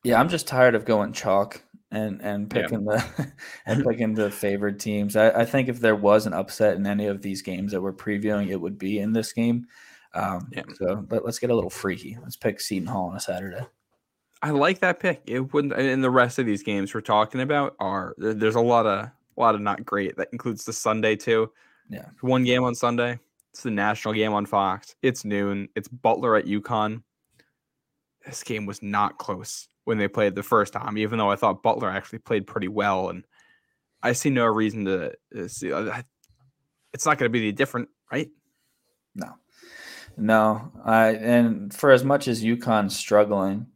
Yeah, 0.05 0.21
I'm 0.21 0.29
just 0.29 0.47
tired 0.47 0.75
of 0.75 0.85
going 0.85 1.13
chalk 1.13 1.63
and 1.91 2.21
and 2.21 2.51
picking 2.51 2.87
yeah. 2.87 3.05
the 3.17 3.33
and 3.67 3.85
picking 3.89 4.15
the 4.15 4.31
favored 4.31 4.79
teams. 4.79 5.17
I, 5.17 5.31
I, 5.31 5.45
think 5.45 5.69
if 5.69 5.81
there 5.81 5.97
was 5.97 6.27
an 6.27 6.35
upset 6.35 6.77
in 6.77 6.87
any 6.87 7.07
of 7.07 7.23
these 7.23 7.43
games 7.43 7.73
that 7.73 7.81
we're 7.81 7.93
previewing, 7.93 8.51
it 8.51 8.61
would 8.61 8.79
be 8.79 8.99
in 8.99 9.13
this 9.13 9.33
game. 9.33 9.67
Um, 10.13 10.49
yeah. 10.53 10.63
So, 10.75 10.97
but 10.97 11.25
let's 11.25 11.39
get 11.39 11.51
a 11.51 11.55
little 11.55 11.71
freaky. 11.71 12.17
Let's 12.23 12.37
pick 12.37 12.61
Seton 12.61 12.87
Hall 12.87 13.09
on 13.09 13.17
a 13.17 13.21
Saturday. 13.21 13.67
I 14.43 14.51
like 14.51 14.81
that 14.81 15.01
pick. 15.01 15.23
It 15.27 15.55
wouldn't. 15.55 15.73
And 15.73 16.05
the 16.05 16.11
rest 16.11 16.39
of 16.39 16.45
these 16.45 16.63
games 16.63 16.93
we're 16.93 17.01
talking 17.01 17.41
about 17.41 17.75
are 17.81 18.15
there's 18.19 18.57
a 18.57 18.61
lot 18.61 18.87
of 18.87 19.11
a 19.37 19.41
lot 19.41 19.55
of 19.55 19.61
not 19.61 19.85
great. 19.85 20.17
That 20.17 20.29
includes 20.33 20.65
the 20.65 20.73
Sunday 20.73 21.17
too. 21.17 21.51
Yeah, 21.89 22.07
one 22.21 22.45
game 22.45 22.65
on 22.65 22.75
Sunday. 22.75 23.19
It's 23.53 23.63
the 23.63 23.71
national 23.71 24.15
game 24.15 24.33
on 24.33 24.47
Fox. 24.47 24.97
It's 25.01 25.25
noon. 25.25 25.69
It's 25.77 25.87
Butler 25.87 26.37
at 26.37 26.47
UConn. 26.47 27.03
This 28.27 28.43
game 28.43 28.67
was 28.67 28.83
not 28.83 29.19
close 29.19 29.69
when 29.85 29.99
they 29.99 30.09
played 30.09 30.35
the 30.35 30.43
first 30.43 30.73
time, 30.73 30.99
even 30.99 31.19
though 31.19 31.31
I 31.31 31.37
thought 31.37 31.63
Butler 31.63 31.89
actually 31.89 32.19
played 32.21 32.47
pretty 32.47 32.69
well. 32.69 33.11
And 33.11 33.25
I 34.03 34.13
see 34.13 34.31
no 34.31 34.47
reason 34.47 34.87
to, 34.87 35.15
to 35.33 35.49
see. 35.49 35.73
Uh, 35.73 36.03
it's 36.93 37.07
not 37.07 37.19
going 37.19 37.31
to 37.31 37.33
be 37.33 37.41
any 37.41 37.53
different, 37.53 37.89
right? 38.11 38.29
No, 39.15 39.35
no. 40.17 40.73
I 40.85 41.11
and 41.11 41.73
for 41.73 41.93
as 41.93 42.05
much 42.05 42.29
as 42.29 42.43
UConn's 42.43 42.97
struggling, 42.97 43.67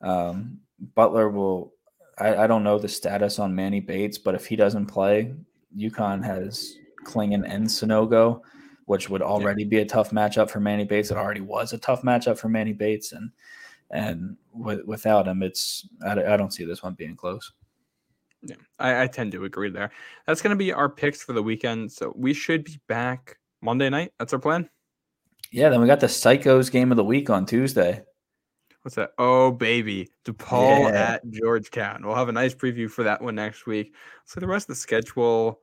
um, 0.00 0.60
Butler 0.94 1.28
will. 1.28 1.74
I, 2.20 2.44
I 2.44 2.46
don't 2.46 2.64
know 2.64 2.78
the 2.78 2.88
status 2.88 3.38
on 3.38 3.54
Manny 3.54 3.80
Bates, 3.80 4.18
but 4.18 4.34
if 4.34 4.46
he 4.46 4.56
doesn't 4.56 4.86
play, 4.86 5.34
UConn 5.76 6.24
has 6.24 6.76
Clingan 7.04 7.44
and 7.48 7.66
Sanogo, 7.66 8.42
which 8.86 9.08
would 9.08 9.22
already 9.22 9.62
yeah. 9.62 9.68
be 9.68 9.78
a 9.78 9.86
tough 9.86 10.10
matchup 10.10 10.50
for 10.50 10.60
Manny 10.60 10.84
Bates. 10.84 11.10
It 11.10 11.16
already 11.16 11.40
was 11.40 11.72
a 11.72 11.78
tough 11.78 12.02
matchup 12.02 12.38
for 12.38 12.48
Manny 12.48 12.72
Bates, 12.72 13.12
and 13.12 13.30
and 13.90 14.36
with, 14.52 14.84
without 14.84 15.26
him, 15.26 15.42
it's 15.42 15.88
I, 16.04 16.12
I, 16.12 16.36
don't 16.36 16.52
see 16.52 16.64
this 16.64 16.82
one 16.82 16.94
being 16.94 17.16
close. 17.16 17.52
Yeah, 18.42 18.56
I, 18.78 19.02
I 19.02 19.06
tend 19.06 19.32
to 19.32 19.44
agree 19.44 19.70
there. 19.70 19.90
That's 20.26 20.42
going 20.42 20.50
to 20.50 20.56
be 20.56 20.72
our 20.72 20.88
picks 20.88 21.22
for 21.22 21.32
the 21.32 21.42
weekend. 21.42 21.90
So 21.90 22.12
we 22.14 22.34
should 22.34 22.64
be 22.64 22.78
back 22.86 23.38
Monday 23.62 23.88
night. 23.88 24.12
That's 24.18 24.32
our 24.32 24.38
plan. 24.38 24.68
Yeah, 25.50 25.70
then 25.70 25.80
we 25.80 25.86
got 25.86 26.00
the 26.00 26.06
Psychos 26.06 26.70
game 26.70 26.90
of 26.90 26.96
the 26.96 27.04
week 27.04 27.30
on 27.30 27.46
Tuesday. 27.46 28.02
What's 28.88 28.96
that? 28.96 29.10
Oh, 29.18 29.50
baby. 29.50 30.08
DePaul 30.24 30.90
yeah. 30.90 31.12
at 31.12 31.30
Georgetown. 31.30 32.06
We'll 32.06 32.14
have 32.14 32.30
a 32.30 32.32
nice 32.32 32.54
preview 32.54 32.90
for 32.90 33.02
that 33.02 33.20
one 33.20 33.34
next 33.34 33.66
week. 33.66 33.94
So 34.24 34.40
the 34.40 34.46
rest 34.46 34.64
of 34.64 34.76
the 34.76 34.80
schedule 34.80 35.60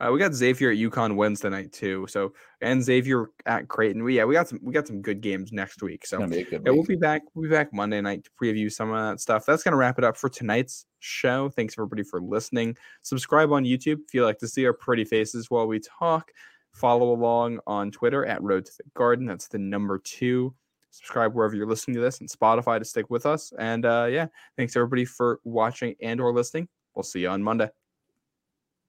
uh, 0.00 0.10
we 0.12 0.18
got 0.18 0.34
Xavier 0.34 0.72
at 0.72 0.76
UConn 0.76 1.14
Wednesday 1.14 1.50
night 1.50 1.72
too. 1.72 2.04
So 2.08 2.32
and 2.60 2.82
Xavier 2.82 3.30
at 3.46 3.68
Creighton. 3.68 4.02
We 4.02 4.16
yeah, 4.16 4.24
we 4.24 4.34
got 4.34 4.48
some 4.48 4.58
we 4.60 4.72
got 4.72 4.88
some 4.88 5.02
good 5.02 5.20
games 5.20 5.52
next 5.52 5.84
week. 5.84 6.04
So 6.04 6.18
yeah, 6.18 6.58
we'll 6.64 6.82
be 6.82 6.96
back. 6.96 7.22
We'll 7.32 7.48
be 7.48 7.54
back 7.54 7.72
Monday 7.72 8.00
night 8.00 8.24
to 8.24 8.30
preview 8.42 8.72
some 8.72 8.90
of 8.90 8.96
that 9.08 9.20
stuff. 9.20 9.46
That's 9.46 9.62
gonna 9.62 9.76
wrap 9.76 9.96
it 9.98 10.02
up 10.02 10.16
for 10.16 10.28
tonight's 10.28 10.86
show. 10.98 11.50
Thanks 11.50 11.76
everybody 11.78 12.02
for 12.02 12.20
listening. 12.20 12.76
Subscribe 13.02 13.52
on 13.52 13.62
YouTube 13.62 14.00
if 14.04 14.14
you 14.14 14.24
like 14.24 14.38
to 14.38 14.48
see 14.48 14.66
our 14.66 14.72
pretty 14.72 15.04
faces 15.04 15.48
while 15.48 15.68
we 15.68 15.78
talk. 15.78 16.32
Follow 16.72 17.12
along 17.12 17.60
on 17.68 17.92
Twitter 17.92 18.26
at 18.26 18.42
Road 18.42 18.66
to 18.66 18.72
the 18.78 18.90
Garden. 18.94 19.26
That's 19.26 19.46
the 19.46 19.58
number 19.58 20.00
two. 20.00 20.56
Subscribe 20.94 21.34
wherever 21.34 21.56
you're 21.56 21.66
listening 21.66 21.96
to 21.96 22.00
this 22.00 22.20
and 22.20 22.30
Spotify 22.30 22.78
to 22.78 22.84
stick 22.84 23.10
with 23.10 23.26
us. 23.26 23.52
And 23.58 23.84
uh, 23.84 24.06
yeah, 24.10 24.26
thanks 24.56 24.76
everybody 24.76 25.04
for 25.04 25.40
watching 25.42 25.96
and 26.00 26.20
or 26.20 26.32
listening. 26.32 26.68
We'll 26.94 27.02
see 27.02 27.20
you 27.20 27.28
on 27.28 27.42
Monday. 27.42 27.68